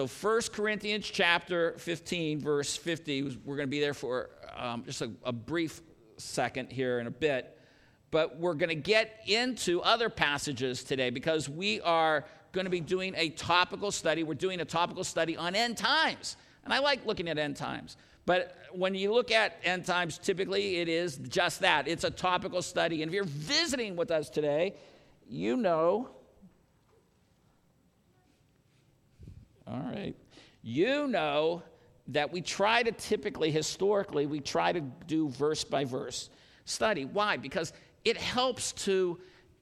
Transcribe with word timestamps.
So 0.00 0.06
1 0.06 0.40
Corinthians 0.54 1.04
chapter 1.04 1.74
15, 1.76 2.40
verse 2.40 2.74
50, 2.74 3.36
we're 3.44 3.56
going 3.56 3.68
to 3.68 3.70
be 3.70 3.80
there 3.80 3.92
for 3.92 4.30
um, 4.56 4.82
just 4.86 5.02
a, 5.02 5.10
a 5.24 5.30
brief 5.30 5.82
second 6.16 6.72
here 6.72 7.00
in 7.00 7.06
a 7.06 7.10
bit. 7.10 7.58
But 8.10 8.38
we're 8.38 8.54
going 8.54 8.70
to 8.70 8.74
get 8.74 9.20
into 9.26 9.82
other 9.82 10.08
passages 10.08 10.84
today 10.84 11.10
because 11.10 11.50
we 11.50 11.82
are 11.82 12.24
going 12.52 12.64
to 12.64 12.70
be 12.70 12.80
doing 12.80 13.12
a 13.14 13.28
topical 13.28 13.90
study. 13.90 14.22
We're 14.22 14.32
doing 14.32 14.62
a 14.62 14.64
topical 14.64 15.04
study 15.04 15.36
on 15.36 15.54
end 15.54 15.76
times. 15.76 16.38
And 16.64 16.72
I 16.72 16.78
like 16.78 17.04
looking 17.04 17.28
at 17.28 17.36
end 17.36 17.56
times. 17.56 17.98
But 18.24 18.56
when 18.72 18.94
you 18.94 19.12
look 19.12 19.30
at 19.30 19.58
end 19.64 19.84
times, 19.84 20.16
typically 20.16 20.78
it 20.78 20.88
is 20.88 21.16
just 21.28 21.60
that 21.60 21.86
it's 21.86 22.04
a 22.04 22.10
topical 22.10 22.62
study. 22.62 23.02
And 23.02 23.10
if 23.10 23.14
you're 23.14 23.24
visiting 23.24 23.96
with 23.96 24.10
us 24.10 24.30
today, 24.30 24.76
you 25.28 25.58
know, 25.58 26.08
all 29.70 29.80
right, 29.80 30.14
you 30.62 31.06
know 31.06 31.62
that 32.08 32.32
we 32.32 32.40
try 32.40 32.82
to 32.82 32.92
typically, 32.92 33.50
historically, 33.50 34.26
we 34.26 34.40
try 34.40 34.72
to 34.72 34.80
do 34.80 35.28
verse 35.28 35.62
by 35.64 35.84
verse 35.84 36.28
study. 36.64 37.04
Why? 37.04 37.36
Because 37.36 37.72
it 38.04 38.16
helps 38.16 38.72
to 38.72 39.18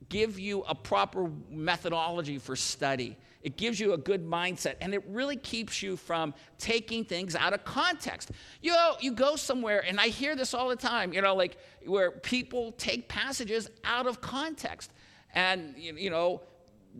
give 0.09 0.38
you 0.38 0.62
a 0.62 0.74
proper 0.74 1.30
methodology 1.50 2.38
for 2.38 2.56
study. 2.56 3.16
It 3.42 3.56
gives 3.56 3.78
you 3.78 3.92
a 3.92 3.98
good 3.98 4.27
mindset 4.27 4.77
and 4.80 4.95
it 4.95 5.05
really 5.09 5.36
keeps 5.36 5.83
you 5.83 5.97
from 5.97 6.34
taking 6.59 7.05
things 7.05 7.36
out 7.36 7.52
of 7.52 7.64
context. 7.64 8.30
You 8.62 8.72
know, 8.72 8.97
you 9.00 9.12
go 9.12 9.36
somewhere 9.36 9.84
and 9.86 10.00
I 10.00 10.09
hear 10.09 10.34
this 10.34 10.55
all 10.55 10.69
the 10.69 10.77
time, 10.77 11.12
you 11.12 11.22
know, 11.22 11.34
like 11.34 11.56
where 11.84 12.11
people 12.11 12.72
take 12.72 13.09
passages 13.09 13.70
out 13.84 14.06
of 14.06 14.20
context. 14.20 14.91
And, 15.34 15.75
you 15.77 16.11
know, 16.11 16.42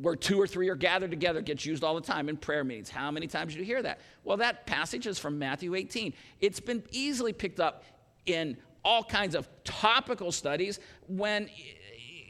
where 0.01 0.17
two 0.17 0.41
or 0.41 0.47
three 0.47 0.69
are 0.69 0.77
gathered 0.77 1.11
together 1.11 1.41
gets 1.41 1.67
used 1.67 1.83
all 1.83 1.95
the 1.95 2.01
time 2.01 2.29
in 2.29 2.37
prayer 2.37 2.65
meetings. 2.65 2.91
How 2.91 3.11
many 3.11 3.27
times 3.27 3.55
do 3.55 3.61
you 3.61 3.65
hear 3.65 3.83
that? 3.83 4.01
Well, 4.25 4.37
that 4.39 4.67
passage 4.67 5.07
is 5.07 5.19
from 5.19 5.39
Matthew 5.39 5.75
18. 5.75 6.13
It's 6.41 6.61
been 6.61 6.83
easily 6.91 7.33
picked 7.33 7.61
up 7.61 7.85
in 8.27 8.57
all 8.85 9.03
kinds 9.03 9.35
of 9.35 9.49
topical 9.65 10.33
studies 10.33 10.81
when 11.09 11.49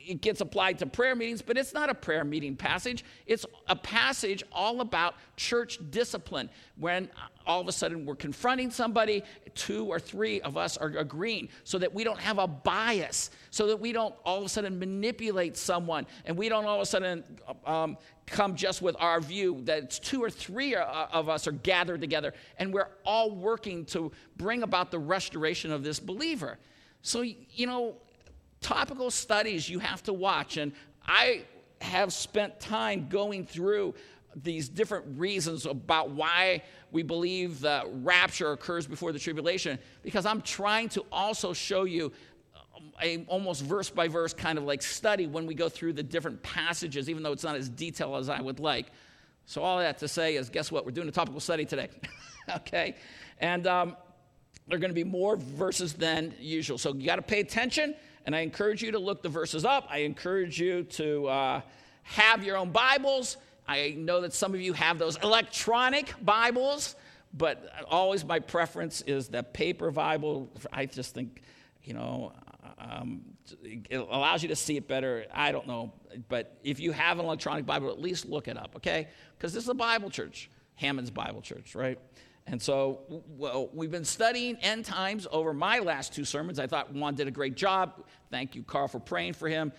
it 0.09 0.23
gets 0.23 0.41
applied 0.41 0.79
to 0.79 0.87
prayer 0.87 1.15
meetings, 1.15 1.43
but 1.43 1.59
it's 1.59 1.75
not 1.75 1.91
a 1.91 1.95
prayer 1.95 2.25
meeting 2.25 2.57
passage. 2.57 3.05
It's 3.27 3.45
a 3.67 3.77
passage 3.77 4.43
all 4.51 4.81
about 4.81 5.15
church 5.37 5.79
discipline. 5.91 6.49
When 6.77 7.11
all 7.47 7.61
of 7.61 7.69
a 7.69 7.73
sudden 7.73 8.07
we're 8.07 8.17
confronting 8.17 8.71
somebody, 8.71 9.23
two 9.55 9.85
or 9.87 10.01
three 10.01 10.41
of 10.41 10.57
us 10.57 10.79
are 10.79 10.89
agreeing 10.89 11.51
so 11.65 11.79
that 11.79 11.93
we 11.93 12.05
don't 12.05 12.19
have 12.19 12.39
a 12.39 12.47
bias, 12.47 13.31
so 13.51 13.67
that 13.67 13.79
we 13.79 13.93
don't 13.93 14.15
all 14.25 14.39
of 14.39 14.45
a 14.45 14.49
sudden 14.49 14.79
manipulate 14.79 15.59
someone, 15.59 16.07
and 16.25 16.37
we 16.37 16.49
don't 16.49 16.65
all 16.65 16.77
of 16.77 16.83
a 16.83 16.87
sudden 16.87 17.23
um, 17.67 17.99
come 18.25 18.57
just 18.57 18.81
with 18.81 18.97
our 18.99 19.21
view 19.21 19.61
that 19.65 19.83
it's 19.85 19.99
two 19.99 20.23
or 20.23 20.31
three 20.31 20.75
uh, 20.75 21.07
of 21.13 21.29
us 21.29 21.47
are 21.47 21.53
gathered 21.53 22.01
together, 22.01 22.33
and 22.59 22.73
we're 22.73 22.89
all 23.05 23.31
working 23.31 23.85
to 23.87 24.11
bring 24.37 24.63
about 24.63 24.91
the 24.91 24.99
restoration 24.99 25.71
of 25.71 25.83
this 25.83 26.01
believer. 26.01 26.59
So, 27.03 27.23
you 27.23 27.67
know, 27.67 27.97
topical 28.61 29.11
studies 29.11 29.69
you 29.69 29.79
have 29.79 30.03
to 30.05 30.13
watch. 30.13 30.57
And 30.57 30.73
I 31.07 31.45
have 31.81 32.13
spent 32.13 32.61
time 32.61 33.09
going 33.09 33.47
through 33.47 33.95
these 34.37 34.69
different 34.69 35.19
reasons 35.19 35.67
about 35.67 36.11
why 36.11 36.63
we 36.93 37.03
believe 37.03 37.61
the 37.61 37.85
rapture 38.03 38.53
occurs 38.53 38.87
before 38.87 39.13
the 39.13 39.19
tribulation 39.19 39.79
because 40.03 40.27
I'm 40.27 40.43
trying 40.43 40.89
to 40.91 41.05
also 41.11 41.53
show 41.53 41.85
you 41.85 42.13
a 43.03 43.25
almost 43.27 43.63
verse 43.63 43.91
by 43.91 44.09
verse 44.09 44.33
kind 44.33 44.59
of 44.59 44.65
like 44.65 44.83
study 44.83 45.27
when 45.27 45.47
we 45.47 45.55
go 45.55 45.69
through 45.69 45.95
the 45.95 46.03
different 46.03 46.43
passages, 46.43 47.09
even 47.09 47.23
though 47.23 47.33
it's 47.33 47.45
not 47.45 47.57
as 47.57 47.69
detailed 47.69 48.17
as 48.17 48.29
I 48.29 48.41
would 48.41 48.61
like. 48.61 48.87
So, 49.47 49.63
all 49.63 49.79
that 49.79 49.99
to 49.99 50.09
say 50.09 50.37
is 50.37 50.49
guess 50.51 50.71
what? 50.71 50.85
We're 50.85 50.93
doing 50.93 51.09
a 51.09 51.13
topical 51.13 51.41
study 51.41 51.65
today. 51.65 51.89
okay? 52.57 52.97
And 53.39 53.67
um, 53.67 53.97
there 54.67 54.77
are 54.77 54.81
going 54.81 54.91
to 54.91 54.95
be 54.95 55.05
more 55.05 55.37
verses 55.37 55.95
than 55.95 56.35
usual. 56.39 56.79
So, 56.79 56.95
you 56.95 57.07
got 57.07 57.17
to 57.17 57.23
pay 57.23 57.41
attention 57.41 57.95
and 58.29 58.37
I 58.37 58.41
encourage 58.41 58.83
you 58.83 58.91
to 58.91 58.99
look 58.99 59.23
the 59.23 59.31
verses 59.31 59.65
up. 59.65 59.87
I 59.89 60.01
encourage 60.01 60.61
you 60.61 60.83
to 60.83 61.29
uh, 61.29 61.61
have 62.03 62.45
your 62.45 62.59
own 62.59 62.73
Bibles. 62.73 63.39
I 63.67 63.95
know 63.97 64.21
that 64.21 64.35
some 64.35 64.53
of 64.53 64.61
you 64.61 64.75
have 64.75 64.99
those 64.99 65.17
electronic 65.23 66.13
Bibles, 66.23 66.95
but 67.33 67.73
always 67.89 68.27
my 68.27 68.39
preference 68.39 69.01
is 69.07 69.29
the 69.29 69.43
paper 69.43 69.91
Bible. 69.91 70.51
I 70.71 70.85
just 70.85 71.15
think, 71.15 71.41
you 71.85 71.95
know, 71.95 72.35
um, 72.79 73.23
it 73.65 73.97
allows 73.97 74.43
you 74.43 74.51
to 74.51 74.57
see 74.57 74.77
it 74.77 74.87
better. 74.87 75.25
I 75.33 75.51
don't 75.51 75.67
know. 75.67 75.95
But 76.29 76.59
if 76.63 76.81
you 76.81 76.93
have 76.93 77.19
an 77.19 77.25
electronic 77.25 77.65
Bible, 77.65 77.89
at 77.89 77.99
least 77.99 78.27
look 78.27 78.47
it 78.47 78.59
up, 78.59 78.77
okay? 78.77 79.09
Because 79.39 79.55
this 79.55 79.63
is 79.63 79.71
a 79.71 79.75
Bible 79.75 80.11
church, 80.11 80.51
Hammond's 80.75 81.11
Bible 81.11 81.41
Church, 81.41 81.75
right? 81.75 81.99
And 82.51 82.61
so, 82.61 83.01
well, 83.37 83.69
we've 83.73 83.91
been 83.91 84.05
studying 84.05 84.57
end 84.57 84.85
times 84.85 85.27
over 85.31 85.53
my 85.53 85.81
last 85.81 86.15
two 86.15 86.25
sermons. 86.25 86.59
I 86.59 86.67
thought 86.67 86.93
Juan 86.93 87.15
did 87.15 87.29
a 87.29 87.31
great 87.31 87.57
job. 87.57 88.05
Thank 88.31 88.55
you, 88.55 88.63
Carl, 88.63 88.89
for 88.89 89.01
praying 89.01 89.35
for 89.35 89.49
him. 89.49 89.73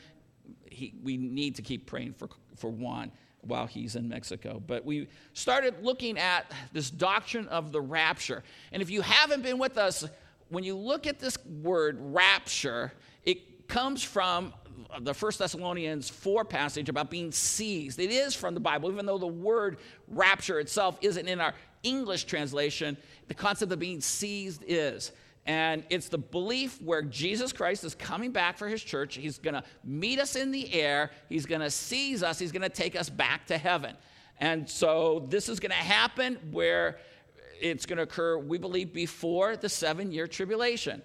He, 0.65 0.93
we 1.03 1.17
need 1.17 1.55
to 1.55 1.61
keep 1.61 1.87
praying 1.87 2.13
for, 2.13 2.29
for 2.55 2.69
Juan 2.69 3.11
while 3.41 3.65
he's 3.65 3.95
in 3.95 4.07
Mexico. 4.07 4.61
But 4.65 4.85
we 4.85 5.07
started 5.33 5.83
looking 5.83 6.17
at 6.17 6.51
this 6.71 6.91
doctrine 6.91 7.47
of 7.47 7.71
the 7.71 7.81
rapture. 7.81 8.43
And 8.71 8.81
if 8.81 8.89
you 8.89 9.01
haven't 9.01 9.41
been 9.41 9.57
with 9.57 9.77
us, 9.77 10.05
when 10.49 10.63
you 10.63 10.75
look 10.75 11.07
at 11.07 11.19
this 11.19 11.37
word 11.45 11.97
rapture, 11.99 12.91
it 13.23 13.67
comes 13.67 14.03
from 14.03 14.53
the 15.01 15.13
First 15.13 15.39
Thessalonians 15.39 16.09
4 16.09 16.45
passage 16.45 16.89
about 16.89 17.09
being 17.09 17.31
seized. 17.31 17.99
It 17.99 18.11
is 18.11 18.35
from 18.35 18.53
the 18.53 18.59
Bible, 18.59 18.91
even 18.91 19.05
though 19.05 19.17
the 19.17 19.27
word 19.27 19.77
rapture 20.07 20.59
itself 20.59 20.97
isn't 21.01 21.27
in 21.27 21.39
our 21.39 21.53
English 21.83 22.25
translation, 22.25 22.97
the 23.27 23.33
concept 23.33 23.71
of 23.71 23.79
being 23.79 24.01
seized 24.01 24.63
is. 24.67 25.11
And 25.45 25.83
it's 25.89 26.09
the 26.09 26.17
belief 26.17 26.81
where 26.81 27.01
Jesus 27.01 27.51
Christ 27.53 27.83
is 27.83 27.95
coming 27.95 28.31
back 28.31 28.57
for 28.57 28.67
his 28.67 28.83
church. 28.83 29.15
He's 29.15 29.39
going 29.39 29.55
to 29.55 29.63
meet 29.83 30.19
us 30.19 30.35
in 30.35 30.51
the 30.51 30.71
air. 30.73 31.11
He's 31.27 31.45
going 31.45 31.61
to 31.61 31.71
seize 31.71 32.21
us. 32.21 32.37
He's 32.37 32.51
going 32.51 32.61
to 32.61 32.69
take 32.69 32.95
us 32.95 33.09
back 33.09 33.47
to 33.47 33.57
heaven. 33.57 33.95
And 34.39 34.69
so 34.69 35.25
this 35.29 35.49
is 35.49 35.59
going 35.59 35.71
to 35.71 35.75
happen 35.75 36.37
where 36.51 36.99
it's 37.59 37.85
going 37.85 37.97
to 37.97 38.03
occur, 38.03 38.37
we 38.37 38.57
believe, 38.57 38.93
before 38.93 39.57
the 39.57 39.69
seven 39.69 40.11
year 40.11 40.27
tribulation. 40.27 41.01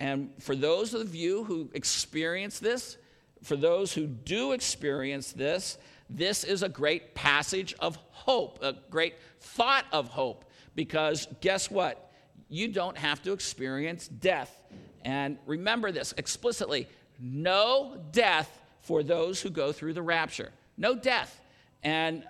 And 0.00 0.30
for 0.38 0.54
those 0.54 0.94
of 0.94 1.14
you 1.14 1.44
who 1.44 1.70
experience 1.74 2.58
this, 2.58 2.98
for 3.42 3.56
those 3.56 3.92
who 3.92 4.06
do 4.06 4.52
experience 4.52 5.32
this, 5.32 5.78
this 6.10 6.44
is 6.44 6.62
a 6.62 6.68
great 6.68 7.14
passage 7.14 7.74
of 7.78 7.96
hope, 8.10 8.58
a 8.62 8.74
great 8.90 9.14
thought 9.40 9.84
of 9.92 10.08
hope, 10.08 10.44
because 10.74 11.28
guess 11.40 11.70
what? 11.70 12.10
You 12.48 12.68
don't 12.68 12.96
have 12.96 13.22
to 13.22 13.32
experience 13.32 14.08
death. 14.08 14.62
And 15.04 15.38
remember 15.46 15.92
this 15.92 16.14
explicitly 16.16 16.88
no 17.20 18.00
death 18.12 18.60
for 18.80 19.02
those 19.02 19.40
who 19.40 19.50
go 19.50 19.72
through 19.72 19.92
the 19.92 20.02
rapture. 20.02 20.50
No 20.76 20.94
death. 20.94 21.40
And 21.82 22.24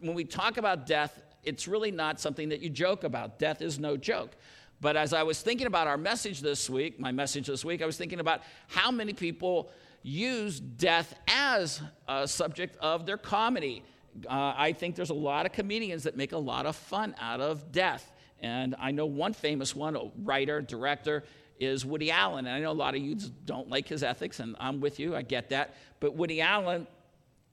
when 0.00 0.14
we 0.14 0.24
talk 0.24 0.56
about 0.56 0.86
death, 0.86 1.22
it's 1.44 1.68
really 1.68 1.90
not 1.90 2.20
something 2.20 2.48
that 2.48 2.60
you 2.60 2.70
joke 2.70 3.04
about. 3.04 3.38
Death 3.38 3.62
is 3.62 3.78
no 3.78 3.96
joke. 3.96 4.32
But 4.80 4.96
as 4.96 5.12
I 5.12 5.22
was 5.22 5.40
thinking 5.40 5.68
about 5.68 5.86
our 5.86 5.96
message 5.96 6.40
this 6.40 6.68
week, 6.68 6.98
my 6.98 7.12
message 7.12 7.46
this 7.46 7.64
week, 7.64 7.82
I 7.82 7.86
was 7.86 7.96
thinking 7.96 8.18
about 8.18 8.42
how 8.66 8.90
many 8.90 9.12
people 9.12 9.70
use 10.02 10.60
death 10.60 11.14
as 11.28 11.80
a 12.08 12.26
subject 12.26 12.76
of 12.78 13.06
their 13.06 13.16
comedy. 13.16 13.82
Uh, 14.28 14.54
I 14.56 14.72
think 14.72 14.96
there's 14.96 15.10
a 15.10 15.14
lot 15.14 15.46
of 15.46 15.52
comedians 15.52 16.02
that 16.04 16.16
make 16.16 16.32
a 16.32 16.38
lot 16.38 16.66
of 16.66 16.76
fun 16.76 17.14
out 17.20 17.40
of 17.40 17.72
death. 17.72 18.12
And 18.40 18.74
I 18.78 18.90
know 18.90 19.06
one 19.06 19.32
famous 19.32 19.74
one, 19.74 19.96
a 19.96 20.10
writer, 20.22 20.60
director, 20.60 21.24
is 21.60 21.86
Woody 21.86 22.10
Allen. 22.10 22.46
And 22.46 22.54
I 22.54 22.60
know 22.60 22.72
a 22.72 22.74
lot 22.74 22.94
of 22.94 23.00
you 23.00 23.16
don't 23.44 23.70
like 23.70 23.86
his 23.86 24.02
ethics, 24.02 24.40
and 24.40 24.56
I'm 24.58 24.80
with 24.80 24.98
you, 24.98 25.14
I 25.14 25.22
get 25.22 25.50
that. 25.50 25.76
But 26.00 26.16
Woody 26.16 26.40
Allen 26.40 26.86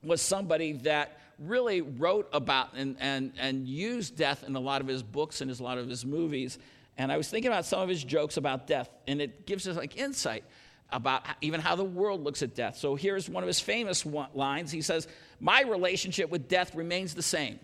was 0.04 0.22
somebody 0.22 0.74
that 0.74 1.20
really 1.38 1.82
wrote 1.82 2.28
about 2.34 2.74
and, 2.76 2.98
and, 3.00 3.34
and 3.40 3.68
used 3.68 4.18
death 4.18 4.44
in 4.46 4.56
a 4.56 4.60
lot 4.60 4.82
of 4.82 4.88
his 4.88 5.04
books 5.04 5.42
and 5.42 5.52
a 5.52 5.64
lot 5.64 5.78
of 5.78 5.88
his 5.88 6.06
movies. 6.06 6.58
And 6.98 7.12
I 7.12 7.18
was 7.18 7.30
thinking 7.30 7.50
about 7.50 7.66
some 7.66 7.82
of 7.82 7.88
his 7.88 8.04
jokes 8.04 8.36
about 8.38 8.68
death, 8.68 8.90
and 9.08 9.22
it 9.22 9.46
gives 9.46 9.68
us 9.68 9.78
like 9.78 9.96
insight 9.96 10.44
about 10.92 11.24
even 11.42 11.62
how 11.62 11.76
the 11.76 11.84
world 11.84 12.24
looks 12.24 12.42
at 12.42 12.56
death. 12.56 12.78
So 12.78 12.96
here's 12.96 13.30
one 13.30 13.44
of 13.44 13.48
his 13.48 13.60
famous 13.60 14.06
lines. 14.06 14.72
He 14.72 14.82
says, 14.82 15.08
My 15.40 15.62
relationship 15.62 16.30
with 16.30 16.48
death 16.48 16.76
remains 16.76 17.14
the 17.14 17.22
same. 17.22 17.60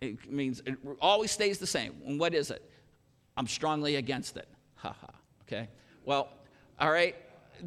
It 0.00 0.30
means 0.30 0.62
it 0.66 0.76
always 1.00 1.30
stays 1.30 1.58
the 1.58 1.66
same. 1.66 1.94
And 2.06 2.20
what 2.20 2.34
is 2.34 2.50
it? 2.50 2.62
I'm 3.36 3.46
strongly 3.46 3.96
against 3.96 4.36
it. 4.36 4.48
Ha 4.76 4.94
ha. 5.00 5.10
Okay? 5.42 5.68
Well, 6.04 6.28
all 6.78 6.90
right. 6.90 7.16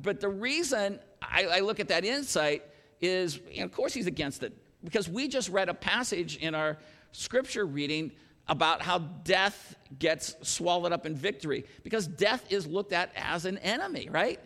But 0.01 0.19
the 0.19 0.29
reason 0.29 0.99
I, 1.21 1.45
I 1.45 1.59
look 1.59 1.79
at 1.79 1.87
that 1.87 2.05
insight 2.05 2.63
is, 3.01 3.39
of 3.59 3.71
course, 3.71 3.93
he's 3.93 4.07
against 4.07 4.43
it 4.43 4.53
because 4.83 5.09
we 5.09 5.27
just 5.27 5.49
read 5.49 5.69
a 5.69 5.73
passage 5.73 6.37
in 6.37 6.53
our 6.53 6.77
scripture 7.11 7.65
reading 7.65 8.11
about 8.47 8.81
how 8.81 8.99
death 8.99 9.75
gets 9.99 10.35
swallowed 10.41 10.91
up 10.91 11.05
in 11.05 11.15
victory 11.15 11.65
because 11.83 12.07
death 12.07 12.51
is 12.51 12.65
looked 12.65 12.93
at 12.93 13.11
as 13.15 13.45
an 13.45 13.57
enemy, 13.59 14.09
right? 14.11 14.39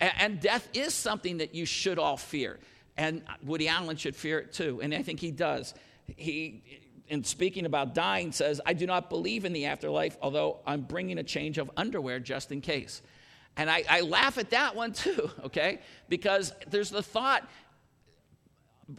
And 0.00 0.40
death 0.40 0.68
is 0.74 0.94
something 0.94 1.38
that 1.38 1.54
you 1.54 1.66
should 1.66 1.98
all 1.98 2.16
fear. 2.16 2.58
And 2.96 3.22
Woody 3.42 3.68
Allen 3.68 3.96
should 3.96 4.14
fear 4.14 4.38
it 4.38 4.52
too. 4.52 4.80
And 4.82 4.94
I 4.94 5.02
think 5.02 5.20
he 5.20 5.30
does. 5.30 5.74
He, 6.16 6.62
in 7.08 7.24
speaking 7.24 7.66
about 7.66 7.94
dying, 7.94 8.32
says, 8.32 8.60
I 8.64 8.72
do 8.74 8.86
not 8.86 9.10
believe 9.10 9.44
in 9.44 9.52
the 9.52 9.66
afterlife, 9.66 10.16
although 10.22 10.60
I'm 10.66 10.82
bringing 10.82 11.18
a 11.18 11.22
change 11.22 11.58
of 11.58 11.70
underwear 11.76 12.20
just 12.20 12.52
in 12.52 12.60
case. 12.60 13.02
And 13.56 13.68
I, 13.68 13.82
I 13.88 14.00
laugh 14.02 14.38
at 14.38 14.50
that 14.50 14.76
one 14.76 14.92
too, 14.92 15.30
okay? 15.44 15.80
Because 16.08 16.52
there's 16.68 16.90
the 16.90 17.02
thought 17.02 17.48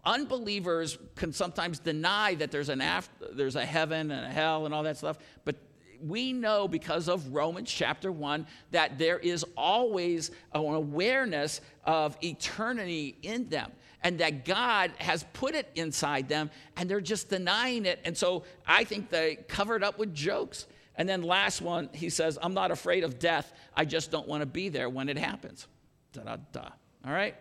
unbelievers 0.06 0.98
can 1.16 1.34
sometimes 1.34 1.80
deny 1.80 2.36
that 2.36 2.52
there's 2.52 2.70
an 2.70 2.82
after, 2.82 3.26
there's 3.34 3.56
a 3.56 3.66
heaven 3.66 4.12
and 4.12 4.26
a 4.26 4.30
hell 4.30 4.66
and 4.66 4.74
all 4.74 4.84
that 4.84 4.98
stuff 4.98 5.18
but 5.46 5.56
we 6.02 6.34
know 6.34 6.68
because 6.68 7.08
of 7.10 7.34
Romans 7.34 7.72
chapter 7.72 8.12
1 8.12 8.46
that 8.72 8.98
there 8.98 9.20
is 9.20 9.46
always 9.58 10.32
an 10.54 10.62
awareness 10.62 11.62
of 11.84 12.18
eternity 12.24 13.18
in 13.22 13.50
them 13.50 13.72
and 14.04 14.20
that 14.20 14.46
God 14.46 14.92
has 14.98 15.26
put 15.34 15.56
it 15.56 15.70
inside 15.76 16.30
them 16.30 16.50
and 16.78 16.90
they're 16.90 17.02
just 17.02 17.30
denying 17.30 17.86
it. 17.86 18.00
And 18.06 18.18
so 18.18 18.44
I 18.66 18.84
think 18.84 19.10
they 19.10 19.36
covered 19.48 19.84
up 19.84 19.98
with 20.00 20.14
jokes. 20.14 20.68
And 20.96 21.08
then 21.08 21.22
last 21.22 21.62
one, 21.62 21.90
he 21.94 22.10
says, 22.10 22.38
I'm 22.42 22.54
not 22.54 22.72
afraid 22.72 23.04
of 23.04 23.20
death. 23.20 23.54
I 23.76 23.86
just 23.86 24.12
don't 24.12 24.28
want 24.28 24.42
to 24.42 24.46
be 24.46 24.70
there 24.70 24.90
when 24.90 25.10
it 25.10 25.18
happens. 25.18 25.68
Da 26.14 26.24
da 26.24 26.38
da. 26.52 26.70
All 27.06 27.14
right? 27.14 27.36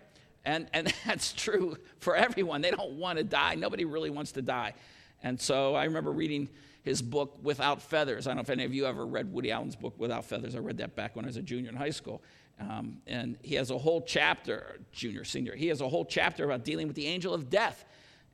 And, 0.44 0.68
and 0.72 0.92
that's 1.06 1.32
true 1.32 1.76
for 1.98 2.16
everyone. 2.16 2.60
They 2.60 2.70
don't 2.70 2.92
want 2.92 3.18
to 3.18 3.24
die. 3.24 3.54
Nobody 3.54 3.84
really 3.84 4.10
wants 4.10 4.32
to 4.32 4.42
die. 4.42 4.74
And 5.22 5.40
so 5.40 5.74
I 5.74 5.84
remember 5.84 6.12
reading 6.12 6.48
his 6.88 7.02
book 7.02 7.38
Without 7.42 7.82
Feathers. 7.82 8.26
I 8.26 8.30
don't 8.30 8.36
know 8.36 8.42
if 8.42 8.50
any 8.50 8.64
of 8.64 8.72
you 8.72 8.86
ever 8.86 9.04
read 9.04 9.30
Woody 9.30 9.52
Allen's 9.52 9.76
book 9.76 9.92
Without 9.98 10.24
Feathers. 10.24 10.56
I 10.56 10.58
read 10.58 10.78
that 10.78 10.96
back 10.96 11.14
when 11.14 11.26
I 11.26 11.28
was 11.28 11.36
a 11.36 11.42
junior 11.42 11.68
in 11.68 11.76
high 11.76 11.90
school. 11.90 12.22
Um, 12.58 13.02
and 13.06 13.36
he 13.42 13.56
has 13.56 13.70
a 13.70 13.76
whole 13.76 14.00
chapter, 14.00 14.80
junior, 14.90 15.22
senior, 15.24 15.54
he 15.54 15.68
has 15.68 15.82
a 15.82 15.88
whole 15.88 16.06
chapter 16.06 16.44
about 16.44 16.64
dealing 16.64 16.86
with 16.86 16.96
the 16.96 17.06
angel 17.06 17.34
of 17.34 17.50
death. 17.50 17.84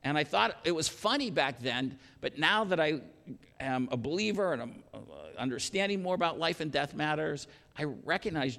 And 0.03 0.17
I 0.17 0.23
thought 0.23 0.55
it 0.63 0.71
was 0.71 0.87
funny 0.87 1.29
back 1.29 1.59
then, 1.59 1.99
but 2.21 2.39
now 2.39 2.63
that 2.63 2.79
I 2.79 3.01
am 3.59 3.89
a 3.91 3.97
believer 3.97 4.53
and 4.53 4.61
I'm 4.61 4.83
uh, 4.93 4.99
understanding 5.37 6.01
more 6.01 6.15
about 6.15 6.39
life 6.39 6.61
and 6.61 6.71
death 6.71 6.95
matters, 6.95 7.47
I 7.77 7.83
recognize 7.83 8.57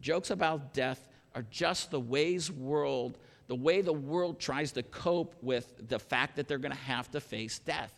jokes 0.00 0.30
about 0.30 0.72
death 0.72 1.08
are 1.34 1.44
just 1.50 1.90
the 1.90 2.00
ways 2.00 2.48
world, 2.50 3.18
the 3.48 3.56
way 3.56 3.80
the 3.80 3.92
world 3.92 4.38
tries 4.38 4.70
to 4.72 4.84
cope 4.84 5.34
with 5.42 5.88
the 5.88 5.98
fact 5.98 6.36
that 6.36 6.46
they're 6.46 6.58
going 6.58 6.72
to 6.72 6.84
have 6.84 7.10
to 7.10 7.20
face 7.20 7.58
death. 7.58 7.92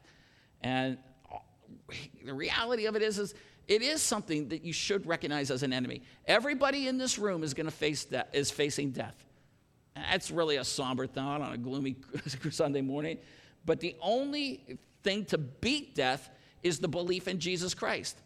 And 0.62 0.96
the 2.25 2.35
reality 2.35 2.87
of 2.87 2.97
it 2.97 3.03
is, 3.03 3.19
is 3.19 3.35
it 3.67 3.82
is 3.82 4.03
something 4.03 4.49
that 4.49 4.65
you 4.65 4.73
should 4.73 5.06
recognize 5.06 5.50
as 5.50 5.62
an 5.62 5.73
enemy. 5.73 6.03
Everybody 6.26 6.88
in 6.88 6.99
this 6.99 7.19
room 7.19 7.43
is 7.43 7.55
going 7.55 7.67
to 7.67 7.73
face 7.73 8.05
that 8.06 8.31
is 8.32 8.50
facing 8.50 8.91
death. 8.91 9.25
That's 9.94 10.31
really 10.31 10.56
a 10.56 10.65
somber 10.65 11.06
thought 11.06 11.41
on 11.41 11.53
a 11.53 11.56
gloomy 11.56 11.97
Sunday 12.50 12.82
morning. 12.82 13.19
But 13.65 13.81
the 13.81 13.97
only 14.03 14.79
thing 15.03 15.25
to 15.26 15.38
beat 15.38 15.94
death 15.94 16.31
is 16.62 16.79
the 16.79 16.88
belief 16.88 17.29
in 17.29 17.38
Jesus 17.38 17.75
Christ. 17.75 18.17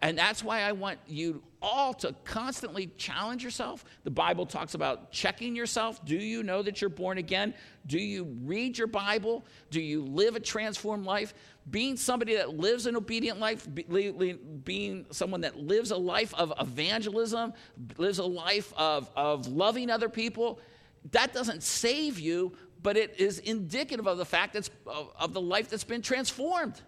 And 0.00 0.16
that's 0.16 0.44
why 0.44 0.62
I 0.62 0.72
want 0.72 0.98
you 1.08 1.42
all 1.60 1.92
to 1.94 2.14
constantly 2.22 2.86
challenge 2.98 3.42
yourself. 3.42 3.84
The 4.04 4.10
Bible 4.10 4.46
talks 4.46 4.74
about 4.74 5.10
checking 5.10 5.56
yourself. 5.56 6.04
Do 6.04 6.14
you 6.14 6.44
know 6.44 6.62
that 6.62 6.80
you're 6.80 6.88
born 6.88 7.18
again? 7.18 7.52
Do 7.86 7.98
you 7.98 8.36
read 8.44 8.78
your 8.78 8.86
Bible? 8.86 9.44
Do 9.70 9.80
you 9.80 10.04
live 10.04 10.36
a 10.36 10.40
transformed 10.40 11.04
life? 11.04 11.34
Being 11.70 11.96
somebody 11.96 12.36
that 12.36 12.56
lives 12.56 12.86
an 12.86 12.96
obedient 12.96 13.40
life, 13.40 13.66
being 14.64 15.06
someone 15.10 15.40
that 15.42 15.58
lives 15.58 15.90
a 15.90 15.96
life 15.96 16.32
of 16.34 16.52
evangelism, 16.60 17.52
lives 17.96 18.18
a 18.18 18.24
life 18.24 18.72
of, 18.76 19.10
of 19.16 19.48
loving 19.48 19.90
other 19.90 20.08
people, 20.08 20.60
that 21.12 21.32
doesn't 21.32 21.62
save 21.62 22.18
you, 22.18 22.52
but 22.82 22.96
it 22.96 23.18
is 23.18 23.38
indicative 23.40 24.06
of 24.06 24.18
the 24.18 24.24
fact 24.24 24.54
that's, 24.54 24.70
of, 24.86 25.10
of 25.18 25.32
the 25.32 25.40
life 25.40 25.68
that's 25.68 25.84
been 25.84 26.02
transformed. 26.02 26.80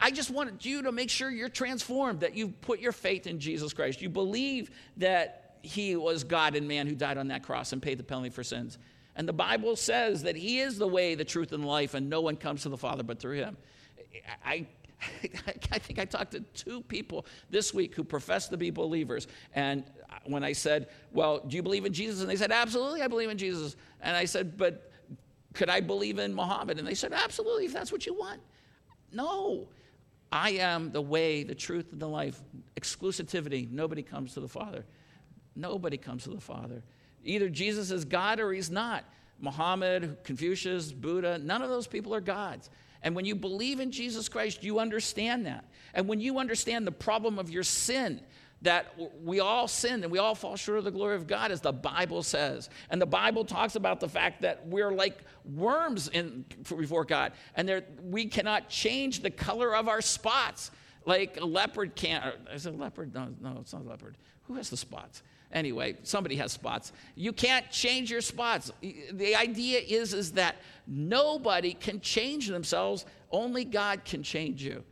I 0.00 0.10
just 0.10 0.30
wanted 0.30 0.64
you 0.64 0.82
to 0.82 0.92
make 0.92 1.10
sure 1.10 1.30
you're 1.30 1.48
transformed, 1.48 2.20
that 2.20 2.36
you 2.36 2.48
put 2.48 2.80
your 2.80 2.92
faith 2.92 3.26
in 3.26 3.38
Jesus 3.40 3.72
Christ. 3.72 4.00
You 4.00 4.08
believe 4.08 4.70
that 4.98 5.58
He 5.62 5.96
was 5.96 6.24
God 6.24 6.54
and 6.54 6.68
man 6.68 6.86
who 6.86 6.94
died 6.94 7.18
on 7.18 7.28
that 7.28 7.42
cross 7.42 7.72
and 7.72 7.82
paid 7.82 7.98
the 7.98 8.04
penalty 8.04 8.30
for 8.30 8.44
sins. 8.44 8.78
And 9.16 9.28
the 9.28 9.32
Bible 9.32 9.76
says 9.76 10.22
that 10.22 10.36
He 10.36 10.60
is 10.60 10.78
the 10.78 10.88
way, 10.88 11.14
the 11.14 11.24
truth, 11.24 11.52
and 11.52 11.64
life, 11.64 11.94
and 11.94 12.10
no 12.10 12.20
one 12.20 12.36
comes 12.36 12.62
to 12.62 12.68
the 12.68 12.76
Father 12.76 13.02
but 13.02 13.18
through 13.18 13.36
Him. 13.36 13.56
I, 14.44 14.66
I 15.72 15.78
think 15.78 15.98
I 15.98 16.04
talked 16.04 16.32
to 16.32 16.40
two 16.40 16.82
people 16.82 17.26
this 17.50 17.72
week 17.72 17.94
who 17.94 18.04
profess 18.04 18.48
to 18.48 18.56
be 18.56 18.70
believers. 18.70 19.26
And 19.54 19.84
when 20.24 20.44
I 20.44 20.52
said, 20.52 20.88
Well, 21.12 21.40
do 21.40 21.56
you 21.56 21.62
believe 21.62 21.84
in 21.84 21.92
Jesus? 21.92 22.20
And 22.20 22.28
they 22.28 22.36
said, 22.36 22.52
Absolutely, 22.52 23.02
I 23.02 23.08
believe 23.08 23.30
in 23.30 23.38
Jesus. 23.38 23.76
And 24.00 24.16
I 24.16 24.24
said, 24.24 24.56
But 24.56 24.90
could 25.52 25.70
I 25.70 25.80
believe 25.80 26.18
in 26.18 26.34
Muhammad? 26.34 26.78
And 26.78 26.86
they 26.86 26.94
said, 26.94 27.12
Absolutely, 27.12 27.66
if 27.66 27.72
that's 27.72 27.92
what 27.92 28.06
you 28.06 28.14
want. 28.14 28.40
No. 29.12 29.68
I 30.32 30.50
am 30.50 30.90
the 30.90 31.00
way, 31.00 31.44
the 31.44 31.54
truth, 31.54 31.92
and 31.92 32.00
the 32.00 32.08
life. 32.08 32.42
Exclusivity. 32.76 33.70
Nobody 33.70 34.02
comes 34.02 34.34
to 34.34 34.40
the 34.40 34.48
Father. 34.48 34.84
Nobody 35.54 35.96
comes 35.96 36.24
to 36.24 36.30
the 36.30 36.40
Father. 36.40 36.82
Either 37.24 37.48
Jesus 37.48 37.90
is 37.90 38.04
God 38.04 38.38
or 38.40 38.52
he's 38.52 38.70
not. 38.70 39.04
Muhammad, 39.40 40.18
Confucius, 40.24 40.92
Buddha, 40.92 41.38
none 41.38 41.62
of 41.62 41.68
those 41.68 41.86
people 41.86 42.14
are 42.14 42.20
gods. 42.20 42.70
And 43.02 43.14
when 43.14 43.24
you 43.24 43.34
believe 43.34 43.80
in 43.80 43.90
Jesus 43.90 44.28
Christ, 44.28 44.62
you 44.62 44.78
understand 44.78 45.44
that. 45.46 45.64
And 45.92 46.08
when 46.08 46.20
you 46.20 46.38
understand 46.38 46.86
the 46.86 46.92
problem 46.92 47.38
of 47.38 47.50
your 47.50 47.62
sin, 47.62 48.20
that 48.62 48.94
we 49.22 49.40
all 49.40 49.68
sin 49.68 50.02
and 50.02 50.10
we 50.10 50.18
all 50.18 50.34
fall 50.34 50.56
short 50.56 50.78
of 50.78 50.84
the 50.84 50.90
glory 50.90 51.16
of 51.16 51.26
God, 51.26 51.50
as 51.50 51.60
the 51.60 51.72
Bible 51.72 52.22
says. 52.22 52.70
And 52.88 53.00
the 53.00 53.06
Bible 53.06 53.44
talks 53.44 53.76
about 53.76 54.00
the 54.00 54.08
fact 54.08 54.40
that 54.40 54.66
we're 54.66 54.92
like 54.92 55.18
worms 55.44 56.08
in, 56.08 56.46
before 56.62 57.04
God, 57.04 57.32
and 57.56 57.82
we 58.02 58.24
cannot 58.24 58.70
change 58.70 59.20
the 59.20 59.30
color 59.30 59.76
of 59.76 59.86
our 59.86 60.00
spots 60.00 60.70
like 61.04 61.38
a 61.38 61.44
leopard 61.44 61.94
can't. 61.94 62.24
Is 62.54 62.64
it 62.64 62.72
a 62.72 62.76
leopard? 62.76 63.14
No, 63.14 63.28
no, 63.40 63.58
it's 63.60 63.74
not 63.74 63.82
a 63.82 63.88
leopard. 63.88 64.16
Who 64.44 64.54
has 64.54 64.70
the 64.70 64.78
spots? 64.78 65.22
Anyway, 65.54 65.96
somebody 66.02 66.34
has 66.36 66.50
spots. 66.52 66.92
You 67.14 67.32
can't 67.32 67.70
change 67.70 68.10
your 68.10 68.20
spots. 68.20 68.72
The 69.12 69.36
idea 69.36 69.78
is, 69.78 70.12
is 70.12 70.32
that 70.32 70.56
nobody 70.86 71.74
can 71.74 72.00
change 72.00 72.48
themselves, 72.48 73.06
only 73.30 73.64
God 73.64 74.04
can 74.04 74.24
change 74.24 74.62
you. 74.62 74.82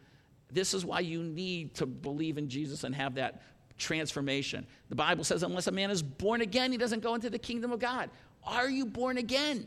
This 0.52 0.72
is 0.72 0.84
why 0.84 1.00
you 1.00 1.22
need 1.22 1.74
to 1.74 1.86
believe 1.86 2.38
in 2.38 2.48
Jesus 2.48 2.84
and 2.84 2.94
have 2.94 3.16
that 3.16 3.42
transformation. 3.76 4.64
The 4.88 4.94
Bible 4.94 5.24
says, 5.24 5.42
unless 5.42 5.66
a 5.66 5.72
man 5.72 5.90
is 5.90 6.02
born 6.02 6.42
again, 6.42 6.70
he 6.70 6.78
doesn't 6.78 7.00
go 7.00 7.14
into 7.14 7.28
the 7.28 7.38
kingdom 7.38 7.72
of 7.72 7.80
God. 7.80 8.08
Are 8.44 8.70
you 8.70 8.86
born 8.86 9.18
again? 9.18 9.66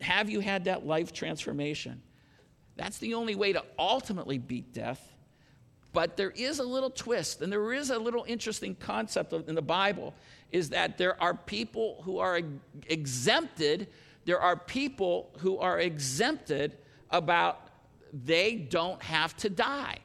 Have 0.00 0.30
you 0.30 0.38
had 0.38 0.64
that 0.64 0.86
life 0.86 1.12
transformation? 1.12 2.00
That's 2.76 2.98
the 2.98 3.14
only 3.14 3.34
way 3.34 3.52
to 3.54 3.64
ultimately 3.78 4.38
beat 4.38 4.72
death. 4.72 5.08
But 5.92 6.16
there 6.16 6.30
is 6.30 6.58
a 6.58 6.64
little 6.64 6.90
twist, 6.90 7.42
and 7.42 7.52
there 7.52 7.72
is 7.72 7.90
a 7.90 7.98
little 7.98 8.24
interesting 8.26 8.74
concept 8.76 9.32
in 9.32 9.54
the 9.54 9.62
Bible 9.62 10.14
is 10.50 10.68
that 10.70 10.98
there 10.98 11.20
are 11.20 11.34
people 11.34 12.02
who 12.04 12.18
are 12.18 12.40
exempted. 12.88 13.88
There 14.24 14.40
are 14.40 14.56
people 14.56 15.30
who 15.38 15.58
are 15.58 15.80
exempted 15.80 16.76
about 17.10 17.68
they 18.12 18.56
don't 18.56 19.02
have 19.02 19.34
to 19.38 19.48
die. 19.48 19.98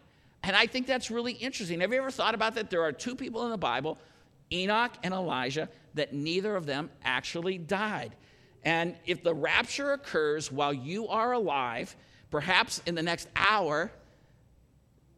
And 0.43 0.55
I 0.55 0.65
think 0.65 0.87
that's 0.87 1.11
really 1.11 1.33
interesting. 1.33 1.81
Have 1.81 1.91
you 1.91 1.99
ever 1.99 2.11
thought 2.11 2.33
about 2.33 2.55
that? 2.55 2.69
There 2.69 2.81
are 2.81 2.93
two 2.93 3.15
people 3.15 3.43
in 3.43 3.51
the 3.51 3.57
Bible, 3.57 3.97
Enoch 4.51 4.93
and 5.03 5.13
Elijah, 5.13 5.67
that 5.95 6.13
neither 6.13 6.55
of 6.55 6.65
them 6.65 6.89
actually 7.03 7.57
died. 7.57 8.15
And 8.63 8.95
if 9.05 9.23
the 9.23 9.33
rapture 9.33 9.91
occurs 9.91 10.51
while 10.51 10.73
you 10.73 11.09
are 11.09 11.33
alive, 11.33 11.95
perhaps 12.31 12.81
in 12.85 12.95
the 12.95 13.03
next 13.03 13.27
hour, 13.35 13.91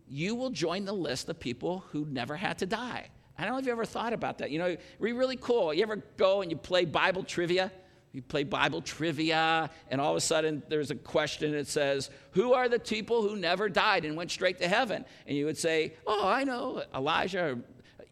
you 0.10 0.36
will 0.36 0.50
join 0.50 0.86
the 0.86 0.94
list 0.94 1.30
of 1.30 1.40
people 1.40 1.84
who 1.92 2.06
never 2.10 2.36
had 2.36 2.58
to 2.60 2.66
die. 2.66 3.10
I 3.38 3.44
don't 3.44 3.54
know 3.54 3.60
if 3.60 3.66
you 3.66 3.72
ever 3.72 3.86
thought 3.86 4.12
about 4.12 4.40
that. 4.40 4.52
You 4.52 4.60
know, 4.60 4.66
it'd 4.68 4.82
be 5.02 5.14
really 5.14 5.38
cool. 5.38 5.74
You 5.74 5.84
ever 5.84 6.04
go 6.18 6.42
and 6.42 6.52
you 6.52 6.58
play 6.58 6.84
Bible 6.86 7.24
trivia? 7.24 7.72
You 8.12 8.24
play 8.24 8.44
Bible 8.44 8.82
trivia, 8.82 9.70
and 9.90 10.02
all 10.02 10.12
of 10.12 10.18
a 10.18 10.22
sudden 10.22 10.64
there's 10.68 10.90
a 10.90 10.96
question 10.96 11.52
that 11.52 11.68
says, 11.68 12.10
Who 12.32 12.54
are 12.54 12.68
the 12.68 12.80
people 12.80 13.22
who 13.22 13.36
never 13.36 13.70
died 13.70 14.04
and 14.04 14.18
went 14.18 14.32
straight 14.32 14.58
to 14.60 14.68
heaven? 14.68 15.06
And 15.28 15.38
you 15.38 15.46
would 15.46 15.58
say, 15.58 15.94
Oh, 16.08 16.28
I 16.28 16.44
know, 16.44 16.84
Elijah 16.94 17.44
or 17.52 17.60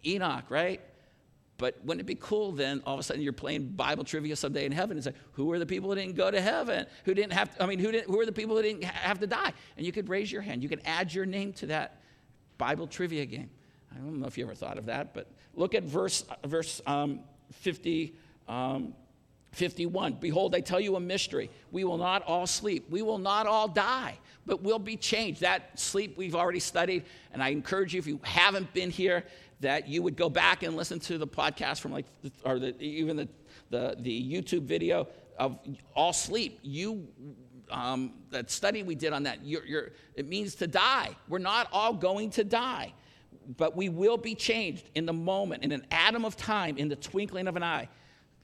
Enoch, 0.06 0.46
right? 0.50 0.82
But 1.58 1.84
wouldn't 1.84 2.02
it 2.02 2.06
be 2.06 2.16
cool 2.16 2.52
then 2.52 2.84
all 2.86 2.94
of 2.94 3.00
a 3.00 3.04
sudden 3.04 3.22
you're 3.22 3.34
playing 3.34 3.70
Bible 3.70 4.04
trivia 4.04 4.36
someday 4.36 4.66
in 4.66 4.72
heaven 4.72 4.96
and 4.96 5.04
say, 5.04 5.14
Who 5.34 5.52
are 5.52 5.60
the 5.60 5.66
people 5.66 5.90
who 5.90 5.96
didn't 5.96 6.16
go 6.16 6.30
to 6.30 6.40
heaven? 6.40 6.86
Who 7.06 7.14
didn't 7.14 7.34
have 7.34 7.56
to, 7.56 7.64
I 7.64 7.66
mean, 7.66 7.80
who, 7.80 7.92
didn't, 7.92 8.10
who 8.10 8.20
are 8.20 8.26
the 8.26 8.32
people 8.32 8.56
who 8.56 8.62
didn't 8.62 8.84
have 8.84 9.20
to 9.20 9.28
die? 9.28 9.54
And 9.76 9.86
you 9.86 9.92
could 9.92 10.10
raise 10.10 10.32
your 10.32 10.42
hand. 10.42 10.62
You 10.62 10.70
could 10.70 10.82
add 10.86 11.14
your 11.14 11.26
name 11.26 11.54
to 11.54 11.68
that 11.68 12.02
Bible 12.58 12.88
trivia 12.88 13.26
game. 13.26 13.50
I 13.92 13.98
don't 13.98 14.20
know 14.20 14.28
if 14.28 14.38
you 14.38 14.44
ever 14.44 14.54
thought 14.54 14.78
of 14.78 14.86
that, 14.86 15.14
but 15.14 15.32
look 15.56 15.74
at 15.74 15.84
verse, 15.84 16.24
verse 16.46 16.82
um, 16.86 17.22
50. 17.54 18.16
Um, 18.48 18.94
51 19.54 20.14
Behold, 20.14 20.54
I 20.54 20.60
tell 20.60 20.80
you 20.80 20.96
a 20.96 21.00
mystery. 21.00 21.50
We 21.72 21.84
will 21.84 21.98
not 21.98 22.22
all 22.24 22.46
sleep. 22.46 22.86
We 22.90 23.02
will 23.02 23.18
not 23.18 23.48
all 23.48 23.68
die, 23.68 24.20
but 24.48 24.64
we'll 24.64 24.80
be 24.80 24.98
changed. 24.98 25.42
That 25.42 25.80
sleep 25.80 26.18
we've 26.18 26.34
already 26.34 26.60
studied. 26.60 27.04
And 27.34 27.44
I 27.44 27.50
encourage 27.50 27.94
you, 27.94 28.00
if 28.00 28.08
you 28.08 28.20
haven't 28.24 28.74
been 28.74 28.90
here, 28.90 29.24
that 29.60 29.88
you 29.88 30.02
would 30.02 30.16
go 30.16 30.30
back 30.30 30.64
and 30.64 30.76
listen 30.76 31.00
to 31.02 31.18
the 31.20 31.28
podcast 31.28 31.82
from 31.82 31.92
like, 31.92 32.06
or 32.44 32.58
the, 32.58 32.80
even 32.82 33.18
the, 33.18 33.28
the, 33.70 33.96
the 34.00 34.32
YouTube 34.34 34.64
video 34.64 35.08
of 35.38 35.60
all 35.96 36.14
sleep. 36.14 36.60
You 36.64 37.08
um, 37.70 38.14
that 38.32 38.50
study 38.50 38.84
we 38.84 38.96
did 38.96 39.14
on 39.14 39.24
that. 39.24 39.44
You're, 39.44 39.66
you're, 39.66 39.92
it 40.16 40.28
means 40.28 40.56
to 40.56 40.68
die. 40.68 41.16
We're 41.28 41.40
not 41.40 41.68
all 41.74 41.94
going 41.94 42.30
to 42.32 42.46
die, 42.46 42.94
but 43.58 43.76
we 43.76 43.90
will 43.90 44.18
be 44.18 44.36
changed 44.36 44.90
in 44.96 45.06
the 45.06 45.14
moment, 45.14 45.64
in 45.64 45.74
an 45.74 45.86
atom 45.92 46.24
of 46.24 46.38
time, 46.38 46.78
in 46.78 46.88
the 46.88 46.96
twinkling 46.96 47.48
of 47.48 47.58
an 47.58 47.64
eye. 47.64 47.90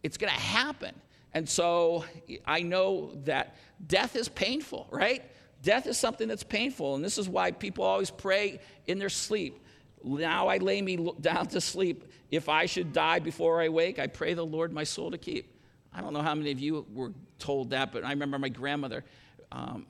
It's 0.03 0.17
going 0.17 0.33
to 0.33 0.39
happen. 0.39 0.93
And 1.33 1.47
so 1.47 2.03
I 2.45 2.61
know 2.61 3.13
that 3.23 3.55
death 3.87 4.17
is 4.17 4.27
painful, 4.27 4.87
right? 4.91 5.23
Death 5.63 5.87
is 5.87 5.97
something 5.97 6.27
that's 6.27 6.43
painful. 6.43 6.95
And 6.95 7.03
this 7.03 7.17
is 7.17 7.27
why 7.27 7.51
people 7.51 7.83
always 7.83 8.11
pray 8.11 8.59
in 8.85 8.99
their 8.99 9.09
sleep. 9.09 9.59
Now 10.03 10.49
I 10.49 10.57
lay 10.57 10.81
me 10.81 11.11
down 11.19 11.47
to 11.47 11.61
sleep. 11.61 12.11
If 12.29 12.49
I 12.49 12.65
should 12.65 12.91
die 12.91 13.19
before 13.19 13.61
I 13.61 13.69
wake, 13.69 13.97
I 13.97 14.07
pray 14.07 14.33
the 14.33 14.45
Lord 14.45 14.73
my 14.73 14.83
soul 14.83 15.11
to 15.11 15.17
keep. 15.17 15.57
I 15.93 16.01
don't 16.01 16.13
know 16.13 16.21
how 16.21 16.35
many 16.35 16.51
of 16.51 16.59
you 16.59 16.85
were 16.93 17.13
told 17.39 17.69
that, 17.69 17.93
but 17.93 18.03
I 18.03 18.09
remember 18.09 18.37
my 18.37 18.49
grandmother. 18.49 19.05
Um, 19.51 19.85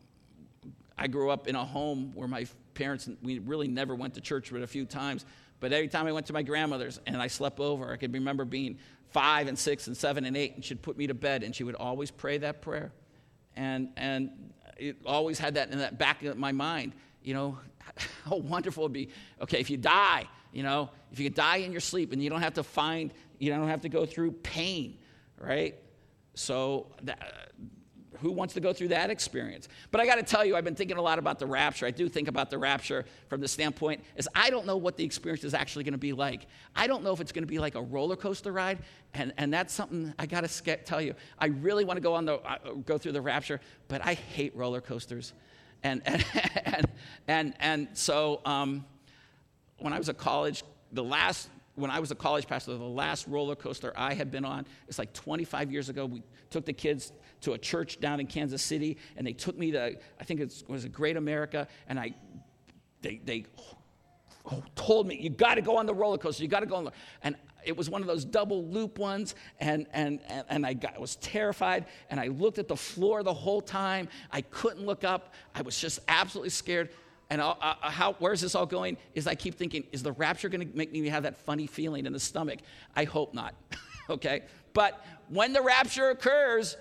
I 0.98 1.08
grew 1.08 1.32
up 1.32 1.48
in 1.48 1.56
a 1.56 1.66
home 1.66 2.12
where 2.14 2.28
my 2.28 2.46
parents, 2.76 3.10
we 3.24 3.40
really 3.40 3.68
never 3.68 3.96
went 3.96 4.14
to 4.14 4.22
church 4.22 4.52
but 4.52 4.62
a 4.62 4.68
few 4.68 4.86
times. 4.86 5.26
But 5.60 5.74
every 5.74 5.88
time 5.88 6.06
I 6.06 6.12
went 6.12 6.28
to 6.28 6.34
my 6.34 6.44
grandmother's 6.44 7.00
and 7.08 7.18
I 7.18 7.28
slept 7.28 7.60
over, 7.60 7.92
I 7.92 7.98
could 7.98 8.14
remember 8.14 8.46
being 8.46 8.78
five 9.12 9.48
and 9.48 9.58
six 9.58 9.88
and 9.88 9.98
seven 9.98 10.26
and 10.26 10.38
eight, 10.38 10.56
and 10.56 10.64
she'd 10.64 10.82
put 10.82 10.98
me 10.98 11.08
to 11.08 11.14
bed, 11.14 11.42
and 11.42 11.56
she 11.56 11.64
would 11.64 11.76
always 11.76 12.12
pray 12.12 12.38
that 12.40 12.62
prayer. 12.62 12.92
And, 13.56 13.90
and 13.96 14.32
it 14.78 14.98
always 15.06 15.40
had 15.40 15.56
that 15.56 15.72
in 15.72 15.80
that 15.80 15.98
back 15.98 16.24
of 16.24 16.38
my 16.38 16.52
mind, 16.52 16.94
you 17.22 17.34
know, 17.34 17.58
how 18.26 18.38
wonderful 18.38 18.84
it 18.84 18.86
would 18.86 18.94
be. 18.94 19.10
Okay, 19.42 19.60
if 19.60 19.70
you 19.70 19.78
die, 19.78 20.28
you 20.52 20.64
know, 20.64 20.90
if 21.12 21.20
you 21.20 21.26
could 21.26 21.36
die 21.36 21.58
in 21.58 21.72
your 21.72 21.82
sleep 21.82 22.12
and 22.14 22.24
you 22.24 22.30
don't 22.30 22.42
have 22.42 22.54
to 22.56 22.64
find, 22.64 23.14
you 23.40 23.52
don't 23.52 23.68
have 23.68 23.82
to 23.82 23.90
go 23.90 24.06
through 24.06 24.32
pain, 24.32 24.98
right? 25.38 25.76
So 26.36 26.88
that, 27.04 27.52
who 28.24 28.32
wants 28.32 28.54
to 28.54 28.62
go 28.62 28.72
through 28.72 28.88
that 28.88 29.10
experience? 29.10 29.68
But 29.92 30.00
I 30.00 30.06
got 30.06 30.16
to 30.16 30.24
tell 30.24 30.46
you, 30.46 30.56
I've 30.56 30.64
been 30.64 30.76
thinking 30.76 30.96
a 30.96 31.02
lot 31.02 31.20
about 31.20 31.40
the 31.40 31.46
rapture. 31.46 31.86
I 31.86 31.92
do 31.92 32.08
think 32.08 32.30
about 32.30 32.50
the 32.50 32.58
rapture 32.58 33.04
from 33.28 33.42
the 33.42 33.50
standpoint 33.50 34.02
is 34.16 34.30
I 34.34 34.50
don't 34.50 34.66
know 34.66 34.78
what 34.78 34.96
the 34.96 35.04
experience 35.04 35.44
is 35.44 35.54
actually 35.54 35.84
going 35.84 35.92
to 35.92 35.98
be 35.98 36.14
like. 36.14 36.48
I 36.74 36.88
don't 36.88 37.04
know 37.04 37.12
if 37.12 37.20
it's 37.20 37.34
going 37.34 37.44
to 37.44 37.48
be 37.48 37.60
like 37.60 37.76
a 37.76 37.82
roller 37.82 38.16
coaster 38.16 38.54
ride, 38.54 38.80
and, 39.14 39.34
and 39.38 39.54
that's 39.54 39.74
something 39.74 40.14
I 40.18 40.26
got 40.26 40.48
to 40.48 40.78
tell 40.78 41.02
you. 41.02 41.16
I 41.38 41.48
really 41.48 41.84
want 41.84 41.98
to 41.98 42.02
go 42.02 42.14
on 42.14 42.24
the 42.26 42.36
uh, 42.36 42.58
go 42.86 42.98
through 42.98 43.12
the 43.12 43.22
rapture, 43.22 43.60
but 43.90 44.04
I 44.04 44.14
hate 44.14 44.56
roller 44.56 44.80
coasters, 44.80 45.34
and 45.84 46.02
and 46.06 46.26
and 46.66 46.88
and, 47.28 47.54
and 47.60 47.88
so 47.92 48.40
um, 48.46 48.86
when 49.80 49.92
I 49.92 49.98
was 49.98 50.08
a 50.08 50.14
college, 50.14 50.64
the 50.94 51.04
last 51.04 51.50
when 51.76 51.92
I 51.92 52.00
was 52.00 52.12
a 52.12 52.16
college 52.16 52.48
pastor, 52.48 52.78
the 52.78 52.84
last 52.84 53.28
roller 53.28 53.56
coaster 53.56 53.94
I 53.96 54.14
had 54.14 54.32
been 54.32 54.46
on, 54.46 54.66
it's 54.88 55.00
like 55.00 55.12
25 55.14 55.72
years 55.72 55.90
ago. 55.90 56.06
We 56.06 56.22
took 56.50 56.66
the 56.66 56.74
kids 56.74 57.12
to 57.44 57.54
a 57.54 57.58
church 57.58 58.00
down 58.00 58.20
in 58.20 58.28
Kansas 58.28 58.62
City, 58.62 58.98
and 59.18 59.26
they 59.26 59.34
took 59.34 59.58
me 59.58 59.72
to, 59.72 59.96
I 60.20 60.24
think 60.24 60.40
it 60.40 60.64
was 60.68 60.86
a 60.86 60.90
Great 60.90 61.18
America, 61.18 61.68
and 61.88 62.00
I, 62.00 62.14
they, 63.02 63.22
they 63.24 63.46
told 64.76 65.08
me, 65.08 65.18
you 65.20 65.30
got 65.30 65.56
to 65.56 65.62
go 65.62 65.78
on 65.78 65.86
the 65.86 65.94
roller 65.94 66.18
coaster, 66.18 66.44
you 66.44 66.50
got 66.50 66.62
to 66.62 66.66
go 66.66 66.76
on 66.76 66.86
the, 66.86 66.92
and 67.22 67.36
it 67.66 67.76
was 67.76 67.90
one 67.90 68.02
of 68.02 68.08
those 68.08 68.26
double 68.26 68.66
loop 68.66 68.98
ones, 68.98 69.36
and, 69.60 69.88
and, 69.94 70.20
and 70.50 70.66
I, 70.66 70.74
got, 70.74 70.96
I 70.96 71.00
was 71.00 71.16
terrified, 71.18 71.86
and 72.10 72.20
I 72.20 72.28
looked 72.28 72.60
at 72.60 72.68
the 72.68 72.76
floor 72.76 73.24
the 73.24 73.34
whole 73.34 73.62
time. 73.62 74.10
I 74.32 74.42
couldn't 74.42 74.86
look 74.86 75.04
up. 75.04 75.34
I 75.56 75.62
was 75.62 75.80
just 75.80 76.00
absolutely 76.08 76.50
scared. 76.50 76.90
And 77.30 77.42
uh, 77.42 77.56
how, 77.82 78.14
where's 78.20 78.42
this 78.42 78.54
all 78.54 78.66
going? 78.66 78.98
Is 79.16 79.28
I 79.28 79.36
keep 79.36 79.56
thinking, 79.56 79.86
is 79.92 80.04
the 80.04 80.12
rapture 80.12 80.50
going 80.50 80.70
to 80.70 80.78
make 80.78 80.92
me 80.92 81.08
have 81.08 81.24
that 81.24 81.38
funny 81.38 81.68
feeling 81.68 82.06
in 82.06 82.14
the 82.14 82.20
stomach? 82.20 82.60
I 82.96 83.06
hope 83.06 83.34
not. 83.34 83.56
okay? 84.10 84.44
But 84.74 85.04
when 85.30 85.54
the 85.54 85.62
rapture 85.62 86.10
occurs, 86.10 86.78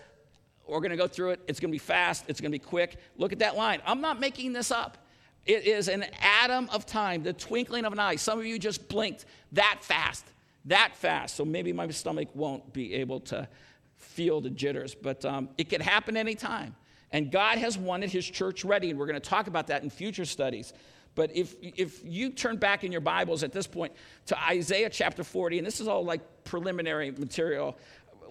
we're 0.67 0.79
going 0.79 0.91
to 0.91 0.97
go 0.97 1.09
through 1.09 1.31
it. 1.31 1.41
It's 1.47 1.61
going 1.61 1.71
to 1.71 1.75
be 1.75 1.79
fast. 1.79 2.25
It's 2.29 2.41
going 2.41 2.53
to 2.53 2.59
be 2.59 2.65
quick. 2.65 2.97
Look 3.17 3.33
at 3.33 3.41
that 3.41 3.57
line. 3.57 3.81
I'm 3.87 4.01
not 4.01 4.21
making 4.21 4.53
this 4.53 4.71
up. 4.71 4.99
It 5.45 5.67
is 5.67 5.89
an 5.89 6.05
atom 6.23 6.69
of 6.73 6.87
time, 6.87 7.25
the 7.25 7.33
twinkling 7.33 7.85
of 7.85 7.93
an 7.93 7.99
eye. 7.99 8.17
Some 8.17 8.39
of 8.39 8.47
you 8.47 8.59
just 8.59 8.89
blinked 8.89 9.25
that 9.53 9.79
fast, 9.81 10.25
that 10.67 10.95
fast. 10.95 11.35
So 11.37 11.45
maybe 11.45 11.73
my 11.73 11.89
stomach 11.89 12.29
won't 12.35 12.73
be 12.73 12.95
able 12.95 13.21
to 13.21 13.49
feel 13.97 14.41
the 14.41 14.51
jitters, 14.51 14.95
but 14.95 15.25
um, 15.25 15.49
it 15.59 15.69
could 15.69 15.83
happen 15.83 16.17
anytime. 16.17 16.77
And 17.11 17.31
God 17.31 17.59
has 17.59 17.77
wanted 17.77 18.11
his 18.11 18.25
church 18.25 18.65
ready, 18.65 18.91
and 18.91 18.99
we're 18.99 19.07
going 19.07 19.21
to 19.21 19.29
talk 19.29 19.49
about 19.49 19.67
that 19.67 19.83
in 19.83 19.91
future 19.91 20.25
studies. 20.25 20.73
But 21.15 21.35
if, 21.37 21.55
if 21.61 22.03
you 22.05 22.31
turn 22.31 22.57
back 22.57 22.85
in 22.85 22.93
your 22.93 23.03
Bibles 23.03 23.43
at 23.43 23.53
this 23.53 23.67
point 23.67 23.93
to 24.27 24.43
Isaiah 24.45 24.89
chapter 24.89 25.23
40, 25.23 25.59
and 25.59 25.67
this 25.67 25.81
is 25.81 25.89
all 25.89 26.05
like 26.05 26.45
preliminary 26.45 27.11
material, 27.11 27.77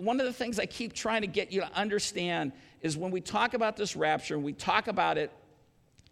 one 0.04 0.20
of 0.20 0.26
the 0.26 0.34
things 0.34 0.60
I 0.60 0.66
keep 0.66 0.94
trying 0.94 1.22
to 1.22 1.28
get 1.28 1.52
you 1.52 1.62
to 1.62 1.72
understand 1.74 2.52
is 2.82 2.98
when 2.98 3.12
we 3.12 3.22
talk 3.22 3.54
about 3.54 3.78
this 3.78 3.96
rapture 3.96 4.36
and 4.36 4.44
we 4.44 4.54
talk 4.54 4.88
about 4.88 5.18
it, 5.18 5.32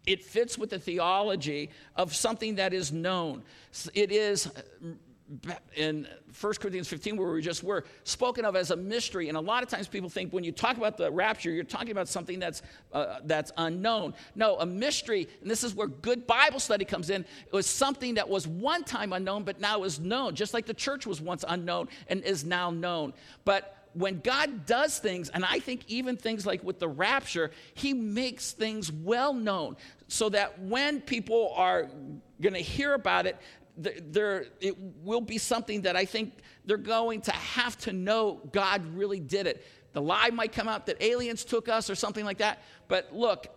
it 0.06 0.24
fits 0.24 0.58
with 0.58 0.70
the 0.70 0.80
theology 0.80 1.70
of 1.96 2.16
something 2.16 2.56
that 2.56 2.74
is 2.74 2.92
known. 2.92 3.44
It 3.94 4.12
is 4.12 4.50
in 5.76 6.08
1 6.40 6.54
Corinthians 6.56 6.88
15, 6.88 7.18
where 7.18 7.32
we 7.32 7.42
just 7.42 7.64
were, 7.64 7.86
spoken 8.04 8.46
of 8.46 8.56
as 8.56 8.72
a 8.72 8.76
mystery. 8.76 9.30
And 9.30 9.38
a 9.38 9.42
lot 9.42 9.62
of 9.62 9.70
times 9.70 9.88
people 9.88 10.10
think 10.10 10.34
when 10.34 10.44
you 10.44 10.52
talk 10.52 10.78
about 10.78 10.98
the 10.98 11.12
rapture, 11.12 11.52
you're 11.52 11.64
talking 11.64 11.92
about 11.92 12.08
something 12.08 12.40
that's, 12.40 12.64
uh, 12.94 13.20
that's 13.26 13.52
unknown. 13.58 14.16
No, 14.34 14.58
a 14.58 14.66
mystery, 14.66 15.28
and 15.42 15.50
this 15.50 15.64
is 15.64 15.76
where 15.76 15.88
good 15.88 16.26
Bible 16.26 16.60
study 16.60 16.86
comes 16.86 17.10
in, 17.12 17.22
it 17.22 17.54
was 17.54 17.68
something 17.68 18.16
that 18.16 18.28
was 18.28 18.48
one 18.48 18.84
time 18.84 19.14
unknown, 19.14 19.44
but 19.44 19.60
now 19.60 19.84
is 19.84 20.00
known, 20.00 20.34
just 20.34 20.54
like 20.54 20.66
the 20.66 20.74
church 20.74 21.06
was 21.06 21.22
once 21.22 21.46
unknown 21.48 21.90
and 22.08 22.24
is 22.24 22.44
now 22.44 22.72
known. 22.72 23.14
But 23.46 23.76
when 23.94 24.20
God 24.20 24.66
does 24.66 25.00
things, 25.00 25.30
and 25.30 25.44
I 25.44 25.60
think 25.60 25.84
even 25.88 26.18
things 26.18 26.46
like 26.46 26.64
with 26.64 26.80
the 26.80 26.88
rapture, 26.88 27.52
He 27.74 27.94
makes 27.94 28.52
things 28.52 28.92
well 28.92 29.34
known 29.34 29.78
so 30.08 30.30
that 30.30 30.60
when 30.62 31.02
people 31.02 31.54
are 31.56 31.90
going 32.42 32.54
to 32.54 32.60
hear 32.60 32.94
about 32.94 33.26
it, 33.26 33.38
there, 33.78 34.46
it 34.60 34.76
will 35.04 35.22
be 35.22 35.38
something 35.38 35.84
that 35.84 35.96
I 35.96 36.06
think 36.06 36.40
they're 36.66 36.78
going 36.78 37.22
to 37.22 37.32
have 37.32 37.78
to 37.80 37.94
know 37.94 38.42
God 38.52 38.86
really 38.94 39.20
did 39.20 39.48
it. 39.48 39.66
The 39.94 40.02
lie 40.02 40.30
might 40.30 40.52
come 40.52 40.68
out 40.68 40.86
that 40.88 41.02
aliens 41.02 41.44
took 41.44 41.70
us 41.70 41.90
or 41.90 41.96
something 41.96 42.26
like 42.26 42.40
that. 42.40 42.62
But 42.88 43.14
look, 43.14 43.48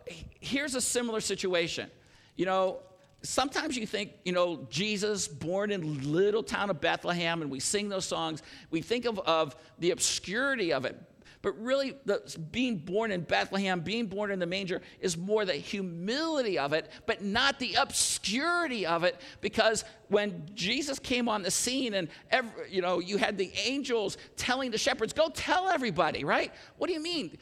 here's 0.41 0.75
a 0.75 0.81
similar 0.81 1.21
situation. 1.21 1.91
You 2.37 2.47
know, 2.47 2.79
sometimes 3.23 3.77
you 3.77 3.87
think, 3.87 4.13
you 4.25 4.33
know, 4.33 4.67
Jesus 4.71 5.29
born 5.29 5.71
in 5.71 6.13
little 6.13 6.43
town 6.43 6.71
of 6.71 6.81
Bethlehem, 6.81 7.43
and 7.43 7.51
we 7.51 7.61
sing 7.61 7.89
those 7.89 8.05
songs. 8.05 8.43
We 8.71 8.83
think 8.83 9.05
of, 9.05 9.19
of 9.21 9.57
the 9.79 9.91
obscurity 9.91 10.73
of 10.73 10.85
it. 10.85 11.01
But 11.43 11.61
really, 11.61 11.97
the, 12.05 12.23
being 12.53 12.79
born 12.79 13.11
in 13.11 13.23
Bethlehem, 13.23 13.81
being 13.81 14.07
born 14.07 14.31
in 14.31 14.39
the 14.39 14.47
manger, 14.47 14.81
is 15.01 15.17
more 15.17 15.45
the 15.45 15.55
humility 15.55 16.57
of 16.57 16.73
it, 16.73 16.89
but 17.05 17.23
not 17.23 17.59
the 17.59 17.75
obscurity 17.75 18.87
of 18.87 19.03
it. 19.03 19.21
Because 19.41 19.85
when 20.07 20.49
Jesus 20.55 21.01
came 21.01 21.29
on 21.29 21.43
the 21.43 21.51
scene, 21.51 21.95
and 21.95 22.09
every, 22.31 22.71
you 22.71 22.81
know, 22.81 23.01
you 23.01 23.17
had 23.19 23.37
the 23.39 23.51
angels 23.57 24.19
telling 24.37 24.71
the 24.71 24.79
shepherds, 24.79 25.13
"Go 25.13 25.31
tell 25.31 25.69
everybody," 25.69 26.23
right? 26.23 26.53
What 26.79 26.87
do 26.87 26.93
you 26.93 27.03
mean? 27.03 27.37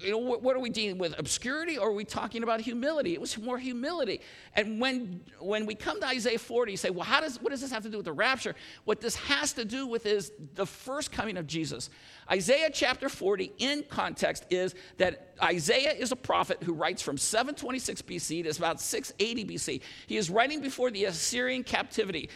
You 0.00 0.10
know, 0.10 0.18
what 0.18 0.56
are 0.56 0.60
we 0.60 0.70
dealing 0.70 0.98
with? 0.98 1.18
Obscurity 1.18 1.78
or 1.78 1.88
are 1.88 1.92
we 1.92 2.04
talking 2.04 2.42
about 2.42 2.60
humility? 2.60 3.14
It 3.14 3.20
was 3.20 3.36
more 3.38 3.58
humility. 3.58 4.20
And 4.54 4.80
when, 4.80 5.20
when 5.38 5.66
we 5.66 5.74
come 5.74 6.00
to 6.00 6.06
Isaiah 6.06 6.38
40, 6.38 6.72
you 6.72 6.76
say, 6.76 6.90
well, 6.90 7.04
how 7.04 7.20
does, 7.20 7.40
what 7.40 7.50
does 7.50 7.60
this 7.60 7.70
have 7.72 7.82
to 7.84 7.88
do 7.88 7.96
with 7.96 8.06
the 8.06 8.12
rapture? 8.12 8.54
What 8.84 9.00
this 9.00 9.16
has 9.16 9.52
to 9.54 9.64
do 9.64 9.86
with 9.86 10.06
is 10.06 10.32
the 10.54 10.66
first 10.66 11.12
coming 11.12 11.36
of 11.36 11.46
Jesus. 11.46 11.90
Isaiah 12.30 12.70
chapter 12.72 13.08
40, 13.08 13.52
in 13.58 13.84
context, 13.88 14.46
is 14.50 14.74
that 14.98 15.34
Isaiah 15.42 15.92
is 15.92 16.12
a 16.12 16.16
prophet 16.16 16.62
who 16.62 16.74
writes 16.74 17.02
from 17.02 17.16
726 17.16 18.02
BC 18.02 18.44
to 18.44 18.50
about 18.58 18.80
680 18.80 19.44
BC. 19.44 19.80
He 20.06 20.16
is 20.16 20.30
writing 20.30 20.60
before 20.60 20.90
the 20.90 21.06
Assyrian 21.06 21.64
captivity 21.64 22.28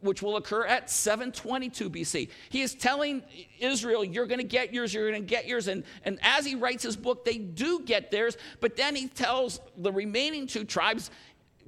which 0.00 0.22
will 0.22 0.36
occur 0.36 0.66
at 0.66 0.90
722 0.90 1.90
BC. 1.90 2.28
He 2.48 2.62
is 2.62 2.74
telling 2.74 3.22
Israel, 3.58 4.04
You're 4.04 4.26
going 4.26 4.40
to 4.40 4.46
get 4.46 4.72
yours, 4.74 4.92
you're 4.92 5.10
going 5.10 5.22
to 5.22 5.26
get 5.26 5.46
yours. 5.46 5.68
And, 5.68 5.84
and 6.04 6.18
as 6.22 6.44
he 6.44 6.54
writes 6.54 6.82
his 6.82 6.96
book, 6.96 7.24
they 7.24 7.38
do 7.38 7.80
get 7.80 8.10
theirs. 8.10 8.36
But 8.60 8.76
then 8.76 8.96
he 8.96 9.08
tells 9.08 9.60
the 9.76 9.92
remaining 9.92 10.46
two 10.46 10.64
tribes, 10.64 11.10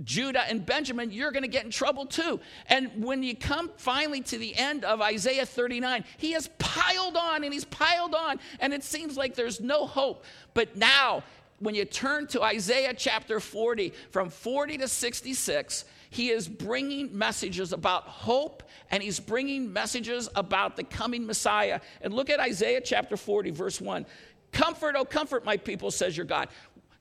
Judah 0.04 0.42
and 0.48 0.64
Benjamin, 0.64 1.10
you're 1.10 1.32
going 1.32 1.42
to 1.42 1.48
get 1.48 1.64
in 1.64 1.70
trouble 1.70 2.06
too. 2.06 2.40
And 2.68 3.04
when 3.04 3.22
you 3.22 3.34
come 3.34 3.70
finally 3.76 4.20
to 4.22 4.38
the 4.38 4.56
end 4.56 4.84
of 4.84 5.00
Isaiah 5.00 5.46
39, 5.46 6.04
he 6.18 6.32
has 6.32 6.48
piled 6.58 7.16
on 7.16 7.44
and 7.44 7.52
he's 7.52 7.64
piled 7.64 8.14
on, 8.14 8.38
and 8.60 8.72
it 8.72 8.84
seems 8.84 9.16
like 9.16 9.34
there's 9.34 9.60
no 9.60 9.86
hope. 9.86 10.24
But 10.54 10.76
now, 10.76 11.24
when 11.58 11.74
you 11.74 11.84
turn 11.84 12.28
to 12.28 12.42
Isaiah 12.42 12.94
chapter 12.94 13.40
40, 13.40 13.92
from 14.10 14.30
40 14.30 14.78
to 14.78 14.88
66, 14.88 15.84
he 16.10 16.30
is 16.30 16.48
bringing 16.48 17.16
messages 17.16 17.72
about 17.72 18.04
hope 18.04 18.62
and 18.90 19.02
he's 19.02 19.20
bringing 19.20 19.72
messages 19.72 20.28
about 20.34 20.76
the 20.76 20.84
coming 20.84 21.26
Messiah. 21.26 21.80
And 22.00 22.14
look 22.14 22.30
at 22.30 22.40
Isaiah 22.40 22.80
chapter 22.80 23.16
40, 23.16 23.50
verse 23.50 23.80
1. 23.80 24.06
Comfort, 24.52 24.94
oh, 24.96 25.04
comfort 25.04 25.44
my 25.44 25.56
people, 25.56 25.90
says 25.90 26.16
your 26.16 26.26
God. 26.26 26.48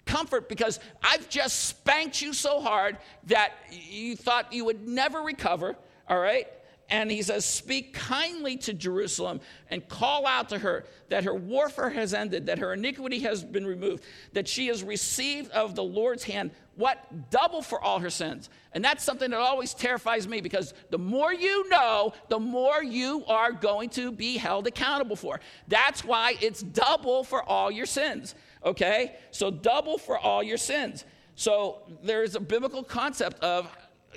Comfort 0.05 0.49
because 0.49 0.79
I've 1.01 1.29
just 1.29 1.65
spanked 1.65 2.21
you 2.21 2.33
so 2.33 2.61
hard 2.61 2.97
that 3.25 3.53
you 3.71 4.15
thought 4.15 4.53
you 4.53 4.65
would 4.65 4.87
never 4.87 5.21
recover, 5.21 5.75
all 6.07 6.19
right? 6.19 6.47
and 6.89 7.11
he 7.11 7.21
says, 7.21 7.45
Speak 7.45 7.93
kindly 7.93 8.57
to 8.57 8.73
Jerusalem 8.73 9.41
and 9.69 9.87
call 9.87 10.25
out 10.25 10.49
to 10.49 10.59
her 10.59 10.85
that 11.09 11.23
her 11.23 11.33
warfare 11.33 11.89
has 11.89 12.13
ended, 12.13 12.45
that 12.45 12.59
her 12.59 12.73
iniquity 12.73 13.19
has 13.19 13.43
been 13.43 13.65
removed, 13.65 14.03
that 14.33 14.47
she 14.47 14.67
has 14.67 14.83
received 14.83 15.51
of 15.51 15.75
the 15.75 15.83
Lord's 15.83 16.23
hand 16.23 16.51
what? 16.77 17.31
Double 17.31 17.63
for 17.63 17.84
all 17.84 18.00
her 18.00 18.10
sins. 18.12 18.50
And 18.72 18.86
that's 18.86 19.03
something 19.03 19.31
that 19.31 19.39
always 19.39 19.74
terrifies 19.74 20.27
me 20.27 20.41
because 20.41 20.75
the 20.91 20.98
more 21.00 21.34
you 21.34 21.67
know, 21.69 22.13
the 22.29 22.39
more 22.39 22.84
you 22.84 23.25
are 23.25 23.51
going 23.51 23.89
to 23.89 24.12
be 24.12 24.38
held 24.38 24.67
accountable 24.67 25.15
for. 25.15 25.39
That's 25.67 26.05
why 26.05 26.36
it's 26.39 26.62
double 26.62 27.24
for 27.24 27.41
all 27.43 27.72
your 27.72 27.88
sins. 27.88 28.36
Okay? 28.63 29.15
So, 29.31 29.50
double 29.50 29.98
for 29.98 30.19
all 30.19 30.43
your 30.43 30.57
sins. 30.57 31.03
So, 31.36 31.81
there's 32.03 32.36
a 32.36 32.39
biblical 32.39 32.84
concept 32.84 33.43
of 33.43 33.75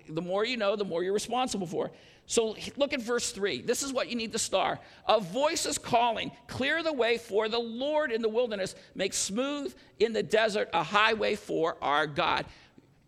the 0.08 0.22
more 0.22 0.44
you 0.44 0.58
know, 0.58 0.76
the 0.76 0.84
more 0.84 1.02
you're 1.02 1.14
responsible 1.14 1.66
for. 1.66 1.90
So 2.30 2.54
look 2.76 2.92
at 2.92 3.02
verse 3.02 3.32
3. 3.32 3.62
This 3.62 3.82
is 3.82 3.92
what 3.92 4.08
you 4.08 4.14
need 4.14 4.30
to 4.30 4.38
star. 4.38 4.78
A 5.08 5.18
voice 5.18 5.66
is 5.66 5.78
calling, 5.78 6.30
clear 6.46 6.80
the 6.80 6.92
way 6.92 7.18
for 7.18 7.48
the 7.48 7.58
Lord 7.58 8.12
in 8.12 8.22
the 8.22 8.28
wilderness, 8.28 8.76
make 8.94 9.14
smooth 9.14 9.74
in 9.98 10.12
the 10.12 10.22
desert 10.22 10.68
a 10.72 10.84
highway 10.84 11.34
for 11.34 11.76
our 11.82 12.06
God. 12.06 12.46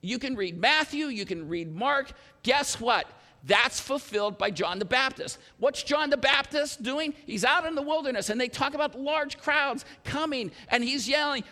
You 0.00 0.18
can 0.18 0.34
read 0.34 0.58
Matthew, 0.58 1.06
you 1.06 1.24
can 1.24 1.48
read 1.48 1.72
Mark. 1.72 2.10
Guess 2.42 2.80
what? 2.80 3.06
That's 3.44 3.78
fulfilled 3.78 4.38
by 4.38 4.50
John 4.50 4.80
the 4.80 4.84
Baptist. 4.84 5.38
What's 5.58 5.84
John 5.84 6.10
the 6.10 6.16
Baptist 6.16 6.82
doing? 6.82 7.14
He's 7.24 7.44
out 7.44 7.64
in 7.64 7.76
the 7.76 7.82
wilderness 7.82 8.28
and 8.28 8.40
they 8.40 8.48
talk 8.48 8.74
about 8.74 8.98
large 8.98 9.38
crowds 9.38 9.84
coming 10.02 10.50
and 10.68 10.82
he's 10.82 11.08
yelling, 11.08 11.44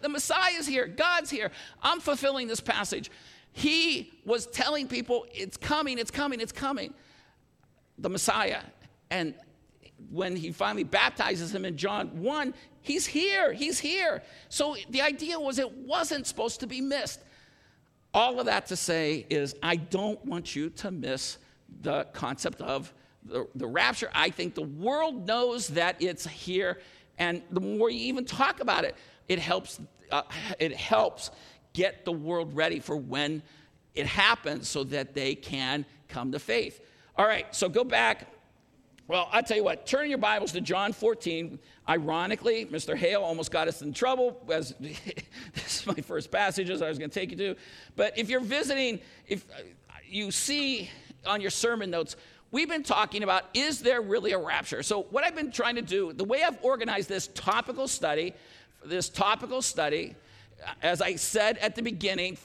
The 0.00 0.08
Messiah 0.08 0.54
is 0.58 0.66
here, 0.66 0.86
God's 0.86 1.30
here. 1.30 1.50
I'm 1.82 2.00
fulfilling 2.00 2.48
this 2.48 2.60
passage. 2.60 3.10
He 3.56 4.12
was 4.24 4.46
telling 4.46 4.88
people, 4.88 5.26
it's 5.32 5.56
coming, 5.56 5.98
it's 5.98 6.10
coming, 6.10 6.40
it's 6.40 6.52
coming. 6.52 6.92
The 7.98 8.10
Messiah. 8.10 8.62
And 9.10 9.34
when 10.10 10.34
he 10.34 10.50
finally 10.50 10.82
baptizes 10.82 11.54
him 11.54 11.64
in 11.64 11.76
John 11.76 12.08
1, 12.20 12.52
he's 12.82 13.06
here, 13.06 13.52
he's 13.52 13.78
here. 13.78 14.24
So 14.48 14.74
the 14.90 15.02
idea 15.02 15.38
was 15.38 15.60
it 15.60 15.70
wasn't 15.70 16.26
supposed 16.26 16.58
to 16.60 16.66
be 16.66 16.80
missed. 16.80 17.20
All 18.12 18.40
of 18.40 18.46
that 18.46 18.66
to 18.66 18.76
say 18.76 19.24
is, 19.30 19.54
I 19.62 19.76
don't 19.76 20.22
want 20.24 20.56
you 20.56 20.70
to 20.70 20.90
miss 20.90 21.38
the 21.82 22.08
concept 22.12 22.60
of 22.60 22.92
the, 23.24 23.46
the 23.54 23.68
rapture. 23.68 24.10
I 24.12 24.30
think 24.30 24.56
the 24.56 24.62
world 24.62 25.28
knows 25.28 25.68
that 25.68 26.02
it's 26.02 26.26
here, 26.26 26.80
and 27.18 27.40
the 27.52 27.60
more 27.60 27.88
you 27.88 28.00
even 28.00 28.24
talk 28.24 28.58
about 28.58 28.84
it, 28.84 28.96
it 29.28 29.38
helps. 29.38 29.80
Uh, 30.10 30.22
it 30.58 30.76
helps 30.76 31.30
get 31.74 32.06
the 32.06 32.12
world 32.12 32.56
ready 32.56 32.80
for 32.80 32.96
when 32.96 33.42
it 33.94 34.06
happens 34.06 34.68
so 34.68 34.84
that 34.84 35.14
they 35.14 35.34
can 35.34 35.84
come 36.08 36.32
to 36.32 36.38
faith. 36.38 36.80
All 37.16 37.26
right, 37.26 37.54
so 37.54 37.68
go 37.68 37.84
back. 37.84 38.28
Well, 39.06 39.28
I'll 39.32 39.42
tell 39.42 39.58
you 39.58 39.64
what, 39.64 39.86
turn 39.86 40.08
your 40.08 40.18
Bibles 40.18 40.52
to 40.52 40.62
John 40.62 40.94
14. 40.94 41.58
Ironically, 41.88 42.64
Mr. 42.64 42.96
Hale 42.96 43.22
almost 43.22 43.50
got 43.50 43.68
us 43.68 43.82
in 43.82 43.92
trouble 43.92 44.40
as 44.50 44.74
this 44.80 45.80
is 45.80 45.86
my 45.86 45.94
first 45.94 46.30
passages 46.30 46.80
I 46.80 46.88
was 46.88 46.98
going 46.98 47.10
to 47.10 47.20
take 47.20 47.30
you 47.30 47.36
to. 47.36 47.56
But 47.96 48.16
if 48.18 48.30
you're 48.30 48.40
visiting, 48.40 49.00
if 49.26 49.44
uh, 49.50 49.62
you 50.08 50.30
see 50.30 50.88
on 51.26 51.42
your 51.42 51.50
sermon 51.50 51.90
notes, 51.90 52.16
we've 52.50 52.68
been 52.68 52.82
talking 52.82 53.22
about 53.22 53.44
is 53.52 53.80
there 53.80 54.00
really 54.00 54.32
a 54.32 54.38
rapture? 54.38 54.82
So, 54.82 55.02
what 55.10 55.22
I've 55.22 55.36
been 55.36 55.52
trying 55.52 55.74
to 55.74 55.82
do, 55.82 56.14
the 56.14 56.24
way 56.24 56.42
I've 56.42 56.58
organized 56.62 57.10
this 57.10 57.26
topical 57.34 57.86
study, 57.86 58.32
this 58.86 59.10
topical 59.10 59.60
study, 59.60 60.14
as 60.82 61.00
I 61.00 61.16
said 61.16 61.58
at 61.58 61.74
the 61.74 61.82
beginning, 61.82 62.38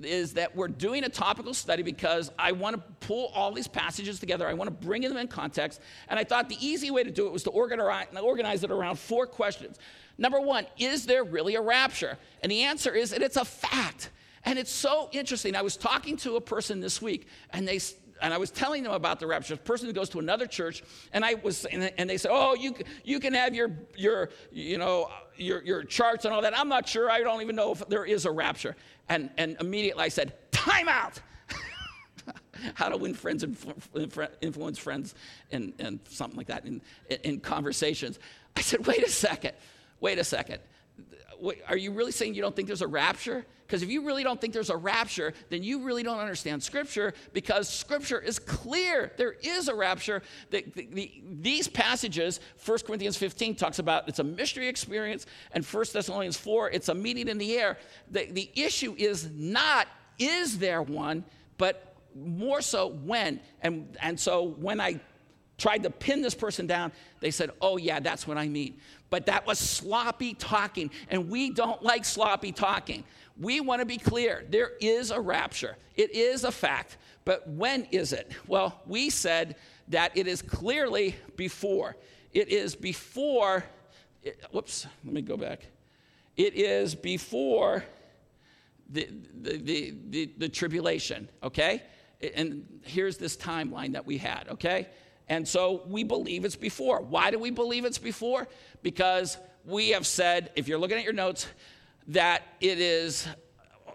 is 0.00 0.34
that 0.34 0.54
we're 0.56 0.68
doing 0.68 1.04
a 1.04 1.08
topical 1.08 1.54
study 1.54 1.82
because 1.82 2.30
I 2.38 2.52
want 2.52 2.76
to 2.76 3.06
pull 3.06 3.30
all 3.34 3.52
these 3.52 3.68
passages 3.68 4.18
together. 4.18 4.46
I 4.46 4.54
want 4.54 4.68
to 4.68 4.86
bring 4.86 5.02
them 5.02 5.16
in 5.16 5.28
context. 5.28 5.80
And 6.08 6.18
I 6.18 6.24
thought 6.24 6.48
the 6.48 6.58
easy 6.60 6.90
way 6.90 7.04
to 7.04 7.10
do 7.10 7.26
it 7.26 7.32
was 7.32 7.44
to 7.44 7.50
organize 7.50 8.64
it 8.64 8.70
around 8.70 8.98
four 8.98 9.26
questions. 9.26 9.78
Number 10.18 10.40
one, 10.40 10.66
is 10.78 11.06
there 11.06 11.24
really 11.24 11.54
a 11.54 11.60
rapture? 11.60 12.18
And 12.42 12.50
the 12.50 12.62
answer 12.64 12.92
is 12.92 13.10
that 13.10 13.22
it's 13.22 13.36
a 13.36 13.44
fact. 13.44 14.10
And 14.44 14.58
it's 14.58 14.70
so 14.70 15.08
interesting. 15.12 15.56
I 15.56 15.62
was 15.62 15.76
talking 15.76 16.16
to 16.18 16.36
a 16.36 16.40
person 16.40 16.80
this 16.80 17.00
week, 17.00 17.28
and 17.50 17.66
they 17.66 17.78
and 18.22 18.32
I 18.32 18.38
was 18.38 18.50
telling 18.50 18.82
them 18.82 18.92
about 18.92 19.20
the 19.20 19.26
rapture. 19.26 19.54
A 19.54 19.56
person 19.56 19.86
who 19.86 19.92
goes 19.92 20.08
to 20.10 20.18
another 20.18 20.46
church, 20.46 20.82
and 21.12 21.24
I 21.24 21.34
was, 21.34 21.64
and 21.66 22.08
they 22.08 22.16
said, 22.16 22.30
"Oh, 22.32 22.54
you 22.54 22.74
you 23.04 23.20
can 23.20 23.34
have 23.34 23.54
your 23.54 23.70
your 23.96 24.30
you 24.52 24.78
know 24.78 25.10
your 25.36 25.62
your 25.62 25.84
charts 25.84 26.24
and 26.24 26.34
all 26.34 26.42
that." 26.42 26.58
I'm 26.58 26.68
not 26.68 26.88
sure. 26.88 27.10
I 27.10 27.20
don't 27.20 27.42
even 27.42 27.56
know 27.56 27.72
if 27.72 27.86
there 27.88 28.04
is 28.04 28.24
a 28.24 28.30
rapture. 28.30 28.76
And 29.08 29.30
and 29.36 29.56
immediately 29.60 30.04
I 30.04 30.08
said, 30.08 30.34
"Time 30.52 30.88
out." 30.88 31.20
How 32.74 32.88
to 32.88 32.96
win 32.96 33.14
friends 33.14 33.42
and 33.42 33.56
influence 34.40 34.78
friends 34.78 35.14
and, 35.50 35.74
and 35.78 36.00
something 36.08 36.36
like 36.36 36.46
that 36.46 36.64
in, 36.64 36.80
in 37.22 37.40
conversations. 37.40 38.18
I 38.56 38.60
said, 38.60 38.86
wait 38.86 39.02
a 39.02 39.10
second, 39.10 39.52
wait 40.00 40.18
a 40.18 40.24
second. 40.24 40.60
Are 41.68 41.76
you 41.76 41.92
really 41.92 42.12
saying 42.12 42.34
you 42.34 42.42
don't 42.42 42.54
think 42.54 42.68
there's 42.68 42.82
a 42.82 42.86
rapture? 42.86 43.44
Because 43.66 43.82
if 43.82 43.90
you 43.90 44.04
really 44.04 44.22
don't 44.22 44.40
think 44.40 44.52
there's 44.52 44.70
a 44.70 44.76
rapture, 44.76 45.32
then 45.48 45.62
you 45.62 45.82
really 45.82 46.02
don't 46.02 46.18
understand 46.18 46.62
Scripture 46.62 47.14
because 47.32 47.68
Scripture 47.68 48.20
is 48.20 48.38
clear. 48.38 49.12
There 49.16 49.32
is 49.42 49.68
a 49.68 49.74
rapture. 49.74 50.22
The, 50.50 50.64
the, 50.74 50.88
the, 50.92 51.22
these 51.40 51.66
passages, 51.66 52.40
1 52.64 52.78
Corinthians 52.86 53.16
15 53.16 53.56
talks 53.56 53.78
about 53.78 54.08
it's 54.08 54.18
a 54.18 54.24
mystery 54.24 54.68
experience, 54.68 55.26
and 55.52 55.64
1 55.64 55.84
Thessalonians 55.92 56.36
4, 56.36 56.70
it's 56.70 56.88
a 56.90 56.94
meeting 56.94 57.28
in 57.28 57.38
the 57.38 57.56
air. 57.56 57.78
The, 58.10 58.26
the 58.30 58.50
issue 58.54 58.94
is 58.98 59.30
not, 59.34 59.88
is 60.18 60.58
there 60.58 60.82
one, 60.82 61.24
but 61.56 61.96
more 62.14 62.60
so 62.60 62.88
when. 62.88 63.40
And, 63.62 63.96
and 64.00 64.20
so 64.20 64.42
when 64.42 64.80
I 64.80 65.00
tried 65.56 65.82
to 65.84 65.90
pin 65.90 66.22
this 66.22 66.34
person 66.34 66.66
down, 66.66 66.92
they 67.20 67.30
said, 67.30 67.50
Oh, 67.60 67.76
yeah, 67.76 68.00
that's 68.00 68.26
what 68.26 68.36
I 68.36 68.48
mean. 68.48 68.76
But 69.10 69.26
that 69.26 69.46
was 69.46 69.58
sloppy 69.58 70.34
talking, 70.34 70.90
and 71.08 71.28
we 71.28 71.50
don't 71.50 71.82
like 71.82 72.04
sloppy 72.04 72.52
talking. 72.52 73.04
We 73.38 73.60
want 73.60 73.80
to 73.80 73.86
be 73.86 73.98
clear 73.98 74.44
there 74.48 74.72
is 74.80 75.10
a 75.10 75.20
rapture, 75.20 75.76
it 75.96 76.14
is 76.14 76.44
a 76.44 76.52
fact. 76.52 76.96
But 77.24 77.48
when 77.48 77.86
is 77.90 78.12
it? 78.12 78.32
Well, 78.46 78.80
we 78.86 79.08
said 79.08 79.56
that 79.88 80.16
it 80.16 80.26
is 80.26 80.42
clearly 80.42 81.16
before. 81.36 81.96
It 82.32 82.48
is 82.50 82.74
before, 82.74 83.64
it, 84.22 84.42
whoops, 84.50 84.86
let 85.04 85.14
me 85.14 85.22
go 85.22 85.36
back. 85.36 85.66
It 86.36 86.54
is 86.54 86.94
before 86.94 87.84
the, 88.90 89.08
the, 89.40 89.56
the, 89.56 89.94
the, 90.10 90.30
the 90.36 90.48
tribulation, 90.48 91.28
okay? 91.42 91.82
And 92.34 92.66
here's 92.84 93.16
this 93.16 93.36
timeline 93.36 93.92
that 93.92 94.04
we 94.04 94.18
had, 94.18 94.48
okay? 94.50 94.88
And 95.28 95.46
so 95.46 95.82
we 95.86 96.04
believe 96.04 96.44
it's 96.44 96.56
before. 96.56 97.00
Why 97.00 97.30
do 97.30 97.38
we 97.38 97.50
believe 97.50 97.84
it's 97.84 97.98
before? 97.98 98.46
Because 98.82 99.38
we 99.64 99.90
have 99.90 100.06
said, 100.06 100.50
if 100.56 100.68
you're 100.68 100.78
looking 100.78 100.98
at 100.98 101.04
your 101.04 101.14
notes, 101.14 101.46
that 102.08 102.42
it 102.60 102.78
is 102.78 103.26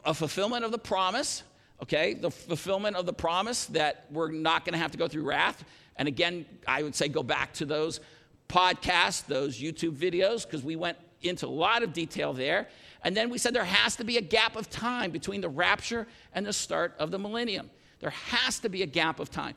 a 0.03 0.13
fulfillment 0.13 0.65
of 0.65 0.71
the 0.71 0.79
promise, 0.79 1.43
okay? 1.83 2.15
The 2.15 2.31
fulfillment 2.31 2.95
of 2.95 3.05
the 3.05 3.13
promise 3.13 3.65
that 3.67 4.05
we're 4.11 4.31
not 4.31 4.65
going 4.65 4.73
to 4.73 4.79
have 4.79 4.91
to 4.91 4.97
go 4.97 5.07
through 5.07 5.23
wrath. 5.23 5.63
And 5.97 6.07
again, 6.07 6.45
I 6.67 6.81
would 6.81 6.95
say 6.95 7.07
go 7.07 7.21
back 7.21 7.53
to 7.55 7.65
those 7.65 7.99
podcasts, 8.47 9.25
those 9.27 9.59
YouTube 9.59 9.95
videos, 9.95 10.45
because 10.45 10.63
we 10.63 10.75
went 10.75 10.97
into 11.21 11.45
a 11.45 11.47
lot 11.47 11.83
of 11.83 11.93
detail 11.93 12.33
there. 12.33 12.67
And 13.03 13.15
then 13.15 13.29
we 13.29 13.37
said 13.37 13.53
there 13.53 13.63
has 13.63 13.95
to 13.97 14.03
be 14.03 14.17
a 14.17 14.21
gap 14.21 14.55
of 14.55 14.69
time 14.69 15.11
between 15.11 15.41
the 15.41 15.49
rapture 15.49 16.07
and 16.33 16.45
the 16.45 16.53
start 16.53 16.95
of 16.97 17.11
the 17.11 17.19
millennium. 17.19 17.69
There 17.99 18.09
has 18.09 18.59
to 18.59 18.69
be 18.69 18.81
a 18.81 18.87
gap 18.87 19.19
of 19.19 19.29
time. 19.29 19.55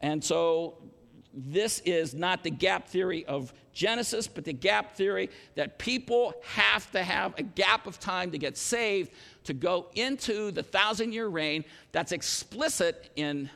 And 0.00 0.22
so 0.22 0.74
this 1.36 1.80
is 1.80 2.14
not 2.14 2.42
the 2.42 2.50
gap 2.50 2.88
theory 2.88 3.24
of 3.26 3.52
Genesis, 3.72 4.28
but 4.28 4.44
the 4.44 4.52
gap 4.52 4.94
theory 4.94 5.30
that 5.56 5.78
people 5.78 6.34
have 6.42 6.90
to 6.92 7.02
have 7.02 7.34
a 7.38 7.42
gap 7.42 7.86
of 7.86 7.98
time 7.98 8.30
to 8.30 8.38
get 8.38 8.56
saved 8.56 9.10
to 9.44 9.52
go 9.52 9.86
into 9.94 10.50
the 10.52 10.62
thousand 10.62 11.12
year 11.12 11.26
reign 11.26 11.64
that's 11.92 12.12
explicit 12.12 13.10
in 13.16 13.50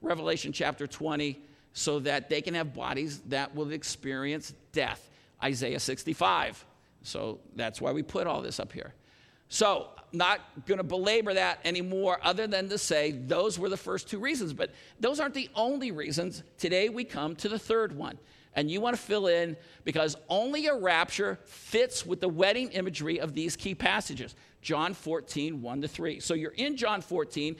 Revelation 0.00 0.52
chapter 0.52 0.86
20 0.86 1.40
so 1.72 1.98
that 2.00 2.28
they 2.28 2.40
can 2.40 2.54
have 2.54 2.72
bodies 2.72 3.18
that 3.26 3.54
will 3.54 3.72
experience 3.72 4.54
death. 4.72 5.10
Isaiah 5.42 5.80
65. 5.80 6.64
So 7.02 7.40
that's 7.56 7.80
why 7.80 7.92
we 7.92 8.02
put 8.02 8.26
all 8.26 8.42
this 8.42 8.60
up 8.60 8.72
here. 8.72 8.94
So, 9.48 9.88
not 10.12 10.40
going 10.66 10.78
to 10.78 10.84
belabor 10.84 11.34
that 11.34 11.60
anymore, 11.64 12.18
other 12.22 12.46
than 12.46 12.68
to 12.68 12.78
say 12.78 13.12
those 13.12 13.58
were 13.58 13.68
the 13.68 13.76
first 13.76 14.08
two 14.08 14.18
reasons. 14.18 14.52
But 14.52 14.70
those 15.00 15.20
aren't 15.20 15.34
the 15.34 15.50
only 15.54 15.90
reasons. 15.90 16.42
Today 16.58 16.88
we 16.88 17.04
come 17.04 17.36
to 17.36 17.48
the 17.48 17.58
third 17.58 17.96
one. 17.96 18.18
And 18.54 18.70
you 18.70 18.80
want 18.80 18.96
to 18.96 19.02
fill 19.02 19.28
in 19.28 19.56
because 19.84 20.16
only 20.28 20.66
a 20.66 20.74
rapture 20.74 21.38
fits 21.44 22.04
with 22.04 22.20
the 22.20 22.28
wedding 22.28 22.70
imagery 22.72 23.20
of 23.20 23.32
these 23.34 23.54
key 23.54 23.74
passages 23.74 24.34
John 24.60 24.94
14, 24.94 25.62
1 25.62 25.82
to 25.82 25.88
3. 25.88 26.20
So 26.20 26.34
you're 26.34 26.50
in 26.50 26.76
John 26.76 27.00
14. 27.00 27.56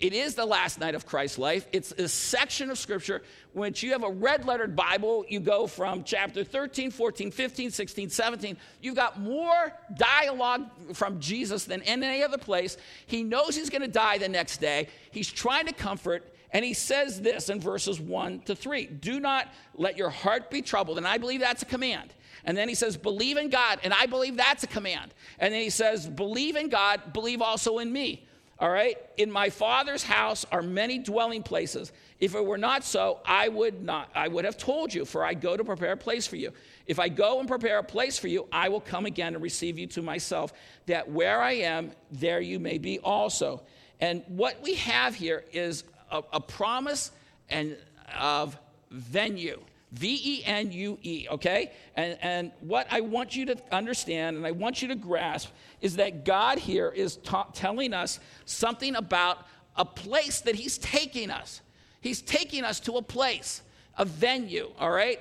It 0.00 0.14
is 0.14 0.34
the 0.34 0.46
last 0.46 0.80
night 0.80 0.94
of 0.94 1.04
Christ's 1.04 1.38
life. 1.38 1.66
It's 1.72 1.92
a 1.92 2.08
section 2.08 2.70
of 2.70 2.78
scripture 2.78 3.22
which 3.52 3.82
you 3.82 3.92
have 3.92 4.02
a 4.02 4.10
red 4.10 4.46
lettered 4.46 4.74
Bible, 4.74 5.26
you 5.28 5.40
go 5.40 5.66
from 5.66 6.04
chapter 6.04 6.42
13, 6.42 6.90
14, 6.90 7.30
15, 7.30 7.70
16, 7.70 8.08
17. 8.08 8.56
You've 8.80 8.94
got 8.94 9.20
more 9.20 9.72
dialogue 9.94 10.70
from 10.94 11.20
Jesus 11.20 11.64
than 11.64 11.82
in 11.82 12.02
any 12.02 12.22
other 12.22 12.38
place. 12.38 12.78
He 13.06 13.22
knows 13.22 13.54
he's 13.54 13.68
going 13.68 13.82
to 13.82 13.88
die 13.88 14.16
the 14.16 14.28
next 14.28 14.58
day. 14.58 14.88
He's 15.10 15.30
trying 15.30 15.66
to 15.66 15.74
comfort, 15.74 16.32
And 16.52 16.64
he 16.64 16.72
says 16.72 17.20
this 17.20 17.50
in 17.50 17.60
verses 17.60 18.00
1 18.00 18.40
to 18.42 18.56
3 18.56 18.86
Do 18.86 19.20
not 19.20 19.48
let 19.74 19.98
your 19.98 20.10
heart 20.10 20.50
be 20.50 20.62
troubled. 20.62 20.96
And 20.96 21.06
I 21.06 21.18
believe 21.18 21.40
that's 21.40 21.62
a 21.62 21.66
command. 21.66 22.14
And 22.44 22.56
then 22.56 22.70
he 22.70 22.74
says, 22.74 22.96
Believe 22.96 23.36
in 23.36 23.50
God. 23.50 23.80
And 23.82 23.92
I 23.92 24.06
believe 24.06 24.38
that's 24.38 24.64
a 24.64 24.66
command. 24.66 25.12
And 25.38 25.52
then 25.52 25.60
he 25.60 25.70
says, 25.70 26.08
Believe 26.08 26.56
in 26.56 26.70
God, 26.70 27.12
believe 27.12 27.42
also 27.42 27.78
in 27.78 27.92
me. 27.92 28.26
All 28.60 28.70
right? 28.70 28.98
In 29.16 29.32
my 29.32 29.48
father's 29.48 30.02
house 30.02 30.44
are 30.52 30.60
many 30.60 30.98
dwelling 30.98 31.42
places. 31.42 31.92
If 32.18 32.34
it 32.34 32.44
were 32.44 32.58
not 32.58 32.84
so, 32.84 33.20
I 33.24 33.48
would 33.48 33.82
not 33.82 34.10
I 34.14 34.28
would 34.28 34.44
have 34.44 34.58
told 34.58 34.92
you, 34.92 35.06
for 35.06 35.24
I 35.24 35.32
go 35.32 35.56
to 35.56 35.64
prepare 35.64 35.92
a 35.92 35.96
place 35.96 36.26
for 36.26 36.36
you. 36.36 36.52
If 36.86 36.98
I 36.98 37.08
go 37.08 37.40
and 37.40 37.48
prepare 37.48 37.78
a 37.78 37.82
place 37.82 38.18
for 38.18 38.28
you, 38.28 38.46
I 38.52 38.68
will 38.68 38.82
come 38.82 39.06
again 39.06 39.34
and 39.34 39.42
receive 39.42 39.78
you 39.78 39.86
to 39.88 40.02
myself, 40.02 40.52
that 40.86 41.10
where 41.10 41.40
I 41.40 41.52
am, 41.52 41.92
there 42.10 42.42
you 42.42 42.58
may 42.58 42.76
be 42.76 42.98
also. 42.98 43.62
And 43.98 44.22
what 44.28 44.62
we 44.62 44.74
have 44.74 45.14
here 45.14 45.44
is 45.52 45.84
a, 46.10 46.22
a 46.34 46.40
promise 46.40 47.12
and 47.48 47.78
of 48.18 48.58
venue. 48.90 49.62
V 49.92 50.20
E 50.22 50.42
N 50.44 50.70
U 50.72 50.98
E, 51.02 51.26
okay? 51.30 51.72
And, 51.96 52.18
and 52.22 52.52
what 52.60 52.86
I 52.90 53.00
want 53.00 53.34
you 53.34 53.46
to 53.46 53.56
understand 53.72 54.36
and 54.36 54.46
I 54.46 54.52
want 54.52 54.82
you 54.82 54.88
to 54.88 54.94
grasp 54.94 55.50
is 55.80 55.96
that 55.96 56.24
God 56.24 56.58
here 56.58 56.90
is 56.90 57.16
ta- 57.16 57.48
telling 57.54 57.92
us 57.92 58.20
something 58.44 58.94
about 58.94 59.46
a 59.76 59.84
place 59.84 60.40
that 60.42 60.54
He's 60.54 60.78
taking 60.78 61.30
us. 61.30 61.60
He's 62.00 62.22
taking 62.22 62.64
us 62.64 62.80
to 62.80 62.96
a 62.96 63.02
place, 63.02 63.62
a 63.98 64.04
venue, 64.04 64.70
all 64.78 64.90
right? 64.90 65.18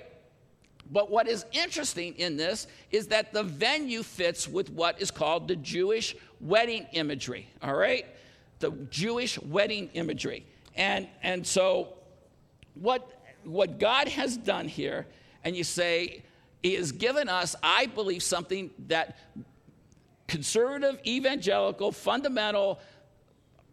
But 0.91 1.11
what 1.11 1.27
is 1.27 1.45
interesting 1.51 2.15
in 2.15 2.37
this 2.37 2.67
is 2.91 3.07
that 3.07 3.31
the 3.31 3.43
venue 3.43 4.01
fits 4.01 4.47
with 4.47 4.69
what 4.71 5.01
is 5.01 5.11
called 5.11 5.47
the 5.47 5.55
Jewish 5.55 6.15
wedding 6.41 6.87
imagery, 6.93 7.47
all 7.61 7.75
right? 7.75 8.05
The 8.59 8.71
Jewish 8.89 9.39
wedding 9.39 9.89
imagery. 9.93 10.45
And, 10.75 11.07
and 11.21 11.45
so, 11.45 11.93
what, 12.73 13.18
what 13.43 13.79
God 13.79 14.07
has 14.07 14.37
done 14.37 14.67
here, 14.67 15.07
and 15.43 15.55
you 15.55 15.63
say, 15.63 16.23
He 16.61 16.75
has 16.75 16.91
given 16.91 17.29
us, 17.29 17.55
I 17.63 17.87
believe, 17.87 18.23
something 18.23 18.71
that 18.87 19.17
conservative, 20.27 20.99
evangelical, 21.05 21.91
fundamental, 21.91 22.79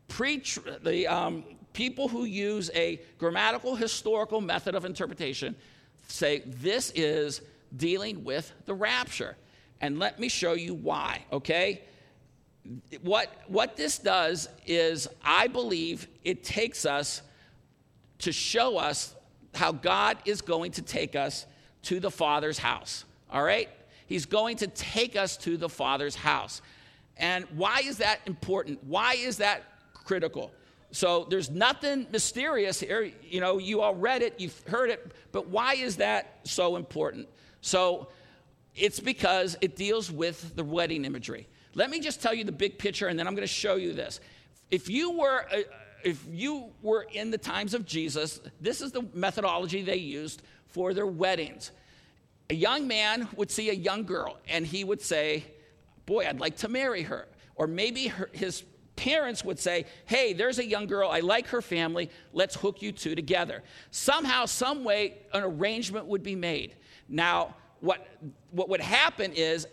preach 0.08 0.58
the 0.82 1.06
um, 1.06 1.44
people 1.72 2.08
who 2.08 2.24
use 2.24 2.70
a 2.74 3.00
grammatical, 3.18 3.76
historical 3.76 4.40
method 4.40 4.74
of 4.74 4.84
interpretation 4.84 5.54
say 6.08 6.42
this 6.46 6.92
is 6.94 7.42
dealing 7.76 8.24
with 8.24 8.52
the 8.64 8.74
rapture. 8.74 9.36
And 9.80 9.98
let 9.98 10.18
me 10.18 10.28
show 10.28 10.54
you 10.54 10.74
why, 10.74 11.24
okay? 11.32 11.82
What, 13.02 13.30
what 13.48 13.76
this 13.76 13.98
does 13.98 14.48
is, 14.64 15.08
I 15.24 15.48
believe 15.48 16.08
it 16.24 16.44
takes 16.44 16.86
us 16.86 17.22
to 18.20 18.32
show 18.32 18.78
us 18.78 19.14
how 19.56 19.72
God 19.72 20.18
is 20.24 20.40
going 20.40 20.72
to 20.72 20.82
take 20.82 21.16
us 21.16 21.46
to 21.82 22.00
the 22.00 22.10
Father's 22.10 22.58
house, 22.58 23.04
all 23.30 23.42
right? 23.42 23.68
He's 24.06 24.26
going 24.26 24.56
to 24.58 24.66
take 24.68 25.16
us 25.16 25.36
to 25.38 25.56
the 25.56 25.68
Father's 25.68 26.14
house. 26.14 26.62
And 27.16 27.44
why 27.56 27.80
is 27.84 27.98
that 27.98 28.20
important? 28.26 28.84
Why 28.84 29.14
is 29.14 29.38
that 29.38 29.62
critical? 29.92 30.52
So 30.92 31.26
there's 31.28 31.50
nothing 31.50 32.06
mysterious 32.12 32.80
here. 32.80 33.10
You 33.22 33.40
know, 33.40 33.58
you 33.58 33.80
all 33.80 33.94
read 33.94 34.22
it, 34.22 34.38
you've 34.38 34.60
heard 34.68 34.90
it, 34.90 35.12
but 35.32 35.48
why 35.48 35.74
is 35.74 35.96
that 35.96 36.40
so 36.44 36.76
important? 36.76 37.28
So 37.60 38.08
it's 38.74 39.00
because 39.00 39.56
it 39.60 39.76
deals 39.76 40.10
with 40.10 40.54
the 40.54 40.64
wedding 40.64 41.04
imagery. 41.04 41.48
Let 41.74 41.90
me 41.90 42.00
just 42.00 42.22
tell 42.22 42.32
you 42.32 42.44
the 42.44 42.52
big 42.52 42.78
picture, 42.78 43.08
and 43.08 43.18
then 43.18 43.26
I'm 43.26 43.34
going 43.34 43.46
to 43.46 43.52
show 43.52 43.76
you 43.76 43.92
this. 43.92 44.20
If 44.70 44.88
you 44.88 45.10
were, 45.12 45.46
uh, 45.52 45.58
if 46.06 46.24
you 46.30 46.70
were 46.82 47.04
in 47.12 47.32
the 47.32 47.38
times 47.38 47.74
of 47.74 47.84
Jesus, 47.84 48.40
this 48.60 48.80
is 48.80 48.92
the 48.92 49.04
methodology 49.12 49.82
they 49.82 49.96
used 49.96 50.40
for 50.68 50.94
their 50.94 51.06
weddings. 51.06 51.72
A 52.48 52.54
young 52.54 52.86
man 52.86 53.28
would 53.34 53.50
see 53.50 53.70
a 53.70 53.72
young 53.72 54.04
girl, 54.04 54.38
and 54.48 54.64
he 54.64 54.84
would 54.84 55.02
say, 55.02 55.44
"Boy, 56.06 56.24
I'd 56.28 56.38
like 56.38 56.58
to 56.58 56.68
marry 56.68 57.02
her." 57.02 57.26
Or 57.56 57.66
maybe 57.66 58.06
her, 58.06 58.30
his 58.32 58.62
parents 58.94 59.44
would 59.44 59.58
say, 59.58 59.86
Hey, 60.06 60.32
there's 60.32 60.58
a 60.58 60.64
young 60.64 60.86
girl. 60.86 61.10
I 61.10 61.20
like 61.20 61.48
her 61.48 61.60
family. 61.60 62.10
Let's 62.32 62.54
hook 62.54 62.82
you 62.82 62.92
two 62.92 63.14
together. 63.14 63.62
Somehow, 63.90 64.46
some 64.46 64.84
way, 64.84 65.18
an 65.32 65.42
arrangement 65.42 66.06
would 66.06 66.22
be 66.22 66.36
made. 66.36 66.76
Now, 67.08 67.56
what, 67.80 68.06
what 68.50 68.68
would 68.68 68.80
happen 68.80 69.32
is, 69.32 69.66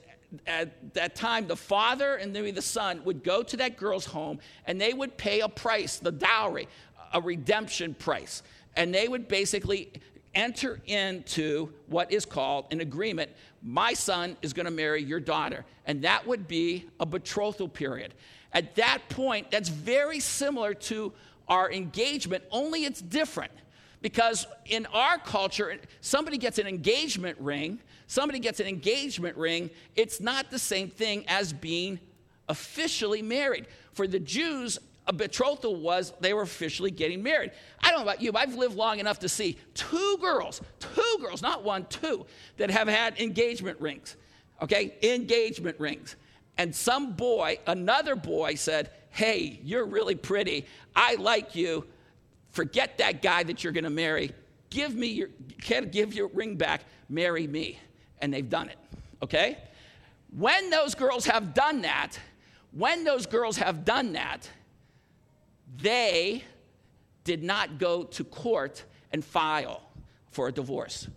at 0.48 0.93
that 0.93 1.15
time, 1.15 1.48
the 1.48 1.56
father 1.56 2.15
and 2.15 2.34
maybe 2.34 2.52
the 2.52 2.62
son 2.62 3.04
would 3.06 3.24
go 3.24 3.43
to 3.43 3.58
that 3.58 3.78
girl's 3.78 4.06
home 4.06 4.39
and 4.65 4.80
they 4.80 4.93
would 4.93 5.17
pay 5.17 5.41
a 5.41 5.50
price, 5.50 5.98
the 5.98 6.12
dowry, 6.12 6.67
a 7.13 7.22
redemption 7.22 7.93
price. 7.93 8.43
And 8.76 8.93
they 8.93 9.08
would 9.08 9.28
basically 9.28 9.91
enter 10.36 10.82
into 10.88 11.72
what 11.88 12.12
is 12.12 12.26
called 12.26 12.65
an 12.72 12.82
agreement. 12.82 13.32
My 13.62 13.93
son 13.93 14.36
is 14.41 14.54
going 14.54 14.65
to 14.65 14.72
marry 14.72 15.04
your 15.04 15.19
daughter. 15.19 15.65
And 15.86 16.04
that 16.04 16.26
would 16.26 16.48
be 16.48 16.89
a 17.00 17.06
betrothal 17.06 17.67
period. 17.67 18.13
At 18.52 18.76
that 18.76 19.02
point, 19.10 19.52
that's 19.52 19.69
very 19.69 20.19
similar 20.19 20.74
to 20.76 21.13
our 21.48 21.72
engagement, 21.72 22.43
only 22.52 22.86
it's 22.86 23.02
different. 23.02 23.52
Because 24.02 24.46
in 24.65 24.86
our 24.88 25.17
culture, 25.17 25.78
somebody 26.02 26.38
gets 26.38 26.58
an 26.58 26.67
engagement 26.67 27.38
ring, 27.39 27.80
somebody 28.13 28.39
gets 28.39 28.60
an 28.60 28.67
engagement 28.67 29.36
ring, 29.38 29.71
it's 29.95 30.21
not 30.21 30.52
the 30.52 30.60
same 30.60 30.89
thing 30.89 31.26
as 31.28 31.52
being 31.52 31.99
officially 32.47 33.21
married. 33.23 33.65
For 33.93 34.08
the 34.08 34.19
Jews, 34.19 34.78
a 35.08 35.13
betrothal 35.13 35.76
was 35.76 36.13
they 36.19 36.34
were 36.34 36.43
officially 36.43 36.91
getting 36.91 37.23
married. 37.23 37.52
I 37.82 37.89
don't 37.89 37.99
know 37.99 38.04
about 38.04 38.21
you, 38.21 38.32
but 38.32 38.43
I've 38.43 38.56
lived 38.56 38.76
long 38.76 38.99
enough 38.99 39.19
to 39.19 39.30
see 39.30 39.58
two 39.73 40.17
girls, 40.21 40.62
two 40.80 41.17
girls, 41.21 41.41
not 41.41 41.63
one, 41.63 41.88
two, 41.88 42.26
that 42.58 42.69
have 42.69 42.88
had 42.88 43.19
engagement 43.19 43.82
rings. 43.82 44.15
Okay, 44.62 44.93
engagement 45.02 45.80
rings. 45.80 46.15
And 46.58 46.73
some 46.73 47.13
boy, 47.13 47.58
another 47.65 48.15
boy 48.15 48.56
said, 48.56 48.91
Hey, 49.10 49.60
you're 49.63 49.86
really 49.86 50.15
pretty. 50.15 50.65
I 50.95 51.15
like 51.15 51.56
you. 51.56 51.86
Forget 52.52 52.99
that 52.99 53.21
guy 53.23 53.43
that 53.43 53.63
you're 53.63 53.73
going 53.73 53.84
to 53.84 53.89
marry. 53.89 54.32
Give 54.69 54.95
me 54.95 55.08
your, 55.08 55.30
give 55.91 56.13
your 56.13 56.28
ring 56.28 56.56
back. 56.56 56.82
Marry 57.10 57.45
me. 57.45 57.80
And 58.23 58.33
they've 58.33 58.49
done 58.49 58.69
it. 58.69 58.77
Okay? 59.21 59.57
When 60.36 60.69
those 60.69 60.95
girls 60.95 61.25
have 61.25 61.53
done 61.53 61.81
that, 61.81 62.17
when 62.71 63.03
those 63.03 63.27
girls 63.27 63.57
have 63.57 63.86
done 63.86 64.13
that, 64.13 64.49
they 65.77 66.43
did 67.23 67.43
not 67.43 67.77
go 67.77 68.03
to 68.03 68.23
court 68.23 68.83
and 69.12 69.23
file 69.23 69.81
for 70.31 70.47
a 70.47 70.51
divorce. 70.51 71.07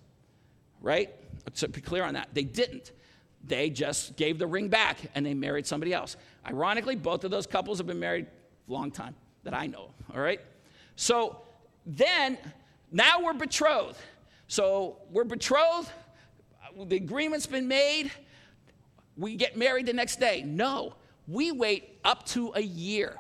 Right? 0.83 1.15
Let's 1.47 1.63
be 1.65 1.81
clear 1.81 2.05
on 2.05 2.15
that. 2.15 2.29
They 2.35 2.45
didn't 2.45 2.93
they 3.47 3.71
just 3.71 4.17
gave 4.17 4.39
the 4.39 4.47
ring 4.47 4.69
back 4.69 4.99
and 5.15 5.25
they 5.25 5.35
married 5.35 5.67
somebody 5.67 5.93
else. 5.93 6.17
Ironically, 6.47 6.97
both 6.97 7.25
of 7.25 7.31
those 7.31 7.47
couples 7.47 7.79
have 7.79 7.87
been 7.87 8.01
married 8.01 8.27
a 8.69 8.73
long 8.73 8.91
time 8.91 9.15
that 9.45 9.55
I 9.55 9.67
know, 9.67 9.91
all 10.13 10.21
right? 10.21 10.41
So 10.97 11.41
then, 11.85 12.37
now 12.91 13.23
we're 13.23 13.35
betrothed. 13.35 13.99
So 14.49 14.97
we're 15.11 15.25
betrothed, 15.25 15.91
the 16.85 16.97
agreement's 16.97 17.47
been 17.47 17.69
made, 17.69 18.11
we 19.17 19.37
get 19.37 19.57
married 19.57 19.87
the 19.87 19.93
next 19.93 20.21
day. 20.21 20.43
No, 20.45 20.95
we 21.27 21.53
wait 21.53 21.99
up 22.05 22.27
to 22.27 22.53
a 22.55 22.61
year. 22.61 23.17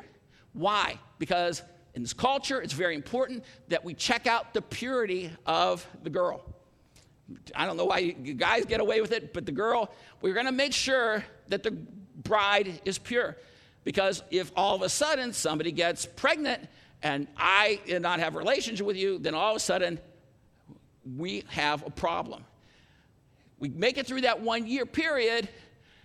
Why? 0.52 0.98
Because 1.18 1.62
in 1.94 2.02
this 2.02 2.12
culture, 2.12 2.60
it's 2.60 2.74
very 2.74 2.94
important 2.94 3.44
that 3.68 3.84
we 3.84 3.94
check 3.94 4.26
out 4.26 4.52
the 4.52 4.60
purity 4.60 5.30
of 5.46 5.86
the 6.02 6.10
girl. 6.10 6.44
I 7.54 7.66
don't 7.66 7.76
know 7.76 7.86
why 7.86 7.98
you 7.98 8.34
guys 8.34 8.66
get 8.66 8.80
away 8.80 9.00
with 9.00 9.12
it, 9.12 9.32
but 9.32 9.46
the 9.46 9.52
girl, 9.52 9.90
we're 10.20 10.34
going 10.34 10.46
to 10.46 10.52
make 10.52 10.72
sure 10.72 11.24
that 11.48 11.62
the 11.62 11.72
bride 12.22 12.80
is 12.84 12.98
pure. 12.98 13.36
Because 13.84 14.22
if 14.30 14.52
all 14.56 14.74
of 14.74 14.82
a 14.82 14.88
sudden 14.88 15.32
somebody 15.32 15.72
gets 15.72 16.06
pregnant 16.06 16.68
and 17.02 17.26
I 17.36 17.80
did 17.86 18.02
not 18.02 18.20
have 18.20 18.34
a 18.34 18.38
relationship 18.38 18.86
with 18.86 18.96
you, 18.96 19.18
then 19.18 19.34
all 19.34 19.52
of 19.52 19.56
a 19.56 19.60
sudden 19.60 19.98
we 21.16 21.44
have 21.48 21.86
a 21.86 21.90
problem. 21.90 22.44
We 23.58 23.68
make 23.70 23.98
it 23.98 24.06
through 24.06 24.22
that 24.22 24.40
one 24.40 24.66
year 24.66 24.86
period. 24.86 25.48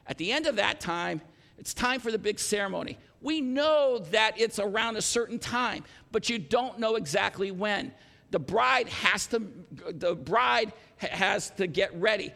At 0.08 0.18
the 0.18 0.32
end 0.32 0.48
of 0.48 0.56
that 0.58 0.80
time, 0.80 1.22
it's 1.58 1.74
time 1.74 2.00
for 2.00 2.12
the 2.12 2.18
big 2.18 2.40
ceremony. 2.40 2.98
We 3.22 3.40
know 3.40 4.00
that 4.12 4.40
it's 4.40 4.58
around 4.58 4.98
a 4.98 5.02
certain 5.02 5.38
time, 5.38 5.84
but 6.12 6.30
you 6.30 6.40
don't 6.40 6.80
know 6.80 6.96
exactly 6.96 7.52
when. 7.52 7.94
The 8.32 8.40
bride 8.40 8.88
has 8.90 9.28
to 9.28 9.44
the 9.92 10.16
bride 10.16 10.74
has 10.98 11.50
to 11.52 11.68
get 11.68 11.94
ready 12.00 12.34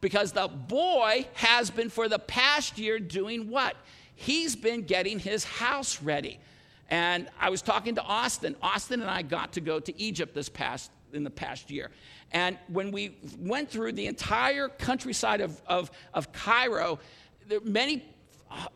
because 0.00 0.32
the 0.32 0.48
boy 0.48 1.26
has 1.34 1.70
been 1.70 1.88
for 1.88 2.08
the 2.08 2.18
past 2.18 2.78
year 2.78 2.98
doing 2.98 3.50
what? 3.50 3.76
He's 4.14 4.54
been 4.54 4.82
getting 4.82 5.18
his 5.18 5.44
house 5.44 6.02
ready. 6.02 6.38
And 6.90 7.28
i 7.38 7.50
was 7.50 7.62
talking 7.62 7.94
to 7.94 8.02
austin. 8.02 8.56
Austin 8.62 9.00
and 9.00 9.10
i 9.10 9.22
got 9.22 9.52
to 9.52 9.60
go 9.60 9.80
to 9.80 10.00
egypt 10.00 10.34
this 10.34 10.48
past 10.48 10.90
in 11.12 11.24
the 11.24 11.30
past 11.30 11.70
year 11.70 11.90
and 12.32 12.56
when 12.68 12.92
we 12.92 13.16
went 13.38 13.70
through 13.70 13.92
the 13.92 14.06
entire 14.06 14.68
countryside 14.68 15.40
of, 15.40 15.60
of, 15.66 15.90
of 16.14 16.32
cairo 16.32 16.98
many 17.64 18.04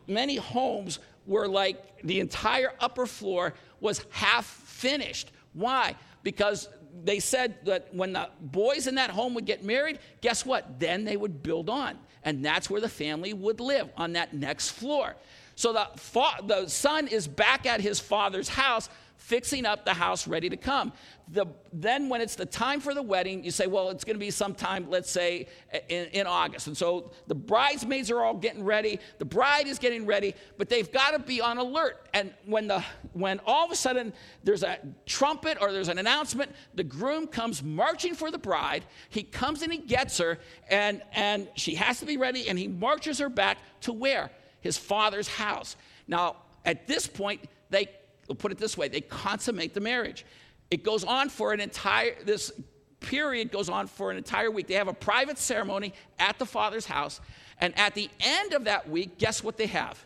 many 0.07 0.35
homes 0.35 0.99
were 1.25 1.47
like 1.47 2.01
the 2.03 2.19
entire 2.19 2.71
upper 2.79 3.05
floor 3.05 3.53
was 3.79 4.05
half 4.11 4.45
finished 4.45 5.31
Why? 5.55 5.95
Because 6.21 6.67
they 7.03 7.19
said 7.19 7.55
that 7.65 7.93
when 7.93 8.13
the 8.13 8.29
boys 8.39 8.87
in 8.87 8.95
that 8.95 9.09
home 9.09 9.33
would 9.33 9.45
get 9.45 9.63
married, 9.63 9.99
guess 10.21 10.45
what? 10.45 10.79
Then 10.79 11.05
they 11.05 11.17
would 11.17 11.41
build 11.41 11.69
on. 11.69 11.97
And 12.23 12.43
that's 12.43 12.69
where 12.69 12.81
the 12.81 12.89
family 12.89 13.33
would 13.33 13.59
live, 13.59 13.89
on 13.95 14.13
that 14.13 14.33
next 14.33 14.71
floor. 14.71 15.15
So 15.55 15.73
the, 15.73 15.87
fa- 15.95 16.41
the 16.45 16.67
son 16.67 17.07
is 17.07 17.27
back 17.27 17.65
at 17.65 17.79
his 17.79 17.99
father's 17.99 18.49
house, 18.49 18.89
fixing 19.25 19.65
up 19.65 19.85
the 19.85 19.93
house 19.93 20.27
ready 20.27 20.49
to 20.49 20.55
come. 20.55 20.93
The, 21.29 21.47
then, 21.73 22.09
when 22.09 22.21
it's 22.21 22.35
the 22.35 22.45
time 22.45 22.79
for 22.79 22.93
the 22.93 23.01
wedding, 23.01 23.43
you 23.43 23.49
say, 23.49 23.65
well, 23.65 23.89
it's 23.89 24.03
going 24.03 24.15
to 24.15 24.19
be 24.19 24.29
sometime, 24.29 24.87
let's 24.91 25.09
say, 25.09 25.47
in, 25.89 26.05
in, 26.09 26.27
August. 26.27 26.67
And 26.67 26.77
so 26.77 27.11
the 27.25 27.33
bridesmaids 27.33 28.11
are 28.11 28.21
all 28.21 28.35
getting 28.35 28.63
ready, 28.63 28.99
the 29.17 29.25
bride 29.25 29.65
is 29.65 29.79
getting 29.79 30.05
ready, 30.05 30.35
but 30.59 30.69
they've 30.69 30.91
got 30.91 31.11
to 31.11 31.19
be 31.19 31.41
on 31.41 31.57
alert. 31.57 32.07
And 32.13 32.35
when, 32.45 32.67
the, 32.67 32.83
when 33.13 33.39
all 33.47 33.65
of 33.65 33.71
a 33.71 33.75
sudden 33.75 34.13
there's 34.43 34.61
a 34.61 34.77
trumpet 35.07 35.57
or 35.59 35.71
there's 35.73 35.89
an 35.89 35.97
announcement, 35.97 36.51
the 36.75 36.83
groom 36.83 37.25
comes 37.25 37.63
marching 37.63 38.13
for 38.13 38.29
the 38.29 38.37
bride. 38.37 38.85
He 39.09 39.23
comes 39.23 39.63
and 39.63 39.73
he 39.73 39.79
gets 39.79 40.19
her, 40.19 40.37
and, 40.69 41.01
and 41.13 41.47
she 41.55 41.73
has 41.75 41.99
to 41.99 42.05
be 42.05 42.17
ready, 42.17 42.47
and 42.47 42.59
he 42.59 42.67
marches 42.67 43.17
her 43.17 43.29
back 43.29 43.57
to 43.81 43.91
where? 43.91 44.29
His 44.61 44.77
father's 44.77 45.27
house. 45.27 45.75
Now, 46.07 46.35
at 46.63 46.85
this 46.85 47.07
point, 47.07 47.41
they 47.71 47.89
we'll 48.27 48.35
put 48.35 48.51
it 48.51 48.57
this 48.57 48.77
way 48.77 48.87
they 48.87 49.01
consummate 49.01 49.73
the 49.73 49.79
marriage. 49.79 50.25
It 50.71 50.83
goes 50.83 51.03
on 51.03 51.29
for 51.29 51.53
an 51.53 51.59
entire, 51.59 52.15
this 52.23 52.51
period 52.99 53.51
goes 53.51 53.69
on 53.69 53.87
for 53.87 54.11
an 54.11 54.17
entire 54.17 54.49
week. 54.49 54.67
They 54.67 54.73
have 54.75 54.87
a 54.87 54.93
private 54.93 55.37
ceremony 55.37 55.93
at 56.17 56.39
the 56.39 56.45
father's 56.45 56.85
house. 56.85 57.21
And 57.59 57.77
at 57.77 57.93
the 57.93 58.09
end 58.19 58.53
of 58.53 58.65
that 58.65 58.89
week, 58.89 59.17
guess 59.17 59.43
what 59.43 59.57
they 59.57 59.67
have? 59.67 60.03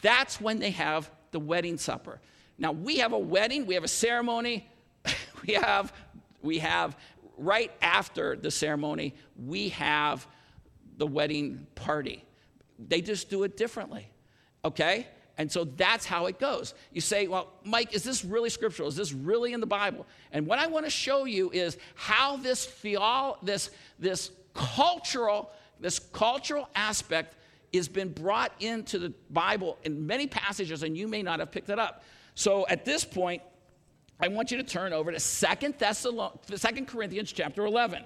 That's 0.00 0.40
when 0.40 0.58
they 0.58 0.70
have 0.70 1.10
the 1.32 1.40
wedding 1.40 1.76
supper. 1.76 2.20
Now, 2.56 2.72
we 2.72 2.98
have 2.98 3.12
a 3.12 3.18
wedding, 3.18 3.66
we 3.66 3.74
have 3.74 3.84
a 3.84 3.88
ceremony, 3.88 4.68
we 5.46 5.54
have, 5.54 5.92
we 6.42 6.58
have 6.58 6.96
right 7.36 7.72
after 7.82 8.36
the 8.36 8.50
ceremony, 8.50 9.14
we 9.36 9.70
have 9.70 10.26
the 10.96 11.06
wedding 11.06 11.66
party. 11.74 12.24
They 12.78 13.00
just 13.00 13.28
do 13.28 13.42
it 13.42 13.56
differently, 13.56 14.08
okay? 14.64 15.08
And 15.36 15.50
so 15.50 15.64
that's 15.64 16.06
how 16.06 16.26
it 16.26 16.38
goes. 16.38 16.74
You 16.92 17.00
say, 17.00 17.26
well, 17.26 17.52
Mike, 17.64 17.94
is 17.94 18.04
this 18.04 18.24
really 18.24 18.50
scriptural? 18.50 18.88
Is 18.88 18.96
this 18.96 19.12
really 19.12 19.52
in 19.52 19.60
the 19.60 19.66
Bible? 19.66 20.06
And 20.32 20.46
what 20.46 20.58
I 20.58 20.66
want 20.66 20.86
to 20.86 20.90
show 20.90 21.24
you 21.24 21.50
is 21.50 21.76
how 21.94 22.36
this 22.36 22.66
theol- 22.66 23.38
this, 23.42 23.70
this 23.98 24.30
cultural, 24.54 25.50
this 25.80 25.98
cultural 25.98 26.68
aspect 26.76 27.34
has 27.74 27.88
been 27.88 28.12
brought 28.12 28.52
into 28.60 28.98
the 29.00 29.12
Bible 29.30 29.76
in 29.82 30.06
many 30.06 30.28
passages, 30.28 30.84
and 30.84 30.96
you 30.96 31.08
may 31.08 31.22
not 31.22 31.40
have 31.40 31.50
picked 31.50 31.68
it 31.68 31.78
up. 31.80 32.04
So 32.36 32.66
at 32.68 32.84
this 32.84 33.04
point, 33.04 33.42
I 34.20 34.28
want 34.28 34.52
you 34.52 34.56
to 34.58 34.62
turn 34.62 34.92
over 34.92 35.10
to 35.10 35.18
Second 35.18 35.78
Thessalon- 35.78 36.38
2 36.46 36.84
Corinthians 36.86 37.32
chapter 37.32 37.64
11. 37.64 38.04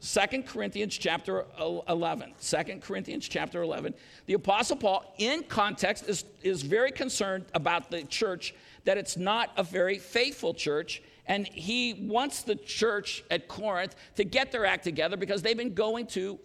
Second 0.00 0.46
Corinthians 0.46 0.96
chapter 0.96 1.46
11. 1.58 2.34
2 2.40 2.56
Corinthians 2.80 3.26
chapter 3.26 3.62
11. 3.62 3.94
The 4.26 4.34
Apostle 4.34 4.76
Paul, 4.76 5.14
in 5.18 5.44
context, 5.44 6.08
is, 6.08 6.24
is 6.42 6.62
very 6.62 6.92
concerned 6.92 7.46
about 7.54 7.90
the 7.90 8.02
church, 8.04 8.54
that 8.84 8.98
it's 8.98 9.16
not 9.16 9.50
a 9.56 9.62
very 9.62 9.98
faithful 9.98 10.52
church. 10.52 11.02
And 11.26 11.46
he 11.46 11.94
wants 11.94 12.42
the 12.42 12.54
church 12.54 13.24
at 13.30 13.48
Corinth 13.48 13.96
to 14.16 14.24
get 14.24 14.52
their 14.52 14.66
act 14.66 14.84
together 14.84 15.16
because 15.16 15.40
they've 15.40 15.56
been 15.56 15.72
going 15.72 16.06
to 16.08 16.38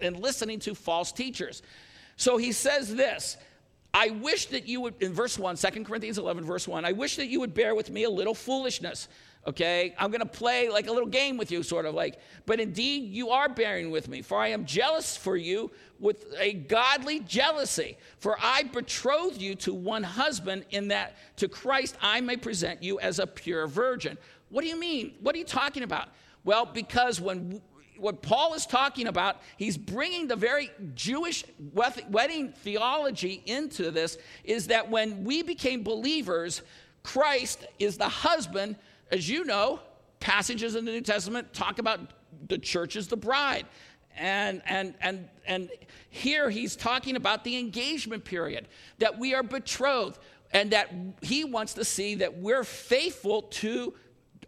and 0.00 0.18
listening 0.18 0.58
to 0.60 0.74
false 0.74 1.12
teachers. 1.12 1.62
So 2.16 2.36
he 2.36 2.50
says 2.50 2.94
this 2.94 3.36
I 3.94 4.10
wish 4.10 4.46
that 4.46 4.66
you 4.66 4.80
would, 4.80 5.02
in 5.02 5.12
verse 5.12 5.38
1, 5.38 5.56
2 5.56 5.84
Corinthians 5.84 6.18
11, 6.18 6.44
verse 6.44 6.66
1, 6.66 6.84
I 6.84 6.92
wish 6.92 7.16
that 7.16 7.26
you 7.26 7.40
would 7.40 7.52
bear 7.52 7.74
with 7.74 7.90
me 7.90 8.04
a 8.04 8.10
little 8.10 8.34
foolishness 8.34 9.08
okay? 9.46 9.94
I'm 9.98 10.10
gonna 10.10 10.26
play 10.26 10.68
like 10.68 10.86
a 10.86 10.92
little 10.92 11.08
game 11.08 11.36
with 11.36 11.50
you, 11.50 11.62
sort 11.62 11.86
of 11.86 11.94
like, 11.94 12.18
but 12.46 12.60
indeed 12.60 13.12
you 13.12 13.30
are 13.30 13.48
bearing 13.48 13.90
with 13.90 14.08
me, 14.08 14.22
for 14.22 14.38
I 14.38 14.48
am 14.48 14.64
jealous 14.64 15.16
for 15.16 15.36
you 15.36 15.70
with 15.98 16.26
a 16.38 16.54
godly 16.54 17.20
jealousy. 17.20 17.96
For 18.18 18.36
I 18.40 18.64
betrothed 18.64 19.40
you 19.40 19.54
to 19.56 19.72
one 19.72 20.02
husband, 20.02 20.64
in 20.70 20.88
that 20.88 21.16
to 21.36 21.48
Christ 21.48 21.96
I 22.00 22.20
may 22.20 22.36
present 22.36 22.82
you 22.82 22.98
as 23.00 23.18
a 23.18 23.26
pure 23.26 23.66
virgin. 23.66 24.18
What 24.48 24.62
do 24.62 24.68
you 24.68 24.78
mean? 24.78 25.14
What 25.20 25.34
are 25.34 25.38
you 25.38 25.44
talking 25.44 25.82
about? 25.82 26.08
Well, 26.44 26.66
because 26.66 27.20
when 27.20 27.62
what 27.98 28.20
Paul 28.20 28.54
is 28.54 28.66
talking 28.66 29.06
about, 29.06 29.36
he's 29.56 29.76
bringing 29.76 30.26
the 30.26 30.34
very 30.34 30.70
Jewish 30.94 31.44
wedding 31.72 32.52
theology 32.52 33.42
into 33.46 33.92
this, 33.92 34.18
is 34.42 34.66
that 34.66 34.90
when 34.90 35.22
we 35.22 35.44
became 35.44 35.84
believers, 35.84 36.62
Christ 37.04 37.64
is 37.78 37.98
the 37.98 38.08
husband 38.08 38.74
as 39.12 39.28
you 39.28 39.44
know, 39.44 39.78
passages 40.18 40.74
in 40.74 40.84
the 40.84 40.90
New 40.90 41.02
Testament 41.02 41.52
talk 41.52 41.78
about 41.78 42.00
the 42.48 42.58
church 42.58 42.96
as 42.96 43.06
the 43.06 43.16
bride. 43.16 43.66
And, 44.16 44.62
and, 44.66 44.94
and, 45.00 45.28
and 45.46 45.70
here 46.10 46.50
he's 46.50 46.76
talking 46.76 47.16
about 47.16 47.44
the 47.44 47.58
engagement 47.58 48.24
period, 48.24 48.68
that 48.98 49.18
we 49.18 49.34
are 49.34 49.42
betrothed, 49.42 50.18
and 50.52 50.70
that 50.72 50.92
he 51.22 51.44
wants 51.44 51.74
to 51.74 51.84
see 51.84 52.16
that 52.16 52.38
we're 52.38 52.64
faithful 52.64 53.42
to 53.42 53.94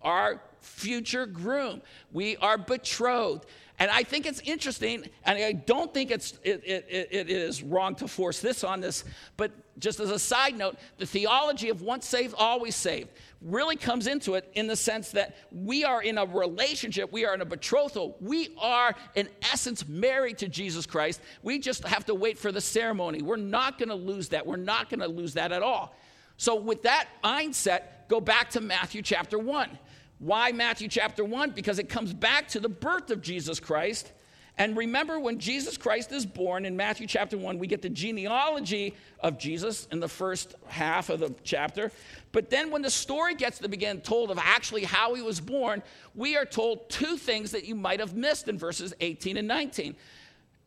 our 0.02 0.40
future 0.60 1.26
groom. 1.26 1.82
We 2.12 2.36
are 2.38 2.58
betrothed. 2.58 3.46
And 3.78 3.90
I 3.90 4.02
think 4.02 4.24
it's 4.26 4.40
interesting, 4.40 5.04
and 5.24 5.38
I 5.38 5.52
don't 5.52 5.92
think 5.92 6.10
it's, 6.10 6.38
it, 6.44 6.62
it, 6.64 6.86
it 7.10 7.30
is 7.30 7.62
wrong 7.62 7.96
to 7.96 8.06
force 8.06 8.40
this 8.40 8.62
on 8.62 8.80
this, 8.80 9.04
but 9.36 9.50
just 9.78 9.98
as 9.98 10.10
a 10.10 10.18
side 10.18 10.56
note, 10.56 10.76
the 10.98 11.06
theology 11.06 11.70
of 11.70 11.82
once 11.82 12.06
saved, 12.06 12.34
always 12.38 12.76
saved 12.76 13.08
really 13.44 13.76
comes 13.76 14.06
into 14.06 14.34
it 14.34 14.50
in 14.54 14.66
the 14.66 14.74
sense 14.74 15.10
that 15.10 15.36
we 15.52 15.84
are 15.84 16.02
in 16.02 16.18
a 16.18 16.24
relationship, 16.24 17.12
we 17.12 17.24
are 17.26 17.34
in 17.34 17.42
a 17.42 17.44
betrothal, 17.44 18.16
we 18.20 18.54
are, 18.58 18.94
in 19.14 19.28
essence, 19.52 19.86
married 19.86 20.38
to 20.38 20.48
Jesus 20.48 20.86
Christ. 20.86 21.20
We 21.42 21.58
just 21.58 21.86
have 21.86 22.06
to 22.06 22.14
wait 22.14 22.38
for 22.38 22.50
the 22.50 22.60
ceremony. 22.60 23.22
We're 23.22 23.36
not 23.36 23.78
going 23.78 23.90
to 23.90 23.94
lose 23.94 24.30
that. 24.30 24.46
We're 24.46 24.56
not 24.56 24.88
going 24.88 25.00
to 25.00 25.08
lose 25.08 25.34
that 25.34 25.52
at 25.52 25.62
all. 25.62 25.94
So, 26.36 26.56
with 26.56 26.82
that 26.82 27.08
mindset, 27.22 28.08
go 28.08 28.20
back 28.20 28.50
to 28.50 28.60
Matthew 28.60 29.02
chapter 29.02 29.38
1. 29.38 29.78
Why 30.18 30.50
Matthew 30.52 30.88
chapter 30.88 31.24
1? 31.24 31.50
Because 31.50 31.78
it 31.78 31.88
comes 31.88 32.12
back 32.12 32.48
to 32.48 32.60
the 32.60 32.68
birth 32.68 33.10
of 33.10 33.20
Jesus 33.20 33.60
Christ 33.60 34.10
and 34.56 34.76
remember, 34.76 35.18
when 35.18 35.40
Jesus 35.40 35.76
Christ 35.76 36.12
is 36.12 36.24
born 36.24 36.64
in 36.64 36.76
Matthew 36.76 37.08
chapter 37.08 37.36
1, 37.36 37.58
we 37.58 37.66
get 37.66 37.82
the 37.82 37.88
genealogy 37.88 38.94
of 39.18 39.36
Jesus 39.36 39.88
in 39.90 39.98
the 39.98 40.08
first 40.08 40.54
half 40.68 41.10
of 41.10 41.18
the 41.18 41.34
chapter. 41.42 41.90
But 42.30 42.50
then, 42.50 42.70
when 42.70 42.82
the 42.82 42.90
story 42.90 43.34
gets 43.34 43.58
to 43.58 43.68
begin 43.68 44.00
told 44.00 44.30
of 44.30 44.38
actually 44.40 44.84
how 44.84 45.14
he 45.14 45.22
was 45.22 45.40
born, 45.40 45.82
we 46.14 46.36
are 46.36 46.44
told 46.44 46.88
two 46.88 47.16
things 47.16 47.50
that 47.50 47.64
you 47.64 47.74
might 47.74 47.98
have 47.98 48.14
missed 48.14 48.46
in 48.46 48.56
verses 48.56 48.94
18 49.00 49.38
and 49.38 49.48
19. 49.48 49.96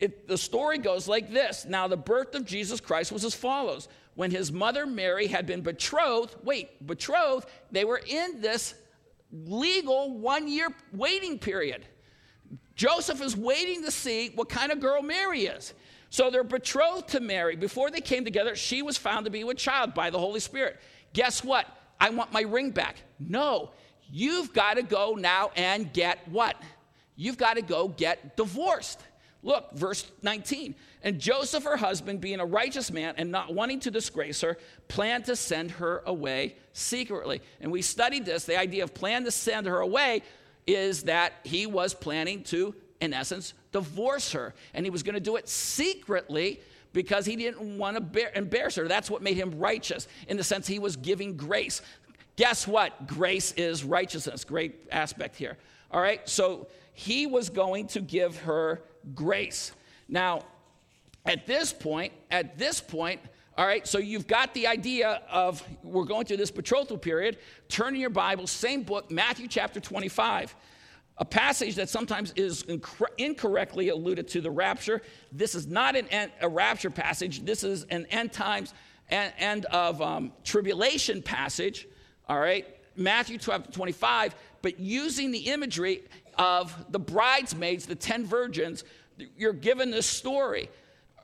It, 0.01 0.27
the 0.27 0.37
story 0.37 0.79
goes 0.79 1.07
like 1.07 1.31
this 1.31 1.65
Now, 1.65 1.87
the 1.87 1.95
birth 1.95 2.35
of 2.35 2.43
Jesus 2.43 2.81
Christ 2.81 3.13
was 3.13 3.23
as 3.23 3.35
follows. 3.35 3.87
When 4.15 4.31
his 4.31 4.51
mother 4.51 4.85
Mary 4.85 5.27
had 5.27 5.45
been 5.45 5.61
betrothed, 5.61 6.35
wait, 6.43 6.85
betrothed, 6.85 7.47
they 7.71 7.85
were 7.85 8.01
in 8.05 8.41
this 8.41 8.73
legal 9.31 10.17
one 10.17 10.49
year 10.49 10.69
waiting 10.91 11.39
period. 11.39 11.85
Joseph 12.77 13.21
is 13.21 13.35
waiting 13.35 13.83
to 13.83 13.91
see 13.91 14.31
what 14.35 14.47
kind 14.47 14.71
of 14.71 14.79
girl 14.79 15.01
Mary 15.01 15.41
is. 15.41 15.73
So 16.09 16.29
they're 16.29 16.43
betrothed 16.43 17.09
to 17.09 17.19
Mary. 17.19 17.55
Before 17.55 17.89
they 17.89 17.99
came 17.99 18.23
together, 18.23 18.55
she 18.55 18.81
was 18.81 18.97
found 18.97 19.25
to 19.25 19.31
be 19.31 19.43
with 19.43 19.57
child 19.57 19.93
by 19.93 20.09
the 20.09 20.19
Holy 20.19 20.39
Spirit. 20.39 20.79
Guess 21.11 21.43
what? 21.43 21.65
I 21.99 22.11
want 22.11 22.31
my 22.31 22.41
ring 22.41 22.71
back. 22.71 22.97
No, 23.19 23.71
you've 24.09 24.53
got 24.53 24.75
to 24.75 24.83
go 24.83 25.15
now 25.15 25.51
and 25.55 25.91
get 25.91 26.19
what? 26.29 26.55
You've 27.15 27.37
got 27.37 27.55
to 27.55 27.63
go 27.63 27.87
get 27.87 28.37
divorced. 28.37 29.01
Look, 29.41 29.71
verse 29.73 30.09
19. 30.21 30.75
And 31.03 31.19
Joseph, 31.19 31.63
her 31.63 31.77
husband, 31.77 32.21
being 32.21 32.39
a 32.39 32.45
righteous 32.45 32.91
man 32.91 33.15
and 33.17 33.31
not 33.31 33.53
wanting 33.53 33.79
to 33.81 33.91
disgrace 33.91 34.41
her, 34.41 34.57
planned 34.87 35.25
to 35.25 35.35
send 35.35 35.71
her 35.71 36.03
away 36.05 36.55
secretly. 36.73 37.41
And 37.59 37.71
we 37.71 37.81
studied 37.81 38.25
this 38.25 38.45
the 38.45 38.59
idea 38.59 38.83
of 38.83 38.93
plan 38.93 39.23
to 39.25 39.31
send 39.31 39.65
her 39.65 39.79
away 39.79 40.21
is 40.67 41.03
that 41.03 41.33
he 41.43 41.65
was 41.65 41.93
planning 41.93 42.43
to, 42.43 42.75
in 43.01 43.13
essence, 43.13 43.53
divorce 43.71 44.33
her. 44.33 44.53
And 44.73 44.85
he 44.85 44.89
was 44.89 45.01
going 45.01 45.15
to 45.15 45.21
do 45.21 45.37
it 45.37 45.47
secretly 45.47 46.59
because 46.93 47.25
he 47.25 47.35
didn't 47.35 47.77
want 47.77 48.13
to 48.13 48.37
embarrass 48.37 48.75
her. 48.75 48.87
That's 48.87 49.09
what 49.09 49.21
made 49.21 49.37
him 49.37 49.57
righteous, 49.57 50.07
in 50.27 50.37
the 50.37 50.43
sense 50.43 50.67
he 50.67 50.79
was 50.79 50.95
giving 50.97 51.37
grace. 51.37 51.81
Guess 52.35 52.67
what? 52.67 53.07
Grace 53.07 53.53
is 53.53 53.83
righteousness. 53.83 54.43
Great 54.43 54.87
aspect 54.91 55.35
here. 55.35 55.57
All 55.89 56.01
right, 56.01 56.27
so 56.27 56.67
he 56.93 57.25
was 57.25 57.49
going 57.49 57.87
to 57.87 58.01
give 58.01 58.37
her 58.39 58.81
grace. 59.15 59.71
Now, 60.09 60.43
at 61.25 61.45
this 61.47 61.71
point, 61.71 62.13
at 62.29 62.57
this 62.57 62.81
point, 62.81 63.21
all 63.57 63.65
right, 63.65 63.87
so 63.87 63.97
you've 63.97 64.27
got 64.27 64.53
the 64.53 64.67
idea 64.67 65.23
of 65.31 65.63
we're 65.81 66.05
going 66.05 66.27
through 66.27 66.37
this 66.37 66.51
betrothal 66.51 66.95
period. 66.95 67.39
Turn 67.69 67.95
in 67.95 68.01
your 68.01 68.11
Bible, 68.11 68.45
same 68.45 68.83
book, 68.83 69.09
Matthew 69.09 69.47
chapter 69.47 69.79
25. 69.79 70.55
A 71.17 71.25
passage 71.25 71.73
that 71.75 71.89
sometimes 71.89 72.31
is 72.35 72.63
incorrectly 73.17 73.89
alluded 73.89 74.27
to 74.27 74.41
the 74.41 74.51
rapture. 74.51 75.01
This 75.31 75.55
is 75.55 75.65
not 75.65 75.95
an, 75.95 76.29
a 76.39 76.47
rapture 76.47 76.91
passage. 76.91 77.45
This 77.45 77.63
is 77.63 77.85
an 77.85 78.05
end 78.11 78.31
times 78.31 78.75
and 79.09 79.33
end 79.39 79.65
of 79.65 80.03
um, 80.03 80.33
tribulation 80.43 81.23
passage. 81.23 81.87
All 82.29 82.39
right, 82.39 82.67
Matthew 82.95 83.39
12 83.39 83.63
to 83.63 83.71
25, 83.71 84.35
but 84.61 84.79
using 84.79 85.31
the 85.31 85.49
imagery 85.49 86.03
of 86.37 86.91
the 86.91 86.99
bridesmaids, 86.99 87.87
the 87.87 87.95
10 87.95 88.23
virgins, 88.27 88.83
you're 89.35 89.51
given 89.51 89.89
this 89.89 90.05
story. 90.05 90.69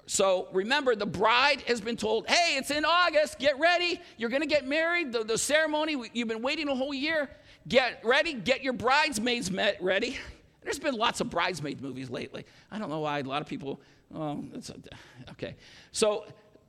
So 0.05 0.49
remember, 0.51 0.95
the 0.95 1.05
bride 1.05 1.61
has 1.61 1.79
been 1.79 1.95
told, 1.95 2.27
hey, 2.27 2.57
it's 2.57 2.71
in 2.71 2.83
August, 2.83 3.39
get 3.39 3.57
ready. 3.57 4.01
You're 4.17 4.29
going 4.29 4.41
to 4.41 4.47
get 4.47 4.67
married. 4.67 5.13
The, 5.13 5.23
the 5.23 5.37
ceremony, 5.37 5.97
you've 6.13 6.27
been 6.27 6.41
waiting 6.41 6.67
a 6.67 6.75
whole 6.75 6.93
year. 6.93 7.29
Get 7.67 8.01
ready, 8.03 8.33
get 8.33 8.63
your 8.63 8.73
bridesmaids 8.73 9.49
met 9.49 9.77
ready. 9.81 10.17
There's 10.61 10.79
been 10.79 10.95
lots 10.95 11.21
of 11.21 11.29
bridesmaid 11.29 11.81
movies 11.81 12.09
lately. 12.09 12.45
I 12.71 12.79
don't 12.79 12.89
know 12.89 12.99
why. 12.99 13.19
A 13.19 13.23
lot 13.23 13.41
of 13.41 13.47
people, 13.47 13.81
oh, 14.13 14.43
okay. 15.31 15.55
So 15.91 16.25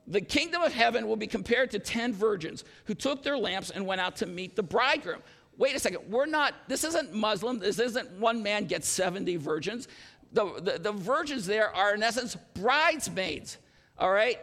the 0.07 0.21
kingdom 0.21 0.61
of 0.61 0.73
heaven 0.73 1.07
will 1.07 1.15
be 1.15 1.27
compared 1.27 1.71
to 1.71 1.79
10 1.79 2.13
virgins 2.13 2.63
who 2.85 2.93
took 2.93 3.23
their 3.23 3.37
lamps 3.37 3.69
and 3.69 3.85
went 3.85 4.01
out 4.01 4.17
to 4.17 4.25
meet 4.25 4.55
the 4.55 4.63
bridegroom. 4.63 5.21
Wait 5.57 5.73
a 5.73 5.79
second, 5.79 6.01
we're 6.09 6.25
not, 6.25 6.53
this 6.67 6.83
isn't 6.83 7.13
Muslim, 7.13 7.59
this 7.59 7.79
isn't 7.79 8.11
one 8.19 8.43
man 8.43 8.65
gets 8.65 8.87
70 8.89 9.37
virgins. 9.37 9.87
The, 10.35 10.61
the, 10.61 10.79
the 10.79 10.91
virgins 10.91 11.47
there 11.47 11.73
are, 11.73 11.95
in 11.95 12.03
essence, 12.03 12.37
bridesmaids, 12.53 13.57
all 13.97 14.11
right? 14.11 14.37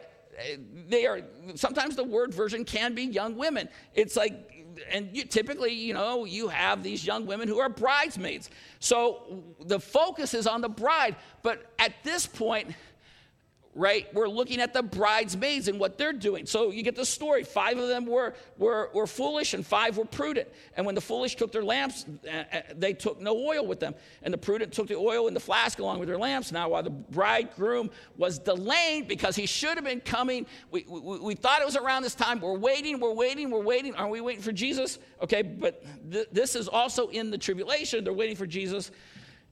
They 0.88 1.06
are, 1.06 1.20
sometimes 1.54 1.96
the 1.96 2.02
word 2.04 2.32
virgin 2.32 2.64
can 2.64 2.94
be 2.94 3.02
young 3.02 3.36
women. 3.36 3.68
It's 3.94 4.16
like, 4.16 4.32
and 4.90 5.10
you, 5.12 5.24
typically, 5.24 5.74
you 5.74 5.92
know, 5.92 6.24
you 6.24 6.48
have 6.48 6.82
these 6.82 7.06
young 7.06 7.26
women 7.26 7.46
who 7.46 7.58
are 7.60 7.68
bridesmaids. 7.68 8.48
So 8.80 9.44
the 9.60 9.78
focus 9.78 10.32
is 10.32 10.46
on 10.46 10.62
the 10.62 10.68
bride, 10.70 11.14
but 11.42 11.70
at 11.78 11.92
this 12.02 12.26
point, 12.26 12.74
right? 13.74 14.12
We're 14.12 14.28
looking 14.28 14.60
at 14.60 14.74
the 14.74 14.82
bridesmaids 14.82 15.66
and 15.68 15.80
what 15.80 15.96
they're 15.96 16.12
doing. 16.12 16.44
So 16.44 16.70
you 16.70 16.82
get 16.82 16.94
the 16.94 17.06
story. 17.06 17.42
Five 17.42 17.78
of 17.78 17.88
them 17.88 18.04
were, 18.04 18.34
were, 18.58 18.90
were 18.92 19.06
foolish 19.06 19.54
and 19.54 19.66
five 19.66 19.96
were 19.96 20.04
prudent. 20.04 20.48
And 20.76 20.84
when 20.84 20.94
the 20.94 21.00
foolish 21.00 21.36
took 21.36 21.52
their 21.52 21.64
lamps, 21.64 22.04
uh, 22.26 22.30
uh, 22.30 22.60
they 22.76 22.92
took 22.92 23.20
no 23.20 23.34
oil 23.34 23.66
with 23.66 23.80
them. 23.80 23.94
And 24.22 24.32
the 24.32 24.38
prudent 24.38 24.72
took 24.72 24.88
the 24.88 24.96
oil 24.96 25.26
in 25.26 25.32
the 25.32 25.40
flask 25.40 25.78
along 25.78 26.00
with 26.00 26.08
their 26.08 26.18
lamps. 26.18 26.52
Now, 26.52 26.68
while 26.68 26.82
the 26.82 26.90
bridegroom 26.90 27.90
was 28.18 28.38
delayed 28.38 29.08
because 29.08 29.36
he 29.36 29.46
should 29.46 29.76
have 29.76 29.84
been 29.84 30.00
coming, 30.00 30.46
we, 30.70 30.84
we, 30.86 31.18
we 31.18 31.34
thought 31.34 31.62
it 31.62 31.66
was 31.66 31.76
around 31.76 32.02
this 32.02 32.14
time. 32.14 32.40
We're 32.40 32.58
waiting, 32.58 33.00
we're 33.00 33.14
waiting, 33.14 33.50
we're 33.50 33.62
waiting. 33.62 33.94
Aren't 33.94 34.12
we 34.12 34.20
waiting 34.20 34.42
for 34.42 34.52
Jesus? 34.52 34.98
Okay, 35.22 35.40
but 35.40 35.82
th- 36.10 36.28
this 36.30 36.56
is 36.56 36.68
also 36.68 37.08
in 37.08 37.30
the 37.30 37.38
tribulation. 37.38 38.04
They're 38.04 38.12
waiting 38.12 38.36
for 38.36 38.46
Jesus. 38.46 38.90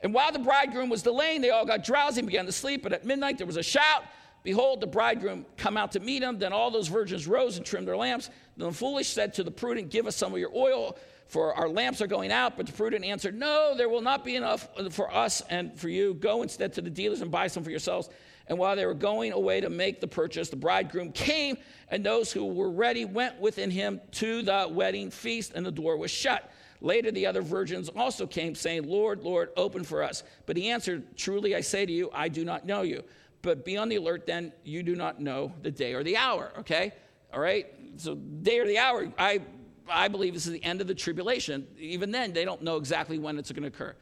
And 0.03 0.15
while 0.15 0.33
the 0.33 0.39
bridegroom 0.39 0.89
was 0.89 1.03
delaying, 1.03 1.41
they 1.41 1.51
all 1.51 1.67
got 1.67 1.85
drowsy 1.85 2.21
and 2.21 2.27
began 2.27 2.47
to 2.47 2.53
sleep. 2.53 2.83
But 2.83 2.93
at 2.93 3.05
midnight 3.05 3.39
there 3.39 3.47
was 3.47 3.57
a 3.57 3.63
shout. 3.63 4.05
Behold, 4.43 4.81
the 4.81 4.87
bridegroom 4.87 5.45
come 5.59 5.77
out 5.77 5.93
to 5.93 6.01
meet 6.01 6.23
him. 6.23 6.39
Then 6.39 6.53
all 6.53 6.71
those 6.71 6.89
virgins 6.89 7.27
rose 7.27 7.59
and 7.59 7.67
trimmed 7.67 7.87
their 7.87 7.97
lamps. 7.97 8.31
Then 8.57 8.69
the 8.69 8.75
foolish 8.75 9.09
said 9.09 9.35
to 9.35 9.45
the 9.45 9.51
prudent, 9.51 9.91
Give 9.91 10.07
us 10.07 10.17
some 10.17 10.33
of 10.33 10.39
your 10.39 10.55
oil, 10.57 10.97
for 11.27 11.55
our 11.55 11.69
lamps 11.69 12.01
are 12.01 12.07
going 12.07 12.33
out. 12.33 12.57
But 12.57 12.67
the 12.67 12.73
prudent 12.73 13.05
answered, 13.05 13.39
No, 13.39 13.75
there 13.77 13.91
will 13.91 14.01
not 14.01 14.25
be 14.25 14.37
enough 14.37 14.69
for 14.91 15.13
us 15.13 15.43
and 15.51 15.79
for 15.79 15.91
you. 15.91 16.15
Go 16.15 16.43
instead 16.43 16.73
to 16.75 16.81
the 16.81 16.91
dealers 16.91 17.21
and 17.21 17.31
buy 17.31 17.49
some 17.49 17.63
for 17.63 17.71
yourselves. 17.71 18.09
And 18.47 18.59
while 18.59 18.75
they 18.75 18.87
were 18.87 18.95
going 18.95 19.33
away 19.33 19.61
to 19.61 19.71
make 19.71 20.01
the 20.01 20.09
purchase, 20.09 20.49
the 20.49 20.57
bridegroom 20.57 21.13
came, 21.13 21.57
and 21.89 22.05
those 22.05 22.33
who 22.33 22.47
were 22.47 22.71
ready 22.71 23.05
went 23.05 23.39
within 23.41 23.71
him 23.71 24.01
to 24.13 24.43
the 24.43 24.67
wedding 24.69 25.11
feast, 25.11 25.53
and 25.55 25.65
the 25.65 25.71
door 25.71 25.97
was 25.97 26.11
shut. 26.11 26.51
Later, 26.81 27.11
the 27.11 27.27
other 27.27 27.43
virgins 27.43 27.89
also 27.91 28.27
came, 28.27 28.55
saying, 28.55 28.89
Lord, 28.89 29.23
Lord, 29.23 29.51
open 29.57 29.85
for 29.85 30.03
us. 30.03 30.23
But 30.47 30.57
he 30.57 30.71
answered, 30.71 31.17
Truly 31.17 31.55
I 31.55 31.61
say 31.61 31.85
to 31.85 31.93
you, 31.93 32.11
I 32.13 32.29
do 32.29 32.45
not 32.45 32.65
know 32.65 32.83
you. 32.83 33.05
But 33.43 33.65
be 33.65 33.77
on 33.77 33.89
the 33.89 33.97
alert 33.97 34.27
then, 34.27 34.53
you 34.65 34.83
do 34.83 34.95
not 34.95 35.21
know 35.21 35.53
the 35.63 35.71
day 35.71 35.95
or 35.95 36.03
the 36.03 36.17
hour, 36.17 36.53
okay? 36.59 36.93
All 37.33 37.41
right? 37.41 37.67
So, 37.97 38.15
day 38.15 38.59
or 38.59 38.67
the 38.67 38.79
hour, 38.79 39.13
I, 39.19 39.41
I 39.89 40.09
believe 40.09 40.35
this 40.35 40.47
is 40.47 40.53
the 40.53 40.65
end 40.65 40.81
of 40.81 40.87
the 40.87 40.95
tribulation. 40.95 41.67
Even 41.79 42.11
then, 42.11 42.33
they 42.33 42.45
don't 42.45 42.63
know 42.63 42.77
exactly 42.77 43.19
when 43.19 43.39
it's 43.39 43.51
going 43.53 43.63
to 43.63 43.69
occur. 43.69 43.95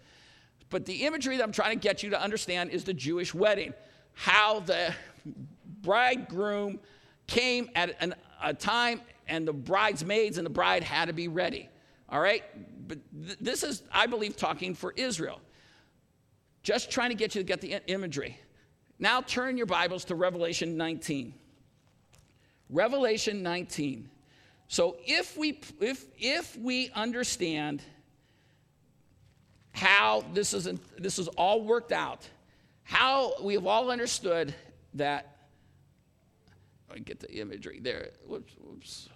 But 0.70 0.86
the 0.86 1.04
imagery 1.06 1.36
that 1.36 1.42
I'm 1.42 1.52
trying 1.52 1.78
to 1.78 1.82
get 1.82 2.02
you 2.02 2.10
to 2.10 2.20
understand 2.20 2.70
is 2.70 2.84
the 2.84 2.94
Jewish 2.94 3.32
wedding. 3.32 3.74
How 4.12 4.60
the 4.60 4.94
bridegroom 5.80 6.80
came 7.26 7.70
at 7.74 7.96
an, 8.00 8.14
a 8.42 8.52
time 8.54 9.00
and 9.28 9.46
the 9.46 9.52
bridesmaids 9.52 10.38
and 10.38 10.44
the 10.44 10.50
bride 10.50 10.82
had 10.82 11.06
to 11.06 11.12
be 11.12 11.28
ready. 11.28 11.68
All 12.08 12.20
right? 12.20 12.42
But 12.88 12.98
th- 13.26 13.38
this 13.40 13.62
is, 13.62 13.82
I 13.92 14.06
believe, 14.06 14.36
talking 14.36 14.74
for 14.74 14.92
Israel. 14.96 15.40
Just 16.62 16.90
trying 16.90 17.10
to 17.10 17.14
get 17.14 17.34
you 17.34 17.42
to 17.42 17.46
get 17.46 17.60
the 17.60 17.80
imagery. 17.90 18.38
Now 18.98 19.20
turn 19.20 19.56
your 19.56 19.66
Bibles 19.66 20.04
to 20.06 20.14
Revelation 20.14 20.76
19. 20.76 21.34
Revelation 22.70 23.42
19. 23.42 24.10
So 24.66 24.96
if 25.06 25.36
we 25.36 25.60
if 25.80 26.04
if 26.18 26.56
we 26.58 26.90
understand 26.94 27.82
how 29.72 30.24
this 30.34 30.52
is 30.52 30.68
this 30.98 31.18
is 31.18 31.28
all 31.28 31.62
worked 31.62 31.92
out, 31.92 32.28
how 32.82 33.32
we 33.42 33.54
have 33.54 33.66
all 33.66 33.90
understood 33.90 34.54
that 34.94 35.38
I 36.92 36.98
get 36.98 37.20
the 37.20 37.32
imagery 37.38 37.80
there. 37.80 38.10
Whoops, 38.26 38.54
whoops. 38.60 39.08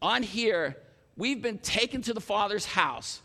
On 0.00 0.22
here, 0.22 0.76
we've 1.16 1.42
been 1.42 1.58
taken 1.58 2.02
to 2.02 2.14
the 2.14 2.20
Father's 2.20 2.64
house. 2.64 3.20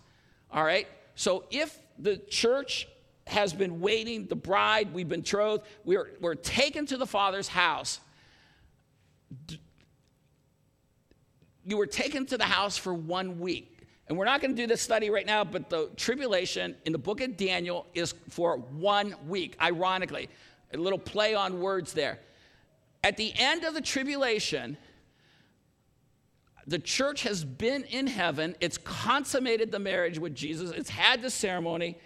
All 0.51 0.63
right? 0.63 0.88
So 1.15 1.45
if 1.51 1.77
the 1.99 2.17
church 2.17 2.88
has 3.27 3.53
been 3.53 3.79
waiting, 3.79 4.25
the 4.25 4.36
bride, 4.36 4.93
we've 4.93 5.07
been 5.07 5.21
betrothed, 5.21 5.63
we're, 5.86 6.12
we're 6.19 6.36
taken 6.36 6.86
to 6.88 6.97
the 6.97 7.05
Father's 7.05 7.47
house. 7.47 7.99
You 11.65 11.77
were 11.77 11.88
taken 11.88 12.25
to 12.27 12.38
the 12.38 12.43
house 12.45 12.77
for 12.77 12.93
one 12.93 13.39
week. 13.39 13.69
And 14.07 14.17
we're 14.17 14.25
not 14.25 14.41
going 14.41 14.53
to 14.53 14.62
do 14.62 14.67
this 14.67 14.81
study 14.81 15.09
right 15.09 15.25
now, 15.25 15.45
but 15.45 15.69
the 15.69 15.89
tribulation 15.95 16.75
in 16.86 16.91
the 16.91 16.97
book 16.97 17.21
of 17.21 17.38
Daniel 17.38 17.88
is 17.93 18.13
for 18.29 18.57
one 18.57 19.15
week, 19.27 19.55
ironically. 19.62 20.29
A 20.73 20.77
little 20.77 20.99
play 20.99 21.36
on 21.36 21.62
words 21.62 21.93
there. 21.93 22.19
At 23.03 23.15
the 23.15 23.33
end 23.38 23.63
of 23.63 23.73
the 23.73 23.81
tribulation, 23.81 24.77
the 26.67 26.80
church 26.80 27.23
has 27.23 27.43
been 27.43 27.84
in 27.84 28.08
heaven. 28.08 28.56
It's 28.60 28.78
consummated 28.78 29.71
the 29.71 29.80
marriage 29.80 30.19
with 30.19 30.34
Jesus. 30.36 30.71
It's 30.71 30.89
had 30.89 31.21
the 31.21 31.30
ceremony. 31.30 31.97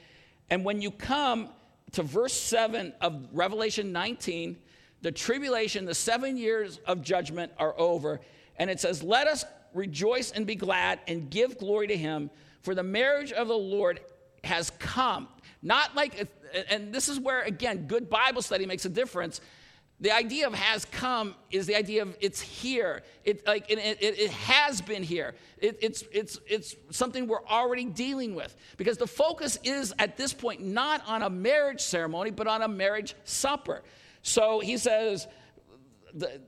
And 0.49 0.63
when 0.65 0.81
you 0.81 0.91
come 0.91 1.49
to 1.91 2.03
verse 2.03 2.33
7 2.33 2.93
of 3.01 3.27
Revelation 3.31 3.91
19, 3.91 4.57
the 5.01 5.11
tribulation, 5.11 5.85
the 5.85 5.95
seven 5.95 6.37
years 6.37 6.79
of 6.85 7.01
judgment 7.01 7.51
are 7.57 7.75
over. 7.77 8.19
And 8.57 8.69
it 8.69 8.79
says, 8.79 9.03
Let 9.03 9.27
us 9.27 9.45
rejoice 9.73 10.31
and 10.31 10.47
be 10.47 10.55
glad 10.55 10.99
and 11.07 11.29
give 11.29 11.57
glory 11.57 11.87
to 11.87 11.97
him, 11.97 12.31
for 12.61 12.73
the 12.73 12.83
marriage 12.83 13.31
of 13.31 13.47
the 13.47 13.57
Lord 13.57 13.99
has 14.43 14.71
come. 14.79 15.27
Not 15.61 15.95
like, 15.95 16.27
and 16.69 16.93
this 16.93 17.09
is 17.09 17.19
where, 17.19 17.41
again, 17.41 17.87
good 17.87 18.09
Bible 18.09 18.41
study 18.41 18.65
makes 18.65 18.85
a 18.85 18.89
difference. 18.89 19.41
The 19.99 20.11
idea 20.11 20.45
of 20.45 20.53
has 20.53 20.85
come 20.85 21.33
is 21.49 21.65
the 21.65 21.75
idea 21.75 22.03
of 22.03 22.15
it's 22.21 22.39
here. 22.39 23.01
It, 23.23 23.47
like, 23.47 23.69
it, 23.71 23.79
it, 23.79 24.19
it 24.19 24.31
has 24.31 24.79
been 24.79 25.01
here. 25.01 25.33
It, 25.57 25.79
it's, 25.81 26.03
it's, 26.11 26.39
it's 26.45 26.75
something 26.91 27.25
we're 27.25 27.45
already 27.47 27.85
dealing 27.85 28.35
with. 28.35 28.55
Because 28.77 28.97
the 28.97 29.07
focus 29.07 29.57
is 29.63 29.93
at 29.97 30.15
this 30.15 30.33
point 30.33 30.61
not 30.63 31.01
on 31.07 31.23
a 31.23 31.29
marriage 31.31 31.81
ceremony, 31.81 32.29
but 32.29 32.45
on 32.45 32.61
a 32.61 32.67
marriage 32.67 33.15
supper. 33.23 33.81
So 34.21 34.59
he 34.59 34.77
says, 34.77 35.27
the, 36.13 36.41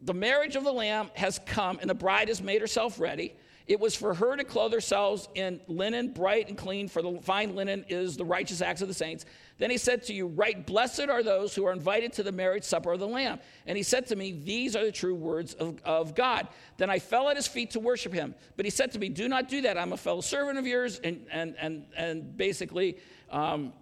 the 0.00 0.14
marriage 0.14 0.56
of 0.56 0.64
the 0.64 0.72
Lamb 0.72 1.10
has 1.14 1.38
come, 1.44 1.78
and 1.80 1.90
the 1.90 1.94
bride 1.94 2.28
has 2.28 2.40
made 2.40 2.62
herself 2.62 2.98
ready. 2.98 3.34
It 3.66 3.78
was 3.78 3.94
for 3.94 4.14
her 4.14 4.36
to 4.36 4.44
clothe 4.44 4.72
herself 4.72 5.28
in 5.34 5.60
linen, 5.68 6.12
bright 6.12 6.48
and 6.48 6.56
clean, 6.56 6.88
for 6.88 7.02
the 7.02 7.20
fine 7.22 7.54
linen 7.54 7.84
is 7.88 8.16
the 8.16 8.24
righteous 8.24 8.62
acts 8.62 8.82
of 8.82 8.88
the 8.88 8.94
saints. 8.94 9.26
Then 9.62 9.70
he 9.70 9.78
said 9.78 10.02
to 10.06 10.12
you, 10.12 10.26
Right, 10.26 10.66
blessed 10.66 11.08
are 11.08 11.22
those 11.22 11.54
who 11.54 11.64
are 11.66 11.72
invited 11.72 12.12
to 12.14 12.24
the 12.24 12.32
marriage 12.32 12.64
supper 12.64 12.94
of 12.94 12.98
the 12.98 13.06
Lamb. 13.06 13.38
And 13.64 13.76
he 13.76 13.84
said 13.84 14.08
to 14.08 14.16
me, 14.16 14.32
These 14.32 14.74
are 14.74 14.84
the 14.84 14.90
true 14.90 15.14
words 15.14 15.54
of, 15.54 15.80
of 15.84 16.16
God. 16.16 16.48
Then 16.78 16.90
I 16.90 16.98
fell 16.98 17.28
at 17.28 17.36
his 17.36 17.46
feet 17.46 17.70
to 17.70 17.78
worship 17.78 18.12
him. 18.12 18.34
But 18.56 18.66
he 18.66 18.70
said 18.72 18.90
to 18.90 18.98
me, 18.98 19.08
Do 19.08 19.28
not 19.28 19.48
do 19.48 19.60
that. 19.60 19.78
I'm 19.78 19.92
a 19.92 19.96
fellow 19.96 20.20
servant 20.20 20.58
of 20.58 20.66
yours. 20.66 20.98
And, 21.04 21.26
and, 21.30 21.54
and, 21.60 21.84
and 21.96 22.36
basically, 22.36 22.98
um, 23.30 23.72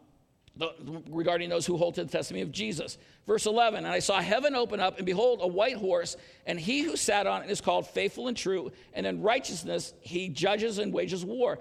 regarding 1.08 1.48
those 1.48 1.64
who 1.64 1.78
hold 1.78 1.94
to 1.94 2.04
the 2.04 2.10
testimony 2.10 2.42
of 2.42 2.52
Jesus. 2.52 2.98
Verse 3.26 3.46
11, 3.46 3.78
and 3.86 3.86
I 3.86 4.00
saw 4.00 4.20
heaven 4.20 4.54
open 4.54 4.80
up, 4.80 4.98
and 4.98 5.06
behold, 5.06 5.38
a 5.40 5.46
white 5.46 5.76
horse, 5.76 6.14
and 6.44 6.60
he 6.60 6.82
who 6.82 6.94
sat 6.94 7.26
on 7.26 7.44
it 7.44 7.48
is 7.48 7.62
called 7.62 7.86
faithful 7.86 8.28
and 8.28 8.36
true, 8.36 8.70
and 8.92 9.06
in 9.06 9.22
righteousness 9.22 9.94
he 10.02 10.28
judges 10.28 10.76
and 10.76 10.92
wages 10.92 11.24
war. 11.24 11.58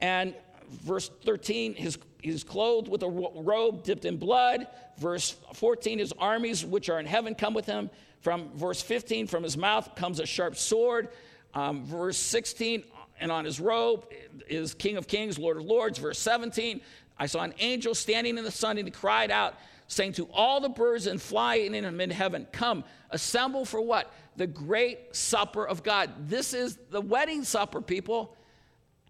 And 0.00 0.34
verse 0.72 1.10
13, 1.24 1.74
his, 1.74 1.98
he's 2.20 2.44
clothed 2.44 2.88
with 2.88 3.02
a 3.02 3.08
robe 3.08 3.84
dipped 3.84 4.04
in 4.04 4.16
blood. 4.16 4.66
Verse 4.98 5.36
14, 5.54 5.98
his 5.98 6.12
armies 6.18 6.64
which 6.64 6.88
are 6.88 6.98
in 6.98 7.06
heaven 7.06 7.34
come 7.34 7.54
with 7.54 7.66
him. 7.66 7.90
From 8.20 8.50
verse 8.54 8.80
15, 8.80 9.26
from 9.26 9.42
his 9.42 9.56
mouth 9.56 9.94
comes 9.96 10.20
a 10.20 10.26
sharp 10.26 10.56
sword. 10.56 11.08
Um, 11.54 11.84
verse 11.84 12.16
16, 12.16 12.84
and 13.20 13.30
on 13.30 13.44
his 13.44 13.60
robe 13.60 14.06
is 14.48 14.74
King 14.74 14.96
of 14.96 15.06
Kings, 15.06 15.38
Lord 15.38 15.56
of 15.56 15.64
Lords. 15.64 15.98
Verse 15.98 16.18
17, 16.18 16.80
I 17.18 17.26
saw 17.26 17.42
an 17.42 17.54
angel 17.58 17.94
standing 17.94 18.38
in 18.38 18.44
the 18.44 18.50
sun, 18.50 18.78
and 18.78 18.86
he 18.86 18.92
cried 18.92 19.30
out, 19.30 19.54
saying 19.86 20.14
to 20.14 20.28
all 20.32 20.60
the 20.60 20.68
birds 20.68 21.06
and 21.06 21.20
flying 21.20 21.74
in 21.74 21.84
in 22.00 22.10
heaven, 22.10 22.46
Come, 22.52 22.84
assemble 23.10 23.64
for 23.64 23.80
what? 23.80 24.12
The 24.36 24.46
great 24.46 25.14
supper 25.14 25.66
of 25.66 25.82
God. 25.82 26.28
This 26.28 26.54
is 26.54 26.78
the 26.90 27.00
wedding 27.00 27.44
supper, 27.44 27.80
people. 27.80 28.36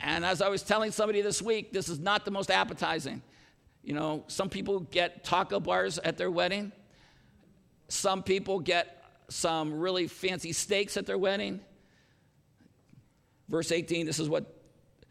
And 0.02 0.24
as 0.24 0.42
I 0.42 0.48
was 0.48 0.62
telling 0.62 0.90
somebody 0.90 1.22
this 1.22 1.40
week, 1.40 1.72
this 1.72 1.88
is 1.88 2.00
not 2.00 2.24
the 2.24 2.32
most 2.32 2.50
appetizing. 2.50 3.22
You 3.84 3.94
know, 3.94 4.24
some 4.26 4.48
people 4.48 4.80
get 4.80 5.24
taco 5.24 5.60
bars 5.60 5.98
at 5.98 6.18
their 6.18 6.30
wedding, 6.30 6.72
some 7.88 8.22
people 8.22 8.58
get 8.58 8.98
some 9.28 9.72
really 9.78 10.08
fancy 10.08 10.52
steaks 10.52 10.96
at 10.96 11.06
their 11.06 11.18
wedding. 11.18 11.60
Verse 13.48 13.70
18, 13.70 14.06
this 14.06 14.18
is 14.18 14.28
what 14.28 14.58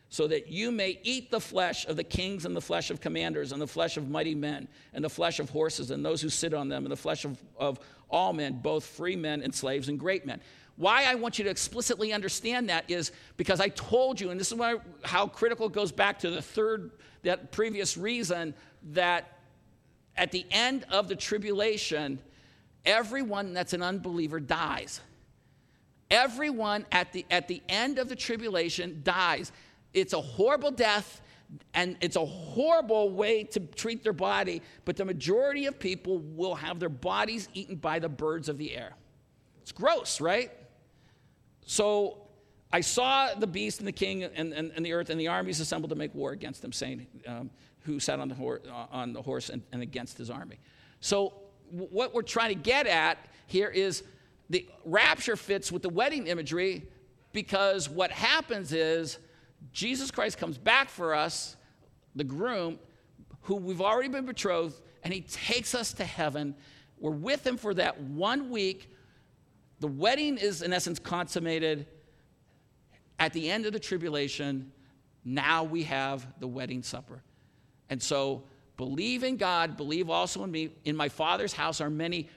so 0.10 0.28
that 0.28 0.50
you 0.50 0.72
may 0.72 1.00
eat 1.04 1.32
the 1.32 1.40
flesh 1.40 1.86
of 1.86 1.96
the 1.96 2.04
kings 2.04 2.46
and 2.46 2.54
the 2.54 2.62
flesh 2.62 2.92
of 2.92 3.00
commanders 3.00 3.54
and 3.54 3.62
the 3.62 3.68
flesh 3.68 3.96
of 3.96 4.10
mighty 4.10 4.36
men 4.36 4.68
and 4.94 5.06
the 5.06 5.10
flesh 5.10 5.40
of 5.40 5.50
horses 5.50 5.90
and 5.90 6.06
those 6.06 6.22
who 6.22 6.28
sit 6.28 6.54
on 6.54 6.68
them 6.68 6.84
and 6.84 6.92
the 6.92 6.98
flesh 6.98 7.24
of, 7.24 7.42
of 7.58 7.80
all 8.10 8.34
men, 8.34 8.60
both 8.62 8.86
free 8.86 9.16
men 9.16 9.42
and 9.42 9.56
slaves 9.56 9.88
and 9.88 9.98
great 9.98 10.26
men. 10.26 10.42
Why 10.82 11.04
I 11.04 11.14
want 11.14 11.38
you 11.38 11.44
to 11.44 11.52
explicitly 11.52 12.12
understand 12.12 12.70
that 12.70 12.90
is 12.90 13.12
because 13.38 13.62
I 13.62 13.68
told 13.68 14.20
you, 14.20 14.32
and 14.32 14.40
this 14.40 14.48
is 14.48 14.56
why, 14.56 14.78
how 15.04 15.28
critical 15.28 15.68
it 15.68 15.74
goes 15.74 15.92
back 15.92 16.18
to 16.22 16.32
the 16.32 16.42
third, 16.42 16.90
that 17.22 17.52
previous 17.52 17.98
reason 17.98 18.56
that 18.94 19.38
at 20.18 20.32
the 20.32 20.44
end 20.50 20.88
of 20.90 21.08
the 21.08 21.16
tribulation, 21.16 22.18
everyone 22.84 23.54
that's 23.54 23.74
an 23.74 23.84
unbeliever 23.84 24.40
dies. 24.40 25.02
Everyone 26.10 26.88
at 26.92 27.14
the, 27.14 27.28
at 27.30 27.48
the 27.48 27.62
end 27.70 28.00
of 28.00 28.10
the 28.10 28.16
tribulation 28.16 29.02
dies 29.04 29.52
it's 29.94 30.14
a 30.14 30.22
horrible 30.22 30.72
death 30.72 31.22
and 31.76 31.96
it's 32.02 32.16
a 32.16 32.26
horrible 32.26 33.12
way 33.12 33.44
to 33.44 33.60
treat 33.60 34.04
their 34.04 34.14
body, 34.14 34.64
but 34.86 34.98
the 34.98 35.06
majority 35.06 35.68
of 35.68 35.78
people 35.78 36.18
will 36.18 36.56
have 36.56 36.80
their 36.80 36.90
bodies 36.90 37.50
eaten 37.54 37.76
by 37.76 38.00
the 38.00 38.10
birds 38.10 38.50
of 38.50 38.58
the 38.58 38.76
air. 38.76 38.94
It's 39.62 39.72
gross, 39.72 40.20
right? 40.20 40.50
So 41.66 42.28
I 42.72 42.82
saw 42.82 43.34
the 43.34 43.48
beast 43.48 43.80
and 43.80 43.88
the 43.88 43.92
king 43.92 44.24
and, 44.24 44.54
and, 44.54 44.72
and 44.76 44.86
the 44.86 44.94
earth 44.94 45.10
and 45.10 45.20
the 45.20 45.28
armies 45.28 45.60
assembled 45.60 45.90
to 45.90 45.96
make 45.96 46.14
war 46.16 46.32
against 46.32 46.62
them, 46.62 46.72
saying, 46.72 47.08
um, 47.28 47.50
Who 47.82 48.00
sat 48.00 48.20
on 48.20 48.30
the, 48.30 48.36
hor- 48.36 48.62
on 48.92 49.14
the 49.14 49.22
horse 49.22 49.50
and, 49.50 49.62
and 49.72 49.82
against 49.82 50.18
his 50.18 50.30
army. 50.30 50.60
So, 51.00 51.34
what 51.70 52.14
we're 52.14 52.22
trying 52.22 52.50
to 52.50 52.62
get 52.62 52.86
at 52.86 53.18
here 53.48 53.70
is 53.70 54.04
the 54.50 54.68
rapture 54.84 55.38
fits 55.38 55.72
with 55.72 55.82
the 55.82 55.90
wedding 55.90 56.28
imagery 56.28 56.84
because 57.32 57.90
what 57.90 58.12
happens 58.12 58.74
is 58.74 59.18
Jesus 59.72 60.12
Christ 60.12 60.38
comes 60.38 60.58
back 60.58 60.90
for 60.90 61.16
us, 61.16 61.56
the 62.16 62.26
groom, 62.26 62.78
who 63.44 63.56
we've 63.56 63.82
already 63.82 64.10
been 64.10 64.26
betrothed, 64.26 64.80
and 65.04 65.14
he 65.14 65.22
takes 65.22 65.74
us 65.74 65.94
to 65.94 66.06
heaven. 66.06 66.56
We're 67.00 67.12
with 67.12 67.46
him 67.46 67.58
for 67.58 67.74
that 67.76 68.00
one 68.02 68.50
week. 68.50 68.91
The 69.82 69.88
wedding 69.88 70.38
is, 70.38 70.62
in 70.62 70.72
essence, 70.74 71.00
consummated. 71.00 71.88
At 73.20 73.34
the 73.34 73.50
end 73.50 73.66
of 73.66 73.74
the 73.74 73.80
tribulation, 73.80 74.72
now 75.26 75.64
we 75.64 75.84
have 75.84 76.26
the 76.40 76.48
wedding 76.48 76.84
supper. 76.84 77.24
And 77.90 78.02
so, 78.02 78.44
believe 78.78 79.24
in 79.24 79.38
God, 79.38 79.76
believe 79.78 80.10
also 80.10 80.44
in 80.44 80.52
me. 80.52 80.70
In 80.86 80.96
my 80.96 81.10
Father's 81.10 81.52
house 81.52 81.82
are 81.82 81.90
many 81.90 82.30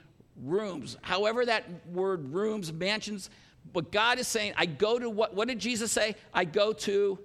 rooms. 0.42 0.96
However, 1.02 1.44
that 1.44 1.64
word 1.92 2.32
rooms, 2.32 2.72
mansions, 2.72 3.28
but 3.72 3.92
God 3.92 4.18
is 4.18 4.26
saying, 4.26 4.54
I 4.56 4.64
go 4.64 4.98
to 4.98 5.08
what, 5.08 5.34
what 5.34 5.46
did 5.46 5.58
Jesus 5.58 5.92
say? 5.92 6.16
I 6.32 6.44
go 6.44 6.72
to 6.72 7.18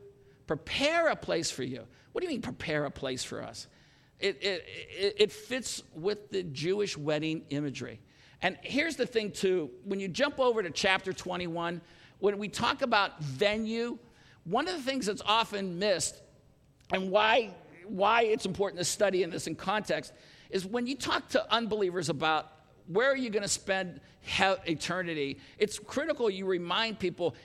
prepare 0.48 1.08
a 1.08 1.16
place 1.16 1.50
for 1.50 1.64
you. 1.64 1.86
What 2.12 2.22
do 2.22 2.28
you 2.28 2.34
mean, 2.34 2.42
prepare 2.42 2.86
a 2.86 2.92
place 2.92 3.24
for 3.24 3.42
us? 3.42 3.68
It, 4.20 4.44
it, 4.44 4.66
it, 4.68 5.16
it 5.18 5.32
fits 5.32 5.82
with 5.96 6.30
the 6.30 6.44
Jewish 6.44 6.98
wedding 6.98 7.44
imagery. 7.50 8.02
And 8.42 8.58
here's 8.62 8.96
the 8.96 9.06
thing, 9.06 9.32
too 9.32 9.70
when 9.84 10.00
you 10.00 10.08
jump 10.08 10.40
over 10.40 10.64
to 10.64 10.70
chapter 10.70 11.14
21, 11.14 11.82
when 12.20 12.38
we 12.38 12.48
talk 12.48 12.82
about 12.82 13.22
venue, 13.22 13.98
one 14.44 14.68
of 14.68 14.76
the 14.76 14.82
things 14.82 15.06
that's 15.06 15.22
often 15.26 15.80
missed 15.80 16.22
and 16.92 17.12
why, 17.12 17.52
why 17.88 18.24
it's 18.24 18.46
important 18.46 18.80
to 18.80 18.86
study 18.86 19.24
in 19.24 19.30
this 19.30 19.48
in 19.48 19.56
context 19.56 20.14
is 20.50 20.66
when 20.66 20.88
you 20.88 20.96
talk 20.96 21.30
to 21.30 21.54
unbelievers 21.54 22.10
about 22.10 22.52
where 22.88 23.12
are 23.12 23.18
you 23.18 23.30
going 23.30 23.44
to 23.44 23.50
spend 23.50 24.02
eternity? 24.66 25.40
It's 25.60 25.78
critical 25.78 26.30
you 26.30 26.46
remind 26.46 26.98
people. 26.98 27.36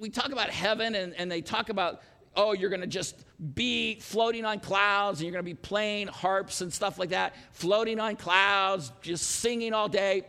We 0.00 0.08
talk 0.08 0.32
about 0.32 0.50
heaven 0.50 0.94
and, 0.96 1.14
and 1.14 1.30
they 1.30 1.40
talk 1.40 1.68
about, 1.68 2.02
oh, 2.36 2.52
you're 2.52 2.70
going 2.70 2.80
to 2.80 2.86
just 2.86 3.24
be 3.54 3.96
floating 4.00 4.44
on 4.44 4.60
clouds 4.60 5.20
and 5.20 5.26
you're 5.26 5.32
going 5.32 5.44
to 5.44 5.50
be 5.50 5.54
playing 5.54 6.08
harps 6.08 6.60
and 6.60 6.72
stuff 6.72 6.98
like 6.98 7.10
that, 7.10 7.34
floating 7.52 8.00
on 8.00 8.16
clouds, 8.16 8.92
just 9.02 9.24
singing 9.26 9.72
all 9.72 9.88
day. 9.88 10.22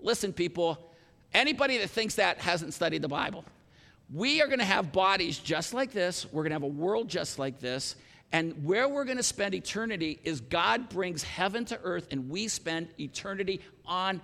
Listen, 0.00 0.32
people, 0.32 0.92
anybody 1.32 1.78
that 1.78 1.90
thinks 1.90 2.16
that 2.16 2.38
hasn't 2.38 2.74
studied 2.74 3.02
the 3.02 3.08
Bible. 3.08 3.44
We 4.12 4.42
are 4.42 4.46
going 4.46 4.58
to 4.58 4.64
have 4.64 4.92
bodies 4.92 5.38
just 5.38 5.72
like 5.72 5.92
this, 5.92 6.26
we're 6.32 6.42
going 6.42 6.50
to 6.50 6.56
have 6.56 6.62
a 6.62 6.66
world 6.66 7.08
just 7.08 7.38
like 7.38 7.60
this. 7.60 7.96
And 8.32 8.64
where 8.64 8.88
we're 8.88 9.04
going 9.04 9.16
to 9.16 9.24
spend 9.24 9.54
eternity 9.54 10.20
is 10.22 10.40
God 10.40 10.88
brings 10.88 11.22
heaven 11.22 11.64
to 11.66 11.80
earth 11.82 12.08
and 12.12 12.30
we 12.30 12.46
spend 12.46 12.88
eternity 12.98 13.60
on 13.84 14.20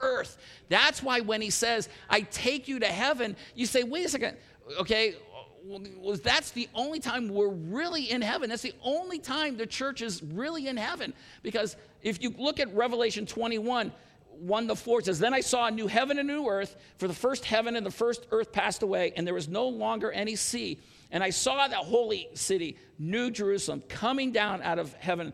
earth. 0.00 0.38
That's 0.68 1.02
why 1.02 1.20
when 1.20 1.40
he 1.40 1.50
says, 1.50 1.88
I 2.08 2.20
take 2.20 2.68
you 2.68 2.78
to 2.80 2.86
heaven, 2.86 3.36
you 3.56 3.66
say, 3.66 3.82
wait 3.82 4.06
a 4.06 4.08
second, 4.08 4.36
okay, 4.78 5.16
well, 5.64 6.16
that's 6.22 6.50
the 6.52 6.68
only 6.74 7.00
time 7.00 7.28
we're 7.28 7.48
really 7.48 8.10
in 8.10 8.22
heaven. 8.22 8.50
That's 8.50 8.62
the 8.62 8.74
only 8.82 9.18
time 9.18 9.56
the 9.56 9.66
church 9.66 10.02
is 10.02 10.22
really 10.22 10.68
in 10.68 10.76
heaven. 10.76 11.12
Because 11.42 11.76
if 12.02 12.22
you 12.22 12.34
look 12.38 12.60
at 12.60 12.74
Revelation 12.74 13.26
21, 13.26 13.92
1 14.40 14.68
to 14.68 14.74
4 14.74 15.02
says, 15.02 15.18
Then 15.18 15.34
I 15.34 15.40
saw 15.40 15.66
a 15.66 15.70
new 15.70 15.86
heaven 15.86 16.18
and 16.18 16.30
a 16.30 16.32
new 16.32 16.48
earth, 16.48 16.76
for 16.96 17.08
the 17.08 17.14
first 17.14 17.44
heaven 17.44 17.76
and 17.76 17.84
the 17.84 17.90
first 17.90 18.26
earth 18.30 18.52
passed 18.52 18.82
away, 18.82 19.12
and 19.16 19.26
there 19.26 19.34
was 19.34 19.48
no 19.48 19.68
longer 19.68 20.10
any 20.12 20.36
sea. 20.36 20.78
And 21.10 21.22
I 21.22 21.30
saw 21.30 21.68
the 21.68 21.76
holy 21.76 22.28
city, 22.34 22.76
New 22.98 23.30
Jerusalem, 23.30 23.82
coming 23.88 24.32
down 24.32 24.62
out 24.62 24.78
of 24.78 24.92
heaven 24.94 25.32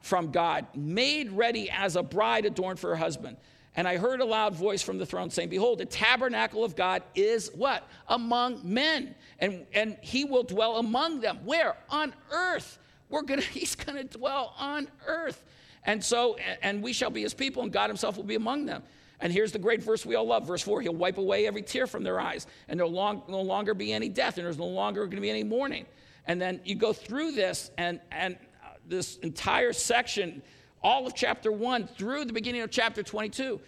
from 0.00 0.30
God, 0.30 0.66
made 0.74 1.30
ready 1.32 1.70
as 1.70 1.96
a 1.96 2.02
bride 2.02 2.46
adorned 2.46 2.80
for 2.80 2.90
her 2.90 2.96
husband. 2.96 3.36
And 3.76 3.86
I 3.86 3.98
heard 3.98 4.20
a 4.20 4.24
loud 4.24 4.54
voice 4.54 4.82
from 4.82 4.98
the 4.98 5.06
throne 5.06 5.30
saying, 5.30 5.48
Behold, 5.48 5.78
the 5.78 5.86
tabernacle 5.86 6.64
of 6.64 6.74
God 6.74 7.02
is 7.14 7.50
what? 7.54 7.86
Among 8.08 8.60
men. 8.64 9.14
And, 9.38 9.66
and 9.72 9.96
he 10.00 10.24
will 10.24 10.42
dwell 10.42 10.78
among 10.78 11.20
them. 11.20 11.38
Where? 11.44 11.76
On 11.88 12.12
earth. 12.32 12.78
We're 13.08 13.22
gonna, 13.22 13.42
he's 13.52 13.74
gonna 13.74 14.04
dwell 14.04 14.54
on 14.58 14.88
earth. 15.06 15.44
And 15.84 16.04
so, 16.04 16.36
and 16.62 16.82
we 16.82 16.92
shall 16.92 17.10
be 17.10 17.22
his 17.22 17.32
people, 17.32 17.62
and 17.62 17.72
God 17.72 17.88
himself 17.88 18.16
will 18.16 18.24
be 18.24 18.34
among 18.34 18.66
them. 18.66 18.82
And 19.20 19.32
here's 19.32 19.52
the 19.52 19.58
great 19.58 19.82
verse 19.82 20.04
we 20.04 20.14
all 20.14 20.26
love, 20.26 20.46
verse 20.46 20.62
4 20.62 20.82
He'll 20.82 20.94
wipe 20.94 21.18
away 21.18 21.46
every 21.46 21.62
tear 21.62 21.86
from 21.86 22.02
their 22.02 22.20
eyes, 22.20 22.46
and 22.68 22.78
there'll 22.78 22.92
long, 22.92 23.22
no 23.28 23.40
longer 23.40 23.74
be 23.74 23.92
any 23.92 24.08
death, 24.08 24.38
and 24.38 24.46
there's 24.46 24.58
no 24.58 24.66
longer 24.66 25.04
going 25.04 25.16
to 25.16 25.20
be 25.20 25.30
any 25.30 25.44
mourning. 25.44 25.86
And 26.26 26.40
then 26.40 26.60
you 26.64 26.74
go 26.74 26.92
through 26.92 27.32
this, 27.32 27.70
and, 27.78 28.00
and 28.10 28.36
uh, 28.64 28.74
this 28.86 29.16
entire 29.18 29.72
section, 29.72 30.42
all 30.82 31.06
of 31.06 31.14
chapter 31.14 31.52
1 31.52 31.86
through 31.86 32.24
the 32.24 32.32
beginning 32.32 32.62
of 32.62 32.70
chapter 32.70 33.02
22. 33.02 33.60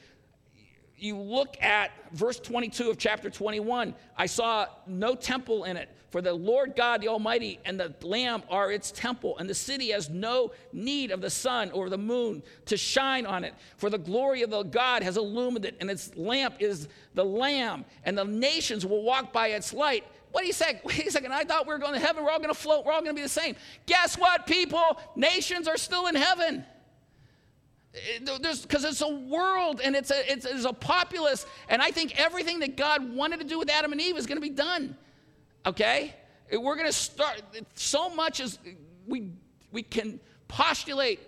You 0.96 1.16
look 1.18 1.60
at 1.60 1.90
verse 2.12 2.38
22 2.38 2.90
of 2.90 2.98
chapter 2.98 3.28
21. 3.28 3.94
I 4.16 4.26
saw 4.26 4.66
no 4.86 5.14
temple 5.14 5.64
in 5.64 5.76
it 5.76 5.88
for 6.12 6.20
the 6.20 6.34
Lord 6.34 6.76
God, 6.76 7.00
the 7.00 7.08
Almighty, 7.08 7.58
and 7.64 7.80
the 7.80 7.94
Lamb 8.02 8.42
are 8.50 8.70
its 8.70 8.92
temple, 8.92 9.38
and 9.38 9.48
the 9.48 9.54
city 9.54 9.92
has 9.92 10.10
no 10.10 10.52
need 10.70 11.10
of 11.10 11.22
the 11.22 11.30
sun 11.30 11.70
or 11.70 11.88
the 11.88 11.96
moon 11.96 12.42
to 12.66 12.76
shine 12.76 13.24
on 13.24 13.44
it. 13.44 13.54
For 13.78 13.88
the 13.88 13.98
glory 13.98 14.42
of 14.42 14.50
the 14.50 14.62
God 14.62 15.02
has 15.02 15.16
illumined 15.16 15.64
it, 15.64 15.74
and 15.80 15.90
its 15.90 16.14
lamp 16.14 16.56
is 16.60 16.86
the 17.14 17.24
Lamb, 17.24 17.86
and 18.04 18.16
the 18.16 18.24
nations 18.24 18.84
will 18.84 19.02
walk 19.02 19.32
by 19.32 19.48
its 19.48 19.72
light. 19.72 20.04
What 20.32 20.42
do 20.42 20.46
you 20.46 20.52
say? 20.52 20.82
Wait 20.84 21.06
a 21.06 21.10
second, 21.10 21.32
I 21.32 21.44
thought 21.44 21.66
we 21.66 21.72
were 21.72 21.80
going 21.80 21.94
to 21.94 22.00
heaven. 22.00 22.22
We're 22.22 22.30
all 22.30 22.38
going 22.38 22.50
to 22.50 22.54
float. 22.54 22.84
We're 22.84 22.92
all 22.92 23.00
going 23.00 23.16
to 23.16 23.18
be 23.18 23.22
the 23.22 23.28
same. 23.30 23.56
Guess 23.86 24.18
what, 24.18 24.46
people? 24.46 25.00
Nations 25.16 25.66
are 25.66 25.78
still 25.78 26.08
in 26.08 26.14
heaven 26.14 26.66
Uh, 27.94 28.38
because 28.62 28.84
it's 28.84 29.02
a 29.02 29.08
world 29.08 29.80
and 29.84 29.94
it's 29.94 30.10
a, 30.10 30.32
it's, 30.32 30.46
it's, 30.46 30.64
a 30.64 30.72
populace 30.72 31.44
and 31.68 31.82
i 31.82 31.90
think 31.90 32.18
everything 32.18 32.60
that 32.60 32.74
god 32.74 33.14
wanted 33.14 33.38
to 33.38 33.44
do 33.44 33.58
with 33.58 33.68
adam 33.68 33.92
and 33.92 34.00
eve 34.00 34.16
is 34.16 34.24
going 34.24 34.38
to 34.38 34.40
be 34.40 34.48
done 34.48 34.96
okay? 35.66 36.14
We're 36.50 36.76
going 36.76 36.86
to 36.86 36.92
start, 36.92 37.42
so 37.74 38.10
much 38.10 38.40
as 38.40 38.58
we, 39.06 39.30
we 39.70 39.82
can 39.82 40.20
postulate 40.48 41.20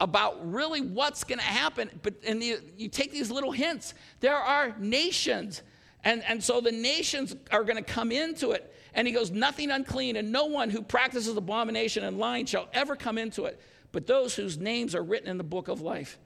about 0.00 0.50
really 0.50 0.80
what's 0.80 1.24
going 1.24 1.38
to 1.38 1.44
happen, 1.44 1.90
but 2.02 2.14
and 2.24 2.42
you 2.42 2.88
take 2.88 3.10
these 3.10 3.30
little 3.30 3.50
hints. 3.50 3.94
There 4.20 4.36
are 4.36 4.74
nations, 4.78 5.62
and, 6.04 6.22
and 6.24 6.42
so 6.42 6.60
the 6.60 6.72
nations 6.72 7.34
are 7.50 7.64
going 7.64 7.76
to 7.76 7.82
come 7.82 8.12
into 8.12 8.52
it. 8.52 8.74
And 8.94 9.06
he 9.06 9.12
goes, 9.12 9.30
Nothing 9.30 9.70
unclean, 9.70 10.16
and 10.16 10.30
no 10.30 10.46
one 10.46 10.70
who 10.70 10.82
practices 10.82 11.36
abomination 11.36 12.04
and 12.04 12.18
lying 12.18 12.46
shall 12.46 12.68
ever 12.72 12.96
come 12.96 13.18
into 13.18 13.44
it, 13.44 13.60
but 13.92 14.06
those 14.06 14.34
whose 14.34 14.58
names 14.58 14.94
are 14.94 15.02
written 15.02 15.28
in 15.28 15.38
the 15.38 15.44
book 15.44 15.68
of 15.68 15.80
life. 15.80 16.18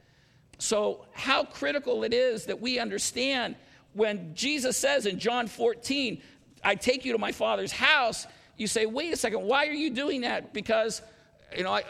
So, 0.58 1.06
how 1.12 1.44
critical 1.44 2.04
it 2.04 2.14
is 2.14 2.46
that 2.46 2.60
we 2.60 2.78
understand 2.78 3.56
when 3.94 4.34
Jesus 4.34 4.76
says 4.76 5.06
in 5.06 5.18
John 5.18 5.46
14, 5.46 6.22
I 6.64 6.74
take 6.74 7.04
you 7.04 7.12
to 7.12 7.18
my 7.18 7.32
father's 7.32 7.72
house, 7.72 8.26
you 8.56 8.66
say, 8.66 8.86
wait 8.86 9.12
a 9.12 9.16
second, 9.16 9.42
why 9.42 9.66
are 9.66 9.72
you 9.72 9.90
doing 9.90 10.22
that? 10.22 10.52
Because, 10.52 11.02
you 11.56 11.64
know, 11.64 11.72
I, 11.72 11.82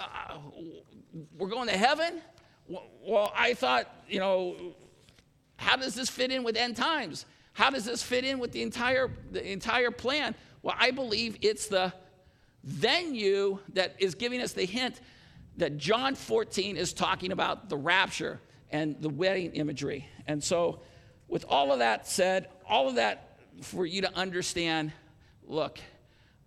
we're 1.37 1.49
going 1.49 1.69
to 1.69 1.77
heaven? 1.77 2.21
Well, 2.67 3.33
I 3.37 3.55
thought, 3.55 3.95
you 4.09 4.21
know, 4.21 4.57
how 5.57 5.77
does 5.77 5.95
this 5.95 6.09
fit 6.09 6.33
in 6.33 6.43
with 6.43 6.57
end 6.57 6.77
times? 6.77 7.27
How 7.53 7.71
does 7.71 7.85
this 7.85 8.03
fit 8.03 8.25
in 8.25 8.39
with 8.39 8.53
the 8.53 8.63
entire, 8.63 9.11
the 9.31 9.47
entire 9.53 9.91
plan? 9.91 10.35
Well, 10.63 10.75
I 10.79 10.91
believe 10.91 11.37
it's 11.43 11.67
the 11.67 11.93
venue 12.65 13.59
that 13.75 13.97
is 13.99 14.15
giving 14.15 14.41
us 14.41 14.53
the 14.53 14.65
hint 14.65 15.01
that 15.57 15.77
John 15.77 16.15
14 16.15 16.77
is 16.77 16.93
talking 16.93 17.33
about 17.33 17.69
the 17.69 17.77
rapture 17.77 18.41
and 18.71 19.01
the 19.01 19.09
wedding 19.09 19.53
imagery. 19.53 20.07
And 20.27 20.43
so, 20.43 20.81
with 21.29 21.45
all 21.49 21.73
of 21.73 21.79
that 21.81 22.07
said, 22.07 22.49
all 22.67 22.89
of 22.89 22.97
that 22.97 23.39
for 23.61 23.87
you 23.87 24.03
to 24.03 24.15
understand, 24.17 24.93
look, 25.47 25.79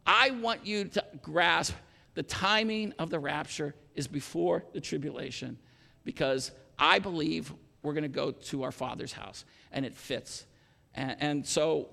I 0.05 0.31
want 0.31 0.65
you 0.65 0.85
to 0.85 1.03
grasp 1.21 1.73
the 2.13 2.23
timing 2.23 2.93
of 2.99 3.09
the 3.09 3.19
rapture 3.19 3.75
is 3.95 4.07
before 4.07 4.63
the 4.73 4.81
tribulation 4.81 5.57
because 6.03 6.51
I 6.77 6.99
believe 6.99 7.53
we're 7.83 7.93
going 7.93 8.03
to 8.03 8.09
go 8.09 8.31
to 8.31 8.63
our 8.63 8.71
Father's 8.71 9.13
house 9.13 9.45
and 9.71 9.85
it 9.85 9.95
fits. 9.95 10.45
And, 10.93 11.17
and 11.19 11.45
so 11.45 11.89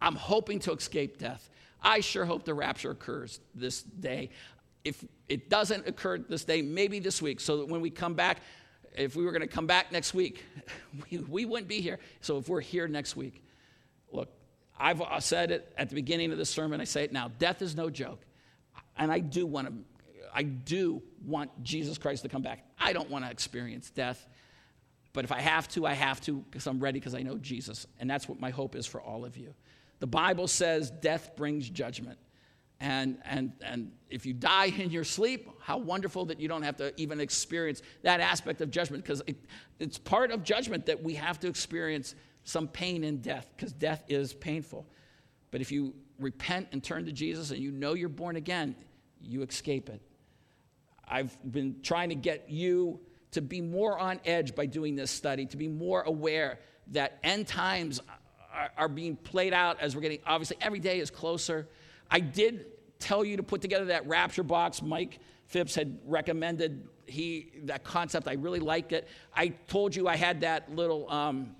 I'm 0.00 0.16
hoping 0.16 0.60
to 0.60 0.72
escape 0.72 1.18
death. 1.18 1.50
I 1.82 2.00
sure 2.00 2.24
hope 2.24 2.44
the 2.44 2.54
rapture 2.54 2.90
occurs 2.90 3.40
this 3.54 3.82
day. 3.82 4.30
If 4.84 5.04
it 5.28 5.48
doesn't 5.48 5.88
occur 5.88 6.18
this 6.18 6.44
day, 6.44 6.62
maybe 6.62 6.98
this 6.98 7.22
week, 7.22 7.40
so 7.40 7.58
that 7.58 7.68
when 7.68 7.80
we 7.80 7.90
come 7.90 8.14
back, 8.14 8.40
if 8.94 9.16
we 9.16 9.24
were 9.24 9.32
going 9.32 9.42
to 9.42 9.48
come 9.48 9.66
back 9.66 9.90
next 9.90 10.14
week, 10.14 10.44
we, 11.10 11.18
we 11.18 11.44
wouldn't 11.44 11.68
be 11.68 11.80
here. 11.80 11.98
So 12.20 12.38
if 12.38 12.48
we're 12.48 12.60
here 12.60 12.86
next 12.86 13.16
week, 13.16 13.42
look, 14.12 14.28
I've 14.78 15.02
said 15.20 15.50
it 15.50 15.72
at 15.78 15.88
the 15.88 15.94
beginning 15.94 16.32
of 16.32 16.38
the 16.38 16.44
sermon, 16.44 16.80
I 16.80 16.84
say 16.84 17.04
it 17.04 17.12
now 17.12 17.30
death 17.38 17.62
is 17.62 17.74
no 17.76 17.90
joke. 17.90 18.24
And 18.96 19.10
I 19.10 19.18
do 19.20 19.46
want 19.46 19.68
to 19.68 19.74
I 20.34 20.42
do 20.42 21.00
want 21.24 21.62
Jesus 21.62 21.96
Christ 21.96 22.22
to 22.24 22.28
come 22.28 22.42
back. 22.42 22.64
I 22.78 22.92
don't 22.92 23.08
want 23.08 23.24
to 23.24 23.30
experience 23.30 23.90
death. 23.90 24.26
But 25.12 25.24
if 25.24 25.30
I 25.30 25.40
have 25.40 25.68
to, 25.68 25.86
I 25.86 25.92
have 25.92 26.20
to 26.22 26.38
because 26.50 26.66
I'm 26.66 26.80
ready 26.80 26.98
because 26.98 27.14
I 27.14 27.22
know 27.22 27.38
Jesus. 27.38 27.86
And 28.00 28.10
that's 28.10 28.28
what 28.28 28.40
my 28.40 28.50
hope 28.50 28.74
is 28.74 28.84
for 28.84 29.00
all 29.00 29.24
of 29.24 29.36
you. 29.36 29.54
The 30.00 30.08
Bible 30.08 30.48
says 30.48 30.90
death 30.90 31.36
brings 31.36 31.70
judgment. 31.70 32.18
And, 32.80 33.18
and, 33.24 33.52
and 33.62 33.92
if 34.10 34.26
you 34.26 34.34
die 34.34 34.66
in 34.66 34.90
your 34.90 35.04
sleep, 35.04 35.48
how 35.60 35.78
wonderful 35.78 36.26
that 36.26 36.40
you 36.40 36.48
don't 36.48 36.62
have 36.62 36.76
to 36.76 36.92
even 37.00 37.20
experience 37.20 37.82
that 38.02 38.20
aspect 38.20 38.60
of 38.60 38.70
judgment 38.70 39.04
because 39.04 39.22
it, 39.26 39.36
it's 39.78 39.96
part 39.96 40.30
of 40.30 40.42
judgment 40.44 40.86
that 40.86 41.02
we 41.02 41.14
have 41.14 41.40
to 41.40 41.48
experience 41.48 42.14
some 42.42 42.68
pain 42.68 43.04
in 43.04 43.18
death 43.18 43.48
because 43.56 43.72
death 43.72 44.04
is 44.08 44.34
painful. 44.34 44.86
But 45.50 45.60
if 45.60 45.72
you 45.72 45.94
repent 46.18 46.68
and 46.72 46.82
turn 46.82 47.06
to 47.06 47.12
Jesus 47.12 47.50
and 47.50 47.60
you 47.60 47.70
know 47.70 47.94
you're 47.94 48.08
born 48.08 48.36
again, 48.36 48.76
you 49.20 49.42
escape 49.42 49.88
it. 49.88 50.02
I've 51.06 51.36
been 51.50 51.76
trying 51.82 52.10
to 52.10 52.14
get 52.14 52.50
you 52.50 53.00
to 53.32 53.40
be 53.40 53.60
more 53.60 53.98
on 53.98 54.20
edge 54.24 54.54
by 54.54 54.66
doing 54.66 54.94
this 54.94 55.10
study, 55.10 55.46
to 55.46 55.56
be 55.56 55.68
more 55.68 56.02
aware 56.02 56.58
that 56.92 57.18
end 57.24 57.46
times 57.46 58.00
are, 58.52 58.70
are 58.76 58.88
being 58.88 59.16
played 59.16 59.52
out 59.52 59.80
as 59.80 59.94
we're 59.94 60.02
getting, 60.02 60.20
obviously, 60.26 60.56
every 60.60 60.78
day 60.78 60.98
is 61.00 61.10
closer. 61.10 61.68
I 62.14 62.20
did 62.20 62.66
tell 63.00 63.24
you 63.24 63.36
to 63.38 63.42
put 63.42 63.60
together 63.60 63.86
that 63.86 64.06
rapture 64.06 64.44
box. 64.44 64.80
Mike 64.80 65.18
Phipps 65.46 65.74
had 65.74 65.98
recommended 66.06 66.88
he 67.06 67.50
that 67.64 67.82
concept. 67.82 68.28
I 68.28 68.34
really 68.34 68.60
liked 68.60 68.92
it. 68.92 69.08
I 69.34 69.48
told 69.48 69.96
you 69.96 70.06
I 70.06 70.14
had 70.14 70.42
that 70.42 70.72
little 70.72 71.10
um, 71.10 71.56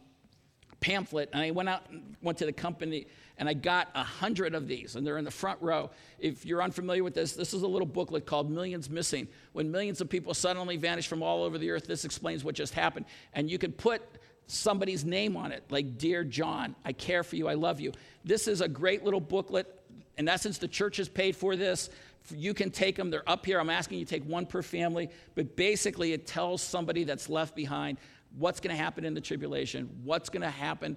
pamphlet, 0.78 1.28
and 1.32 1.42
I 1.42 1.50
went 1.50 1.68
out 1.68 1.82
went 2.22 2.38
to 2.38 2.46
the 2.46 2.52
company 2.52 3.08
and 3.36 3.48
I 3.48 3.54
got 3.54 3.88
a 3.96 4.04
hundred 4.04 4.54
of 4.54 4.68
these, 4.68 4.94
and 4.94 5.04
they're 5.04 5.18
in 5.18 5.24
the 5.24 5.30
front 5.30 5.60
row. 5.60 5.90
If 6.20 6.46
you're 6.46 6.62
unfamiliar 6.62 7.02
with 7.02 7.14
this, 7.14 7.32
this 7.32 7.52
is 7.52 7.62
a 7.62 7.66
little 7.66 7.86
booklet 7.86 8.24
called 8.24 8.48
Millions 8.48 8.88
Missing. 8.88 9.26
When 9.54 9.72
millions 9.72 10.00
of 10.00 10.08
people 10.08 10.34
suddenly 10.34 10.76
vanish 10.76 11.08
from 11.08 11.20
all 11.20 11.42
over 11.42 11.58
the 11.58 11.68
earth, 11.72 11.88
this 11.88 12.04
explains 12.04 12.44
what 12.44 12.54
just 12.54 12.74
happened. 12.74 13.06
And 13.32 13.50
you 13.50 13.58
can 13.58 13.72
put 13.72 14.02
somebody's 14.46 15.04
name 15.04 15.36
on 15.36 15.50
it, 15.50 15.64
like 15.70 15.98
Dear 15.98 16.22
John, 16.22 16.76
I 16.84 16.92
care 16.92 17.24
for 17.24 17.34
you, 17.34 17.48
I 17.48 17.54
love 17.54 17.80
you. 17.80 17.92
This 18.24 18.46
is 18.46 18.60
a 18.60 18.68
great 18.68 19.04
little 19.04 19.20
booklet. 19.20 19.80
In 20.16 20.28
essence, 20.28 20.58
the 20.58 20.68
church 20.68 20.96
has 20.98 21.08
paid 21.08 21.36
for 21.36 21.56
this. 21.56 21.90
You 22.34 22.54
can 22.54 22.70
take 22.70 22.96
them, 22.96 23.10
they're 23.10 23.28
up 23.28 23.44
here. 23.44 23.60
I'm 23.60 23.70
asking 23.70 23.98
you 23.98 24.04
to 24.04 24.10
take 24.10 24.24
one 24.24 24.46
per 24.46 24.62
family, 24.62 25.10
but 25.34 25.56
basically, 25.56 26.12
it 26.12 26.26
tells 26.26 26.62
somebody 26.62 27.04
that's 27.04 27.28
left 27.28 27.54
behind 27.54 27.98
what's 28.36 28.60
going 28.60 28.74
to 28.74 28.82
happen 28.82 29.04
in 29.04 29.14
the 29.14 29.20
tribulation, 29.20 29.90
what's 30.04 30.28
going 30.28 30.42
to 30.42 30.50
happen 30.50 30.96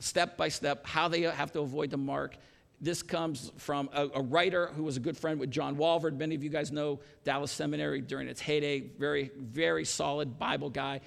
step 0.00 0.36
by 0.36 0.48
step 0.48 0.86
how 0.86 1.08
they 1.08 1.22
have 1.22 1.52
to 1.52 1.60
avoid 1.60 1.90
the 1.90 1.96
mark. 1.96 2.36
This 2.80 3.02
comes 3.02 3.52
from 3.58 3.90
a, 3.92 4.08
a, 4.14 4.22
writer 4.22 4.68
who 4.68 4.84
was 4.84 4.96
a 4.96 5.00
good 5.00 5.16
friend 5.16 5.38
with 5.38 5.50
John 5.50 5.76
Walvoord. 5.76 6.16
Many 6.16 6.34
of 6.34 6.42
you 6.42 6.48
guys 6.48 6.72
know 6.72 7.00
Dallas 7.24 7.52
Seminary 7.52 8.00
during 8.00 8.26
its 8.26 8.40
heyday. 8.40 8.80
Very, 8.80 9.30
very 9.36 9.84
solid 9.84 10.38
Bible 10.38 10.70
guy. 10.70 11.02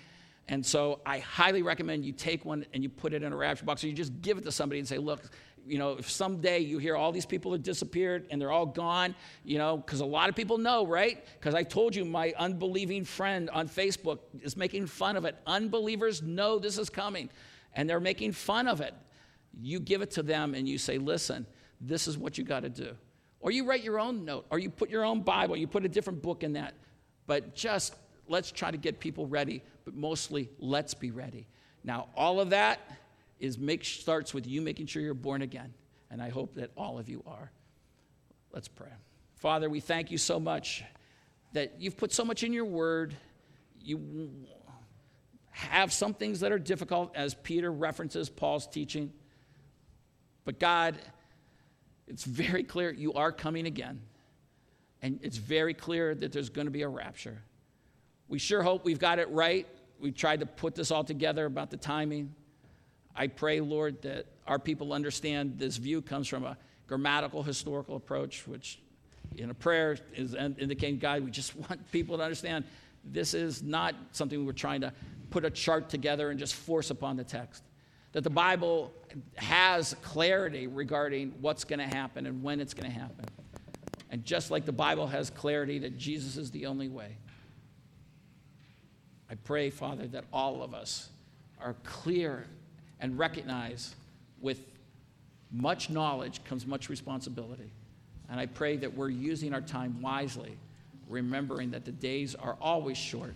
And 0.48 0.64
so 0.64 1.00
I 1.04 1.20
highly 1.20 1.64
recommend 1.64 2.06
you 2.06 2.12
take 2.12 2.46
one 2.46 2.66
and 2.74 2.84
you 2.84 2.90
put 2.90 3.14
it 3.14 3.24
in 3.24 3.34
a 3.34 3.36
rapture 3.36 3.66
box 3.66 3.84
or 3.84 3.88
you 3.88 3.94
just 3.94 4.22
give 4.22 4.38
it 4.38 4.44
to 4.44 4.52
somebody 4.52 4.78
and 4.80 4.88
say, 4.88 5.00
look, 5.00 5.22
you 5.66 5.78
know, 5.78 5.94
if 5.94 6.10
someday 6.10 6.60
you 6.60 6.78
hear 6.78 6.96
all 6.96 7.12
these 7.12 7.26
people 7.26 7.52
have 7.54 7.64
disappeared 7.64 8.28
and 8.30 8.42
they're 8.42 8.52
all 8.52 8.66
gone, 8.66 9.16
you 9.44 9.58
know, 9.58 9.78
because 9.78 10.00
a 10.00 10.06
lot 10.06 10.30
of 10.30 10.36
people 10.36 10.58
know, 10.58 10.86
right? 10.86 11.26
Because 11.40 11.56
I 11.56 11.64
told 11.64 11.96
you 11.96 12.06
my 12.06 12.34
unbelieving 12.38 13.06
friend 13.06 13.50
on 13.50 13.68
Facebook 13.68 14.20
is 14.42 14.58
making 14.58 14.88
fun 14.88 15.16
of 15.16 15.26
it. 15.26 15.36
Unbelievers 15.48 16.22
know 16.22 16.60
this 16.60 16.78
is 16.78 16.90
coming 16.90 17.30
and 17.74 17.90
they're 17.90 18.00
making 18.00 18.34
fun 18.34 18.68
of 18.68 18.82
it. 18.82 18.94
You 19.62 19.80
give 19.80 20.02
it 20.02 20.12
to 20.12 20.24
them 20.24 20.54
and 20.56 20.68
you 20.68 20.78
say, 20.78 20.98
listen, 20.98 21.46
this 21.80 22.08
is 22.08 22.18
what 22.18 22.38
you 22.38 22.44
got 22.44 22.62
to 22.62 22.70
do. 22.70 22.96
Or 23.40 23.52
you 23.52 23.66
write 23.66 23.84
your 23.84 24.00
own 24.00 24.24
note, 24.24 24.46
or 24.50 24.58
you 24.58 24.70
put 24.70 24.90
your 24.90 25.04
own 25.04 25.22
Bible, 25.22 25.58
you 25.58 25.68
put 25.68 25.84
a 25.84 25.90
different 25.90 26.22
book 26.22 26.44
in 26.44 26.54
that. 26.54 26.74
But 27.28 27.54
just 27.54 27.96
let's 28.28 28.52
try 28.52 28.72
to 28.72 28.78
get 28.78 29.00
people 29.00 29.28
ready, 29.28 29.62
but 29.84 29.94
mostly 29.94 30.50
let's 30.60 30.94
be 30.94 31.12
ready. 31.12 31.46
Now, 31.84 32.08
all 32.16 32.40
of 32.40 32.52
that 32.52 32.80
is 33.44 33.58
make, 33.58 33.84
starts 33.84 34.34
with 34.34 34.48
you 34.48 34.62
making 34.62 34.86
sure 34.86 35.02
you're 35.02 35.14
born 35.14 35.42
again. 35.42 35.74
And 36.10 36.22
I 36.22 36.30
hope 36.30 36.56
that 36.56 36.72
all 36.78 36.98
of 36.98 37.10
you 37.10 37.22
are. 37.28 37.52
Let's 38.54 38.70
pray. 38.70 38.88
Father, 39.36 39.70
we 39.70 39.82
thank 39.82 40.12
you 40.12 40.18
so 40.18 40.40
much 40.40 40.82
that 41.52 41.74
you've 41.78 41.98
put 41.98 42.14
so 42.14 42.24
much 42.24 42.44
in 42.44 42.54
your 42.54 42.64
word. 42.64 43.14
You 43.82 44.32
have 45.50 45.92
some 45.92 46.14
things 46.14 46.40
that 46.40 46.54
are 46.54 46.58
difficult, 46.58 47.12
as 47.16 47.34
Peter 47.34 47.70
references 47.70 48.30
Paul's 48.30 48.66
teaching. 48.66 49.12
But 50.46 50.58
God, 50.58 50.98
it's 52.08 52.24
very 52.24 52.64
clear 52.64 52.92
you 52.92 53.12
are 53.12 53.34
coming 53.34 53.68
again. 53.68 54.02
And 55.02 55.20
it's 55.22 55.38
very 55.38 55.74
clear 55.74 56.16
that 56.16 56.32
there's 56.32 56.50
going 56.50 56.68
to 56.68 56.72
be 56.72 56.84
a 56.84 56.88
rapture. 56.88 57.42
We 58.30 58.40
sure 58.40 58.64
hope 58.64 58.86
we've 58.86 59.00
got 59.00 59.20
it 59.20 59.30
right. 59.32 59.68
We 60.00 60.14
tried 60.14 60.40
to 60.40 60.46
put 60.46 60.76
this 60.76 60.92
all 60.92 61.04
together 61.04 61.46
about 61.46 61.72
the 61.72 61.78
timing. 61.78 62.34
I 63.16 63.28
pray, 63.28 63.60
Lord, 63.60 64.02
that 64.02 64.26
our 64.48 64.60
people 64.60 64.94
understand 64.94 65.60
this 65.60 65.78
view 65.78 66.02
comes 66.02 66.28
from 66.28 66.44
a 66.46 66.58
grammatical 66.88 67.44
historical 67.44 67.96
approach, 67.96 68.48
which 68.48 68.80
in 69.38 69.50
a 69.50 69.54
prayer 69.54 69.98
is 70.16 70.36
indicating, 70.36 71.00
God, 71.00 71.24
we 71.24 71.32
just 71.32 71.56
want 71.70 71.92
people 71.92 72.18
to 72.18 72.24
understand 72.24 72.66
this 73.04 73.34
is 73.34 73.62
not 73.62 73.96
something 74.12 74.46
we're 74.46 74.54
trying 74.54 74.82
to 74.82 74.94
put 75.30 75.46
a 75.46 75.50
chart 75.50 75.90
together 75.90 76.30
and 76.30 76.40
just 76.40 76.56
force 76.56 76.90
upon 76.90 77.18
the 77.18 77.24
text. 77.24 77.64
That 78.14 78.24
the 78.24 78.30
Bible 78.30 78.94
has 79.36 79.96
clarity 80.02 80.68
regarding 80.68 81.34
what's 81.42 81.64
going 81.64 81.80
to 81.80 81.88
happen 81.88 82.28
and 82.28 82.44
when 82.44 82.60
it's 82.60 82.74
going 82.74 82.92
to 82.92 82.98
happen. 82.98 83.26
And 84.12 84.24
just 84.24 84.52
like 84.52 84.66
the 84.66 84.72
Bible 84.72 85.08
has 85.08 85.32
clarity 85.32 85.80
that 85.80 85.98
Jesus 85.98 86.38
is 86.38 86.52
the 86.52 86.68
only 86.68 86.88
way, 86.88 87.18
I 89.30 89.36
pray, 89.36 89.72
Father, 89.72 90.06
that 90.10 90.26
all 90.32 90.62
of 90.62 90.76
us 90.76 91.10
are 91.60 91.76
clear 91.84 92.46
and 93.04 93.20
recognize 93.20 93.94
with 94.42 94.62
much 95.52 95.90
knowledge 95.90 96.44
comes 96.46 96.66
much 96.66 96.90
responsibility. 96.90 97.70
And 98.30 98.40
I 98.40 98.48
pray 98.48 98.78
that 98.78 98.96
we're 98.96 99.10
using 99.10 99.54
our 99.54 99.62
time 99.62 100.02
wisely, 100.02 100.58
remembering 101.08 101.72
that 101.72 101.86
the 101.86 101.92
days 101.92 102.34
are 102.34 102.58
always 102.60 102.98
short 102.98 103.36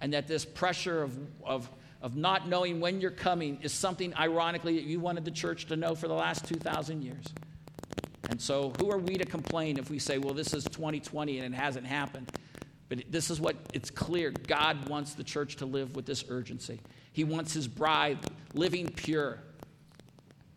and 0.00 0.12
that 0.12 0.26
this 0.26 0.44
pressure 0.44 1.02
of, 1.02 1.16
of, 1.44 1.70
of 2.02 2.16
not 2.16 2.48
knowing 2.48 2.80
when 2.80 3.00
you're 3.00 3.12
coming 3.12 3.58
is 3.62 3.72
something, 3.72 4.12
ironically, 4.16 4.74
that 4.74 4.84
you 4.84 4.98
wanted 4.98 5.24
the 5.24 5.30
church 5.30 5.66
to 5.66 5.76
know 5.76 5.94
for 5.94 6.08
the 6.08 6.14
last 6.14 6.46
2,000 6.46 7.02
years. 7.02 7.24
And 8.30 8.40
so, 8.40 8.72
who 8.80 8.90
are 8.90 8.98
we 8.98 9.14
to 9.16 9.24
complain 9.24 9.78
if 9.78 9.90
we 9.90 10.00
say, 10.00 10.18
well, 10.18 10.34
this 10.34 10.52
is 10.52 10.64
2020 10.64 11.38
and 11.38 11.54
it 11.54 11.56
hasn't 11.56 11.86
happened? 11.86 12.32
But 12.88 13.04
this 13.10 13.30
is 13.30 13.40
what 13.40 13.56
it's 13.72 13.90
clear 13.90 14.30
God 14.30 14.88
wants 14.88 15.14
the 15.14 15.24
church 15.24 15.56
to 15.56 15.66
live 15.66 15.94
with 15.94 16.04
this 16.04 16.24
urgency. 16.28 16.80
He 17.12 17.22
wants 17.22 17.54
his 17.54 17.68
bride 17.68 18.18
living 18.54 18.88
pure. 18.88 19.38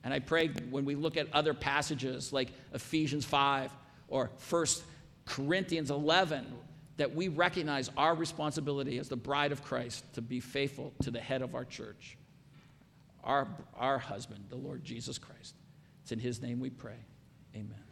And 0.04 0.14
I 0.14 0.20
pray 0.20 0.48
when 0.70 0.86
we 0.86 0.96
look 0.96 1.18
at 1.18 1.28
other 1.34 1.54
passages 1.54 2.32
like 2.32 2.50
Ephesians 2.74 3.26
5 3.26 3.72
or 4.08 4.32
1 4.50 4.66
Corinthians 5.26 5.92
11, 5.92 6.46
that 6.98 7.14
we 7.14 7.28
recognize 7.28 7.92
our 7.98 8.16
responsibility 8.16 8.98
as 8.98 9.10
the 9.10 9.16
bride 9.16 9.52
of 9.52 9.64
Christ 9.64 10.04
to 10.14 10.22
be 10.22 10.40
faithful 10.40 10.94
to 11.04 11.12
the 11.12 11.20
head 11.20 11.42
of 11.42 11.56
our 11.56 11.66
church, 11.66 12.18
our, 13.24 13.48
our 13.76 14.00
husband, 14.00 14.46
the 14.50 14.56
Lord 14.56 14.84
Jesus 14.84 15.18
Christ. 15.18 15.56
It's 16.04 16.12
in 16.12 16.20
his 16.20 16.42
name 16.42 16.60
we 16.60 16.70
pray. 16.70 16.98
Amen. 17.56 17.87